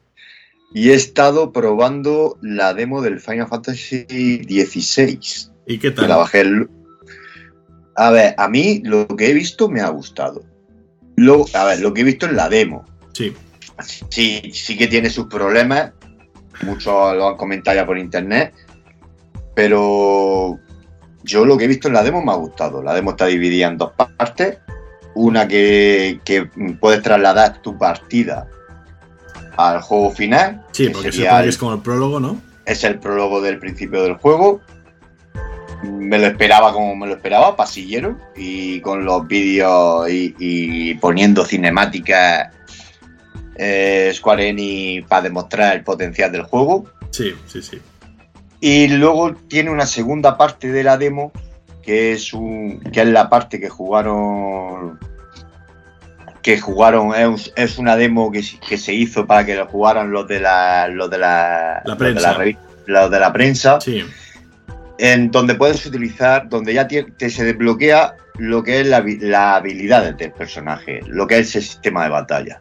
[0.75, 4.05] y he estado probando la demo del Final Fantasy
[4.45, 5.19] XVI.
[5.67, 6.19] ¿Y qué Que la tal?
[6.19, 6.69] bajé el-
[7.95, 10.43] A ver, a mí lo que he visto me ha gustado.
[11.17, 12.85] Lo, a ver, lo que he visto en la demo.
[13.15, 13.35] Sí.
[14.09, 15.93] Sí, sí que tiene sus problemas.
[16.63, 18.55] Muchos lo han comentado ya por internet.
[19.55, 20.59] Pero
[21.25, 22.83] yo lo que he visto en la demo me ha gustado.
[22.83, 24.59] La demo está dividida en dos partes.
[25.15, 26.47] Una que, que
[26.81, 28.47] puedes trasladar tu partida
[29.57, 30.63] al juego final.
[30.73, 32.41] Sí, que porque se sería el- es como el prólogo, ¿no?
[32.67, 34.61] es el prólogo del principio del juego.
[35.85, 41.45] Me lo esperaba como me lo esperaba, pasillero, y con los vídeos y, y poniendo
[41.45, 42.49] cinemáticas
[43.59, 46.87] eh, Square Enix para demostrar el potencial del juego.
[47.11, 47.81] Sí, sí, sí.
[48.61, 51.33] Y luego tiene una segunda parte de la demo,
[51.83, 54.99] que es un, que es la parte que jugaron.
[56.43, 59.67] Que jugaron, es, un- es una demo que, se- que se hizo para que lo
[59.67, 62.35] jugaran los de la, los de la, La los de prensa.
[62.39, 64.05] revi- los de la prensa Sí.
[64.99, 70.15] en donde puedes utilizar, donde ya te se desbloquea lo que es la, la habilidad
[70.15, 72.61] del personaje, lo que es el sistema de batalla.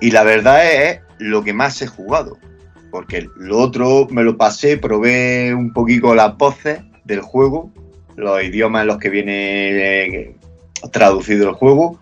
[0.00, 2.38] Y la verdad es lo que más he jugado,
[2.90, 7.72] porque lo otro me lo pasé, probé un poquito las voces del juego,
[8.16, 10.36] los idiomas en los que viene eh,
[10.92, 12.00] traducido el juego.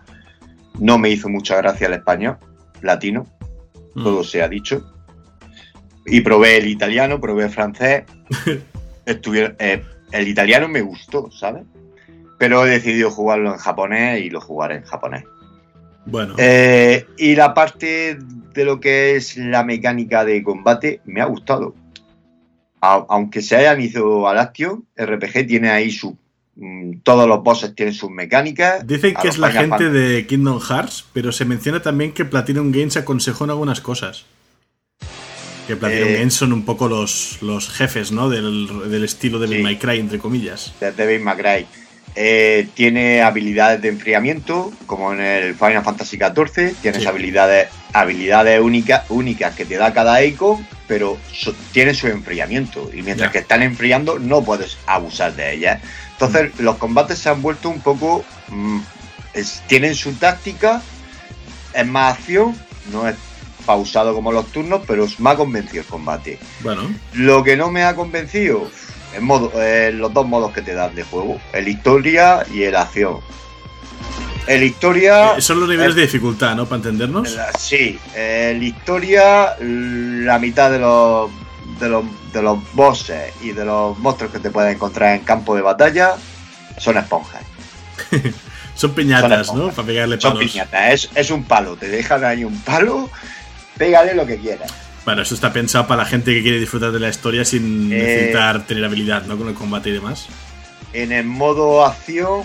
[0.79, 2.37] No me hizo mucha gracia el español,
[2.81, 3.27] latino,
[3.95, 4.03] Mm.
[4.03, 4.83] todo se ha dicho.
[6.05, 8.03] Y probé el italiano, probé el francés.
[9.05, 11.63] Estuvieron, eh, el italiano me gustó, ¿sabes?
[12.37, 15.23] Pero he decidido jugarlo en japonés y lo jugaré en japonés.
[16.05, 16.35] Bueno.
[16.37, 18.17] Eh, y la parte
[18.53, 21.75] de lo que es la mecánica de combate me ha gustado.
[22.81, 26.17] A- aunque se hayan ido al Action, RPG tiene ahí su.
[26.55, 28.85] mm, todos los bosses tienen sus mecánicas.
[28.85, 32.97] Dicen que es la gente de Kingdom Hearts, pero se menciona también que Platinum Games
[32.97, 34.25] aconsejó en algunas cosas.
[35.67, 38.29] Que Platinum Eh, Games son un poco los, los jefes, ¿no?
[38.29, 39.61] Del, del estilo de Sí.
[39.61, 40.73] May Cry, entre comillas.
[40.79, 41.65] de Devil May Cry.
[42.21, 46.75] Eh, tiene habilidades de enfriamiento, como en el Final Fantasy XIV.
[46.81, 47.07] Tienes Sí.
[47.07, 52.91] habilidades, habilidades únicas, únicas que te da cada icon, pero so- tiene su enfriamiento.
[52.93, 55.79] Y mientras que están enfriando, no puedes abusar de ellas.
[56.11, 56.63] Entonces, Mm.
[56.63, 58.25] los combates se han vuelto un poco.
[58.49, 58.79] mm,
[59.35, 60.81] es- tienen su táctica,
[61.73, 62.53] es más acción,
[62.91, 63.15] no es
[63.65, 66.37] pausado como los turnos, pero me ha convencido el combate.
[66.61, 66.81] Bueno,
[67.13, 68.69] Lo que no me ha convencido
[69.15, 72.75] en modo, eh, los dos modos que te dan de juego, el historia y el
[72.75, 73.17] acción.
[74.47, 76.65] El historia, eh, son los niveles es- de dificultad, ¿no?
[76.65, 77.37] Para entendernos.
[77.57, 81.29] sí, el historia, la mitad de los,
[81.79, 82.03] de los
[82.33, 86.13] de los bosses y de los monstruos que te puedes encontrar en campo de batalla
[86.77, 87.41] son esponjas.
[88.75, 89.69] Son piñatas, son ¿no?
[89.71, 90.49] Para pegarle Son palos.
[90.51, 93.09] piñatas, es, es un palo, te dejan ahí un palo,
[93.77, 94.71] pégale lo que quieras.
[95.09, 97.97] Bueno, eso está pensado para la gente que quiere disfrutar de la historia sin Eh,
[97.97, 99.39] necesitar tener habilidad, ¿no?
[99.39, 100.27] Con el combate y demás.
[100.93, 102.43] En el modo acción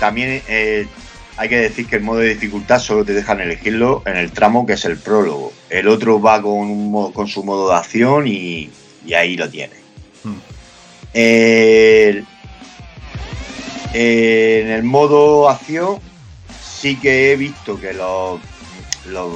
[0.00, 0.88] también eh,
[1.36, 4.66] hay que decir que el modo de dificultad solo te dejan elegirlo en el tramo
[4.66, 5.52] que es el prólogo.
[5.70, 8.68] El otro va con, un mo- con su modo de acción y,
[9.06, 9.78] y ahí lo tienes.
[10.24, 10.34] Hmm.
[11.12, 12.26] En
[13.92, 16.00] el modo acción
[16.80, 18.40] sí que he visto que los,
[19.06, 19.32] los,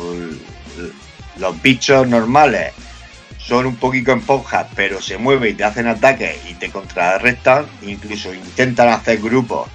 [1.38, 2.72] los bichos normales
[3.38, 8.34] son un poquito esponjas, pero se mueven y te hacen ataques y te contrarrestan, incluso
[8.34, 9.68] intentan hacer grupos,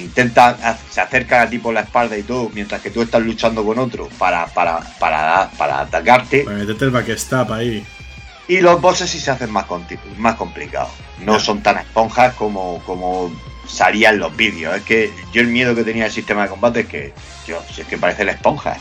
[0.00, 0.56] intentan,
[0.90, 3.78] se acercan a ti por la espalda y todo, mientras que tú estás luchando con
[3.78, 6.42] otro para, para, para, para atacarte.
[6.42, 7.86] Para meterte el backstab ahí.
[8.48, 9.66] Y los bosses sí se hacen más,
[10.18, 10.90] más complicados.
[11.20, 13.32] No son tan esponjas como, como
[13.68, 14.74] salían los vídeos.
[14.74, 17.14] Es que yo el miedo que tenía del sistema de combate es que,
[17.46, 18.78] yo, si es que parecen esponjas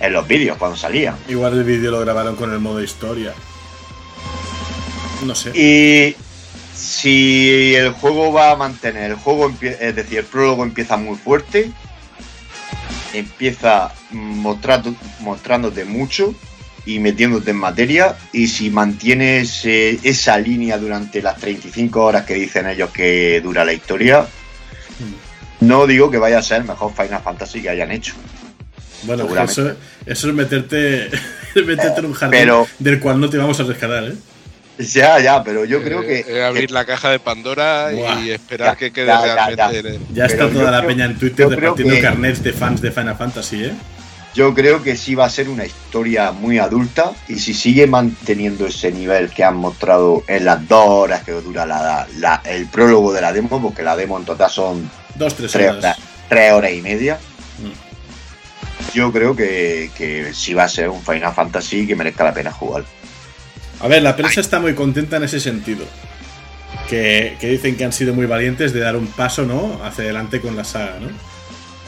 [0.00, 1.16] en los vídeos cuando salían.
[1.28, 3.32] Igual el vídeo lo grabaron con el modo historia.
[5.24, 5.50] No sé.
[5.54, 6.16] Y
[6.74, 11.72] si el juego va a mantener, el juego, es decir, el prólogo empieza muy fuerte,
[13.12, 16.34] empieza mostrando, mostrándote mucho
[16.86, 22.34] y metiéndote en materia, y si mantienes eh, esa línea durante las 35 horas que
[22.34, 24.26] dicen ellos que dura la historia,
[25.60, 28.14] no digo que vaya a ser el mejor Final Fantasy que hayan hecho.
[29.02, 29.52] Bueno, seguramente.
[29.62, 29.76] eso,
[30.06, 31.08] eso es meterte,
[31.66, 34.14] meterte en un jardín Pero- del cual no te vamos a rescatar, ¿eh?
[34.78, 36.20] Ya, ya, pero yo creo que...
[36.20, 38.20] Eh, eh, abrir la caja de Pandora Buah.
[38.20, 39.56] y esperar Ya, que quede ya, realmente.
[39.56, 39.70] ya.
[39.80, 42.80] en el- Ya está toda la creo- peña en Twitter repartiendo que- carnets de fans
[42.80, 43.72] de Final Fantasy, ¿eh?
[44.34, 48.66] Yo creo que sí va a ser una historia muy adulta y si sigue manteniendo
[48.68, 53.12] ese nivel que han mostrado en las dos horas que dura la, la- el prólogo
[53.12, 55.78] de la demo, porque la demo en total son Dos, tres tres horas.
[55.84, 55.96] horas,
[56.28, 57.18] tres horas y media.
[58.98, 62.50] Yo creo que, que sí va a ser un Final Fantasy que merezca la pena
[62.52, 62.84] jugar.
[63.80, 65.84] A ver, la prensa está muy contenta en ese sentido.
[66.88, 69.80] Que, que dicen que han sido muy valientes de dar un paso, ¿no?
[69.84, 71.08] Hacia adelante con la saga, ¿no?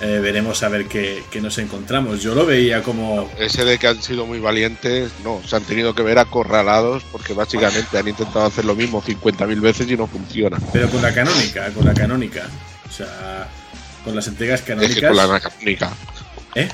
[0.02, 2.22] Eh, veremos a ver qué, qué nos encontramos.
[2.22, 3.28] Yo lo veía como.
[3.38, 7.32] Ese de que han sido muy valientes, no, se han tenido que ver acorralados porque
[7.34, 10.58] básicamente han intentado hacer lo mismo 50.000 veces y no funciona.
[10.72, 12.46] Pero con la canónica, con la canónica.
[12.88, 13.48] O sea,
[14.04, 15.08] con las entregas Es que canónicas.
[15.10, 15.90] con la mecánica.
[16.54, 16.68] ¿Eh?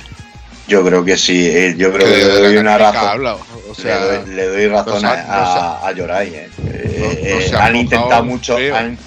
[0.68, 3.09] Yo creo que sí, eh, yo creo que le doy una razón.
[3.09, 3.36] habla,
[3.70, 6.48] O sea, le, doy, le doy razón no a, a, a eh.
[6.66, 8.98] Eh, No- no eh, han intentado mucho, han-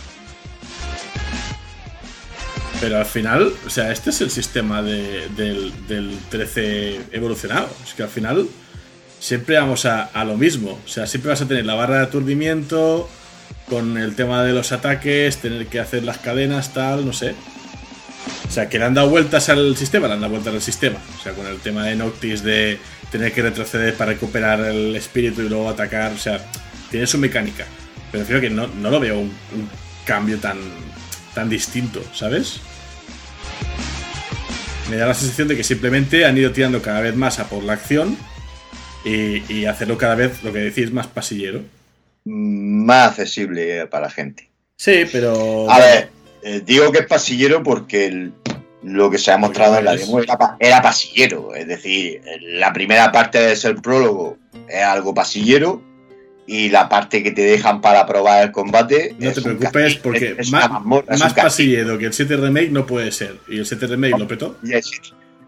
[2.80, 7.68] Pero al final, o sea, este es el sistema de- del, del 13 evolucionado.
[7.86, 8.48] Es que al final
[9.20, 10.80] siempre vamos a, a lo mismo.
[10.86, 13.10] O sea, siempre vas a tener la barra de aturdimiento
[13.70, 17.36] con el tema de los ataques, tener que hacer las cadenas, tal, no sé.
[18.48, 21.00] O sea, que le han dado vueltas al sistema, le han dado vueltas al sistema.
[21.18, 22.80] O sea, con el tema de Noctis de
[23.12, 26.12] tener que retroceder para recuperar el espíritu y luego atacar.
[26.12, 26.44] O sea,
[26.90, 27.66] tiene su mecánica.
[28.12, 29.70] Pero creo que no, no lo veo un, un
[30.06, 30.58] cambio tan,
[31.36, 32.60] tan distinto, ¿sabes?
[34.90, 37.64] Me da la sensación de que simplemente han ido tirando cada vez más a por
[37.64, 38.18] la acción
[39.06, 41.62] y, y hacerlo cada vez, lo que decís, más pasillero.
[42.26, 44.50] más accesible para la gente.
[44.76, 45.70] Sí, pero.
[45.70, 46.10] A ver,
[46.44, 48.34] eh, digo que es pasillero porque el-
[48.82, 51.54] lo que se ha mostrado en la demo era, pa- era pasillero.
[51.54, 54.38] Es decir, la primera parte de ser prólogo
[54.70, 55.82] es algo pasillero
[56.48, 59.16] y la parte que te dejan para probar el combate.
[59.20, 61.06] No te preocupes porque es, es más, mazmorra,
[61.36, 63.36] pasillero que el 7 Remake no puede ser.
[63.50, 64.58] Y el 7 Remake lo petó.
[64.64, 64.96] Y ese,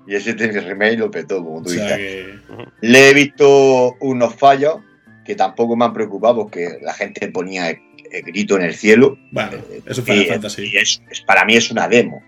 [0.07, 1.97] y ese remake lo petó, como O tú sea dices.
[1.97, 2.39] que.
[2.81, 4.77] Le he visto unos fallos
[5.23, 7.69] que tampoco me han preocupado porque la gente ponía
[8.11, 9.17] el, el grito en el cielo.
[9.31, 9.51] Bueno,
[9.85, 10.69] es un Final Y- Fantasy.
[10.73, 12.21] y es- es- para mí es una demo.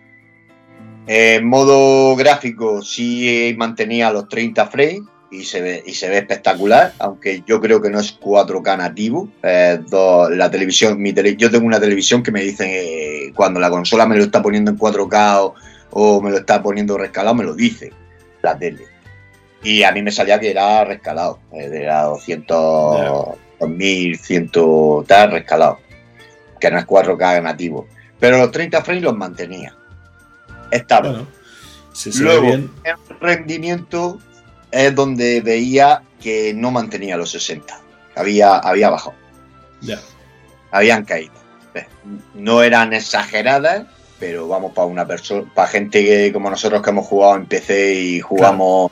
[1.05, 5.01] En modo gráfico sí mantenía los 30 frames
[5.31, 9.27] y se ve, y se ve espectacular, aunque yo creo que no es 4K nativo.
[9.43, 13.59] Eh, do- la televisión, mi tele- yo tengo una televisión que me dicen eh, cuando
[13.59, 15.55] la consola me lo está poniendo en 4K o,
[15.89, 17.91] o me lo está poniendo rescalado, me lo dice
[18.41, 18.85] la tele.
[19.63, 25.79] Y a mí me salía que era rescalado, eh, era 200, 2100 tal rescalado,
[26.59, 27.87] que no es 4K nativo.
[28.19, 29.75] Pero los 30 frames los mantenía.
[30.71, 31.09] Estable.
[31.09, 31.27] Bueno,
[31.93, 32.71] si Luego, bien.
[32.83, 34.19] el rendimiento
[34.71, 37.79] es donde veía que no mantenía los 60.
[38.15, 39.15] Había, había bajado,
[39.81, 39.99] Ya.
[40.71, 41.33] habían caído.
[41.75, 41.85] Eh,
[42.33, 43.85] No eran exageradas,
[44.19, 47.93] pero vamos, para una persona, para gente que, como nosotros que hemos jugado en PC
[47.93, 48.91] y jugamos,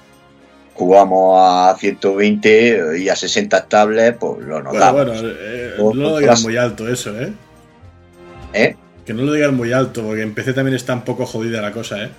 [0.82, 5.06] jugamos a 120 y a 60 estables, pues lo Bueno, notamos.
[5.06, 7.32] bueno, eh, O- no lo digas muy alto eso, ¿eh?
[8.54, 8.76] ¿Eh?
[9.06, 11.72] Que no lo digas muy alto, porque en PC también está un poco jodida la
[11.72, 12.10] cosa, ¿eh?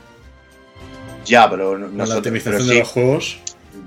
[1.25, 3.39] Ya, pero no- la optimización pero de los juegos.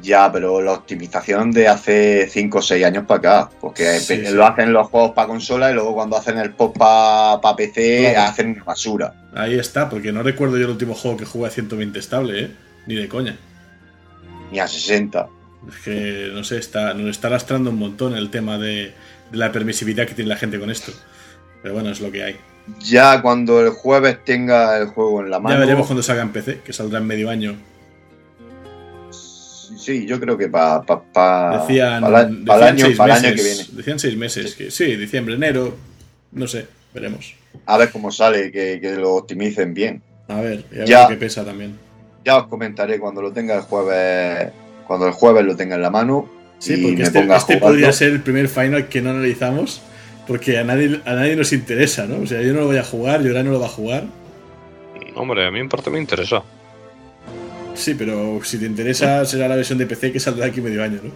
[0.02, 3.50] Ya, pero la optimización de hace 5 o 6 años para acá.
[3.62, 4.34] Porque Sí, pe- sí.
[4.34, 8.30] lo hacen los juegos para consola y luego cuando hacen el pop para PC Claro.
[8.30, 9.14] hacen una basura.
[9.34, 12.52] Ahí está, porque no recuerdo yo el último juego que jugué a 120 estable, ¿eh?
[12.88, 13.38] Ni de coña.
[14.56, 15.28] Ni a 60.
[15.68, 18.94] Es que, no sé, está, nos está lastrando un montón el tema de,
[19.32, 20.94] de la permisividad que tiene la gente con esto.
[21.62, 22.36] Pero bueno, es lo que hay.
[22.80, 25.56] Ya cuando el jueves tenga el juego en la mano.
[25.56, 27.58] Ya veremos cuando salga en PC, que saldrá en medio año.
[29.12, 33.44] Sí, yo creo que para pa, pa- Decían, pa la- el año, el año que
[33.44, 33.66] viene.
[33.74, 34.56] Decían seis meses.
[34.56, 35.76] Que, sí, diciembre, enero.
[36.32, 37.34] No sé, veremos.
[37.66, 40.02] A ver cómo sale, que, que lo optimicen bien.
[40.30, 41.04] A ver, y a ver Ya.
[41.04, 41.78] lo que pesa también.
[42.26, 44.52] Ya os comentaré cuando lo tenga el jueves.
[44.88, 46.28] Cuando el jueves lo tenga en la mano.
[46.58, 49.82] Sí, y porque me este, este podría ser el primer final que no analizamos.
[50.28, 52.24] Porque a nadie, a nadie nos interesa, ¿no?
[52.24, 54.06] O sea, yo no lo voy a jugar, Llora no lo va a jugar.
[55.14, 56.42] Hombre, a mí en parte me interesa.
[57.76, 61.00] Sí, pero si te interesa, será la versión de PC que saldrá aquí medio año,
[61.04, 61.12] ¿no?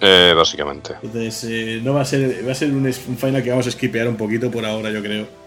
[0.00, 0.94] Eh, básicamente.
[1.02, 3.70] Entonces, eh, no va a ser, va a ser un, un final que vamos a
[3.70, 5.41] skipear un poquito por ahora, yo creo.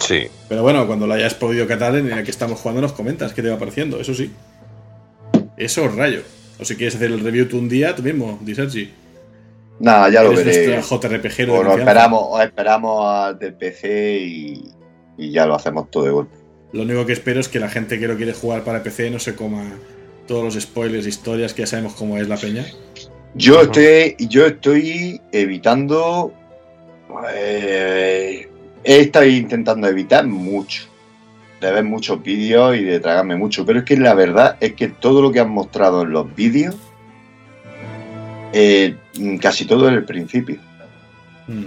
[0.00, 0.28] Sí.
[0.48, 3.42] Pero bueno, cuando lo hayas podido catar en el que estamos jugando, nos comentas qué
[3.42, 4.32] te va pareciendo, eso sí.
[5.56, 6.22] Eso rayo.
[6.58, 8.90] O si quieres hacer el review tú un día, tú mismo, di Sergi.
[9.78, 10.80] Nada, ya lo veré.
[10.82, 14.70] JRPG O nos esperamos, o esperamos al del PC y,
[15.16, 16.36] y ya lo hacemos todo de golpe.
[16.72, 19.18] Lo único que espero es que la gente que lo quiere jugar para PC no
[19.18, 19.72] se coma
[20.28, 22.64] todos los spoilers, historias, que ya sabemos cómo es la peña.
[23.34, 26.32] Yo estoy, yo estoy evitando.
[27.34, 28.49] eh,
[28.84, 30.84] he estado intentando evitar mucho.
[31.60, 33.66] De ver muchos vídeos y de tragarme mucho.
[33.66, 36.74] Pero es que la verdad es que todo lo que han mostrado en los vídeos.
[38.52, 38.96] eh,
[39.40, 40.58] casi todo es el principio.
[41.46, 41.66] Mm,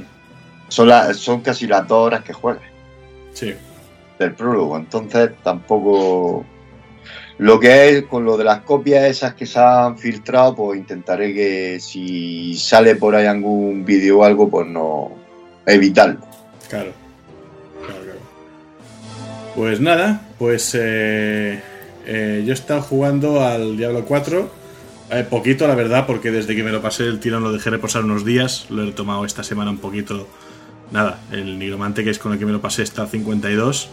[0.67, 2.63] Son, la- son casi las dos horas que juegas
[3.33, 3.53] sí.
[4.19, 4.75] del prólogo.
[4.77, 6.45] Entonces tampoco.
[7.39, 11.33] Lo que es con lo de las copias esas que se han filtrado, pues intentaré
[11.33, 15.11] que si sale por ahí algún vídeo o algo, pues no
[15.65, 16.19] evitarlo.
[16.69, 16.91] Claro.
[19.55, 21.61] Pues nada, pues eh,
[22.05, 24.51] eh, yo he estado jugando al Diablo 4.
[25.11, 28.03] eh, poquito, la verdad, porque desde que me lo pasé el tirón lo dejé reposar
[28.03, 28.65] unos días.
[28.69, 30.27] Lo he tomado esta semana un poquito.
[30.91, 33.89] Nada, el nigromante que es con el que me lo pasé está al 52.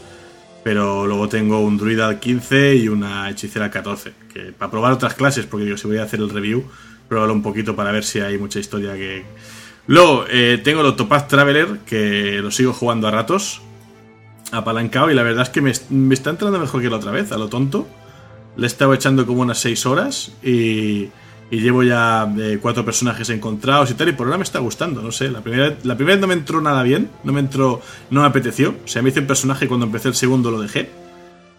[0.63, 4.13] Pero luego tengo un druida al 15 y una hechicera al 14.
[4.33, 6.65] Que, para probar otras clases, porque digo, si voy a hacer el review,
[7.09, 9.25] probarlo un poquito para ver si hay mucha historia que,
[9.91, 13.61] Luego eh, tengo el Octopath Traveler, que lo sigo jugando a ratos,
[14.51, 17.33] apalancado, y la verdad es que me, me está entrando mejor que la otra vez,
[17.33, 17.87] a lo tonto.
[18.57, 21.09] Le he estado echando como unas 6 horas y,
[21.51, 25.03] y llevo ya eh, cuatro personajes encontrados y tal, y por ahora me está gustando,
[25.03, 25.31] no sé.
[25.31, 28.27] La primera, la primera vez no me entró nada bien, no me entró, no me
[28.27, 28.77] apeteció.
[28.85, 30.91] O sea, me hice un personaje cuando empecé el segundo lo dejé.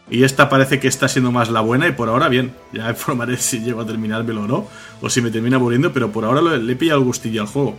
[0.09, 2.53] Y esta parece que está siendo más la buena y por ahora bien.
[2.71, 4.67] Ya informaré si llego a terminármelo o no,
[5.01, 7.75] o si me termina aburriendo, pero por ahora le he pillado el gustillo al juego.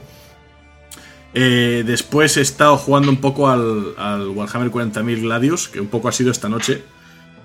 [1.34, 6.12] Eh, después he estado jugando un poco al, Warhammer 40.000 Gladius, que un poco ha
[6.12, 6.82] sido esta noche,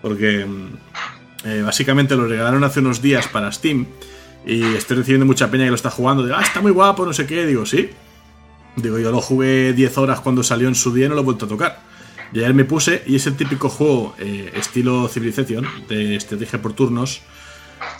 [0.01, 0.67] porque mm,
[1.45, 3.85] eh, básicamente lo regalaron hace unos días para Steam
[4.45, 6.25] y estoy recibiendo mucha peña que lo está jugando.
[6.25, 7.45] De, ah, está muy guapo, no sé qué.
[7.45, 7.89] Digo, sí.
[8.77, 11.25] Digo, yo lo jugué 10 horas cuando salió en su día y no lo he
[11.25, 11.79] vuelto a tocar.
[12.31, 16.73] Y ayer me puse y es el típico juego eh, estilo Civilization, de estrategia por
[16.73, 17.21] turnos,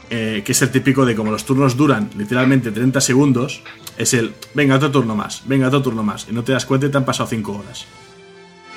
[0.09, 3.61] eh, que es el típico de como los turnos duran literalmente 30 segundos,
[3.97, 6.87] es el, venga, otro turno más, venga, otro turno más, y no te das cuenta
[6.87, 7.85] y te han pasado 5 horas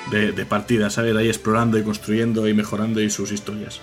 [0.09, 1.15] de, partida, ¿sabes?
[1.15, 3.79] Ahí explorando y construyendo y mejorando y sus historias.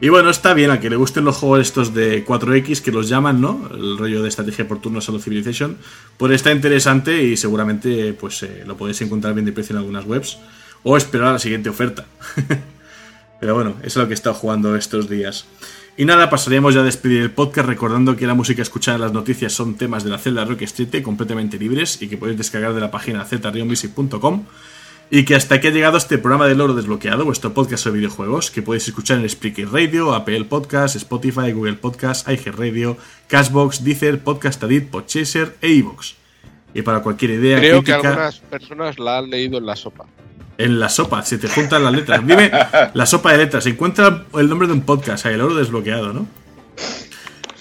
[0.00, 3.08] Y bueno, está bien a que le gusten los juegos estos de 4X, que los
[3.08, 3.68] llaman, ¿no?
[3.72, 5.76] El rollo de estrategia por turnos a los Civilization.
[6.16, 10.04] Pues está interesante y seguramente pues eh, lo podéis encontrar bien de precio en algunas
[10.06, 10.38] webs.
[10.84, 12.06] O esperar a la siguiente oferta.
[13.40, 15.46] Pero bueno, eso es lo que he estado jugando estos días.
[15.96, 19.12] Y nada, pasaríamos ya a despedir el podcast recordando que la música escuchada en las
[19.12, 22.80] noticias son temas de la celda Rock Street completamente libres y que podéis descargar de
[22.80, 24.44] la página zrionmusic.com
[25.10, 28.50] y que hasta aquí ha llegado este programa de Loro Desbloqueado, vuestro podcast sobre videojuegos,
[28.50, 32.96] que podéis escuchar en Spreaker Radio, Apple Podcast, Spotify, Google Podcast, iHeartRadio,
[33.26, 36.14] Cashbox, Deezer, Podcast Addict, Podchaser e iVoox.
[36.74, 40.06] Y para cualquier idea, Creo que algunas personas la han leído en la sopa.
[40.58, 42.26] En la sopa, se te juntan las letras.
[42.26, 42.50] Dime,
[42.92, 46.26] la sopa de letras, encuentra el nombre de un podcast, el oro desbloqueado, ¿no?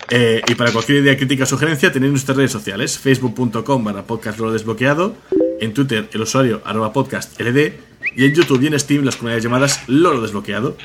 [0.09, 4.39] Eh, y para cualquier idea, crítica o sugerencia, tenéis nuestras redes sociales, facebook.com barra podcast
[4.39, 5.15] loro desbloqueado,
[5.59, 9.83] en Twitter el usuario arroba podcast y en YouTube y en Steam las comunidades llamadas
[9.87, 10.77] loro desbloqueado.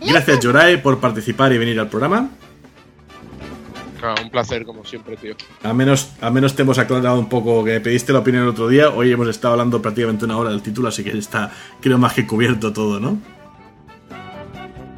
[0.00, 2.30] Gracias, Jorae, por participar y venir al programa.
[4.04, 5.34] Ah, un placer, como siempre, tío.
[5.62, 8.68] A menos, a menos te hemos aclarado un poco que pediste la opinión el otro
[8.68, 8.90] día.
[8.90, 11.50] Hoy hemos estado hablando prácticamente una hora del título, así que está,
[11.80, 13.16] creo, más que cubierto todo, ¿no?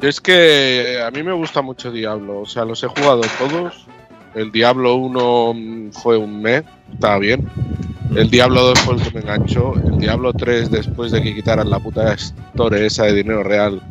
[0.01, 3.87] Es que a mí me gusta mucho Diablo, o sea, los he jugado todos.
[4.35, 7.49] El Diablo 1 mm, fue un mes, estaba bien.
[8.13, 9.73] El Diablo 2 fue el que me enganchó.
[9.85, 13.81] El Diablo 3, después de que quitaran la puta store esa de dinero real,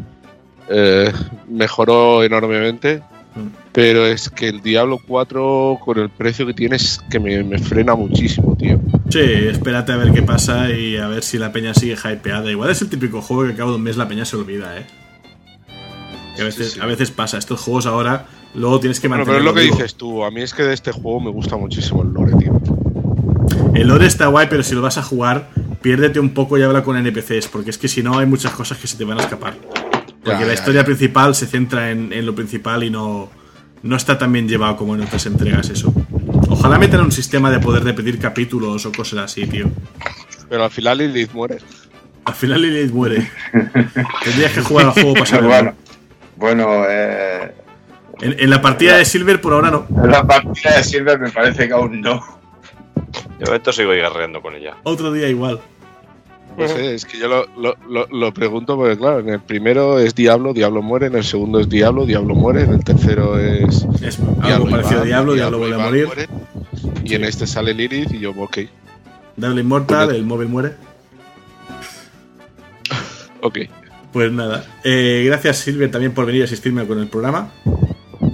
[0.68, 1.10] eh,
[1.48, 3.02] mejoró enormemente.
[3.34, 3.65] Mm.
[3.76, 7.58] Pero es que el Diablo 4, con el precio que tiene, es que me, me
[7.58, 8.80] frena muchísimo, tío.
[9.10, 12.50] Sí, espérate a ver qué pasa y a ver si la peña sigue hypeada.
[12.50, 14.78] Igual es el típico juego que al cabo de un mes la peña se olvida,
[14.78, 14.86] ¿eh?
[16.36, 16.80] Que a veces, Sí, sí.
[16.80, 17.36] A veces pasa.
[17.36, 19.76] Estos juegos ahora, luego tienes que Bueno, pero es lo que vivo.
[19.76, 20.24] dices tú.
[20.24, 22.58] A mí es que de este juego me gusta muchísimo el lore, tío.
[23.74, 25.50] El lore está guay, pero si lo vas a jugar,
[25.82, 28.78] piérdete un poco y habla con NPCs, porque es que si no hay muchas cosas
[28.78, 29.54] que se te van a escapar.
[30.24, 30.86] Porque Ya, la ya, historia ya.
[30.86, 33.28] principal se centra en, en lo principal y no,
[33.86, 35.92] no está tan bien llevado como en otras entregas eso.
[36.48, 39.70] Ojalá metan un sistema de poder repetir capítulos o cosas así, tío.
[40.48, 41.58] Pero al final Lilith muere.
[42.24, 43.30] Al final Lilith muere.
[44.24, 45.48] Tendrías que jugar al juego para saberlo.
[46.36, 47.54] bueno, bueno eh,
[48.20, 49.86] En, en la partida de Silver por ahora no.
[50.02, 52.24] en la partida de Silver me parece que aún no.
[53.38, 54.76] De momento sigo guerreando con ella.
[54.82, 55.60] Otro día igual.
[56.58, 59.98] No sé, es que yo lo, lo- lo- lo pregunto porque, claro, en el primero
[59.98, 63.86] es Diablo, Diablo muere, en el segundo es Diablo, Diablo muere, en el tercero es
[64.02, 66.06] Es algo Diablo parecido a Diablo, Diablo vuelve a morir.
[66.06, 66.28] muere,
[67.04, 68.58] y en este sale Lilith y yo, ok,
[69.36, 70.72] Diablo Immortal, el móvil muere.
[73.42, 73.58] ok.
[74.12, 74.64] Pues nada.
[74.82, 77.52] Eh, gracias Silver también por venir a asistirme con el programa.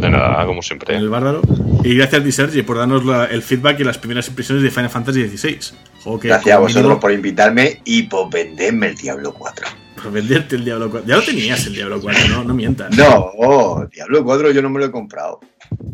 [0.02, 0.94] De nada, como siempre.
[0.94, 1.40] en el bárbaro.
[1.84, 5.28] Y gracias, Disergi, por darnos la- el feedback y las primeras impresiones de Final Fantasy
[5.28, 5.58] XVI.
[6.02, 9.66] Juego que, Gracias a vosotros mínimo, por invitarme y por venderme el Diablo 4.
[10.02, 11.08] por venderte el Diablo 4.
[11.08, 12.96] Ya lo tenías el Diablo 4, no, no mientas.
[12.96, 15.38] No, oh, Diablo 4 yo no me lo he comprado.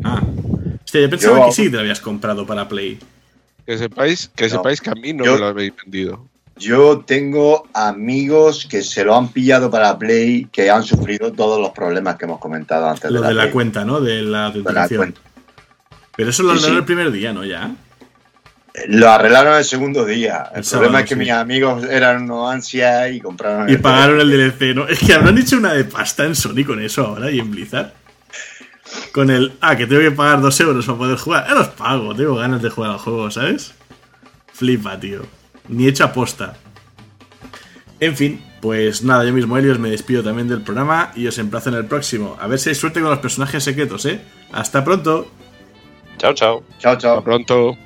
[0.03, 0.21] Ah.
[0.83, 2.97] Hostia, yo pensaba Yo- que sí te lo habías comprado para Play.
[3.67, 4.49] Que sepáis que, No.
[4.49, 6.27] sepáis que a mí no Yo- me lo habéis vendido.
[6.59, 11.71] Yo tengo amigos que se lo han pillado para Play, que han sufrido todos los
[11.71, 14.01] problemas que hemos comentado antes Lo de la, de la cuenta, ¿no?
[14.01, 14.97] De la De la autenticación.
[14.97, 15.21] cuenta.
[16.17, 16.79] Pero eso lo arreglaron sí.
[16.79, 17.45] el primer día, ¿no?
[17.45, 17.71] Ya.
[18.87, 20.49] Lo arreglaron el segundo día.
[20.53, 21.19] El, El problema sábado, es que sí.
[21.19, 24.87] mis amigos eran unos ansias y compraron Y pagaron el DLC, ¿no?
[24.89, 27.93] Es que habrán hecho una de pasta en Sony con eso ahora y en Blizzard.
[29.13, 31.47] Con el, ah, que tengo que pagar dos euros para poder jugar.
[31.47, 33.73] Ya los pago, tengo ganas de jugar al juego, ¿sabes?
[34.51, 35.38] Flipa, tío.
[35.69, 36.57] Ni hecho aposta.
[37.99, 41.69] En fin, pues nada, yo mismo, Helios, me despido también del programa y os emplazo
[41.69, 42.37] en el próximo.
[42.39, 44.21] A ver si hay suerte con los personajes secretos, ¿eh?
[44.51, 45.27] Hasta pronto.
[46.17, 46.63] Chao, chao.
[46.79, 47.23] Chao, Hasta chao.
[47.23, 47.77] pronto.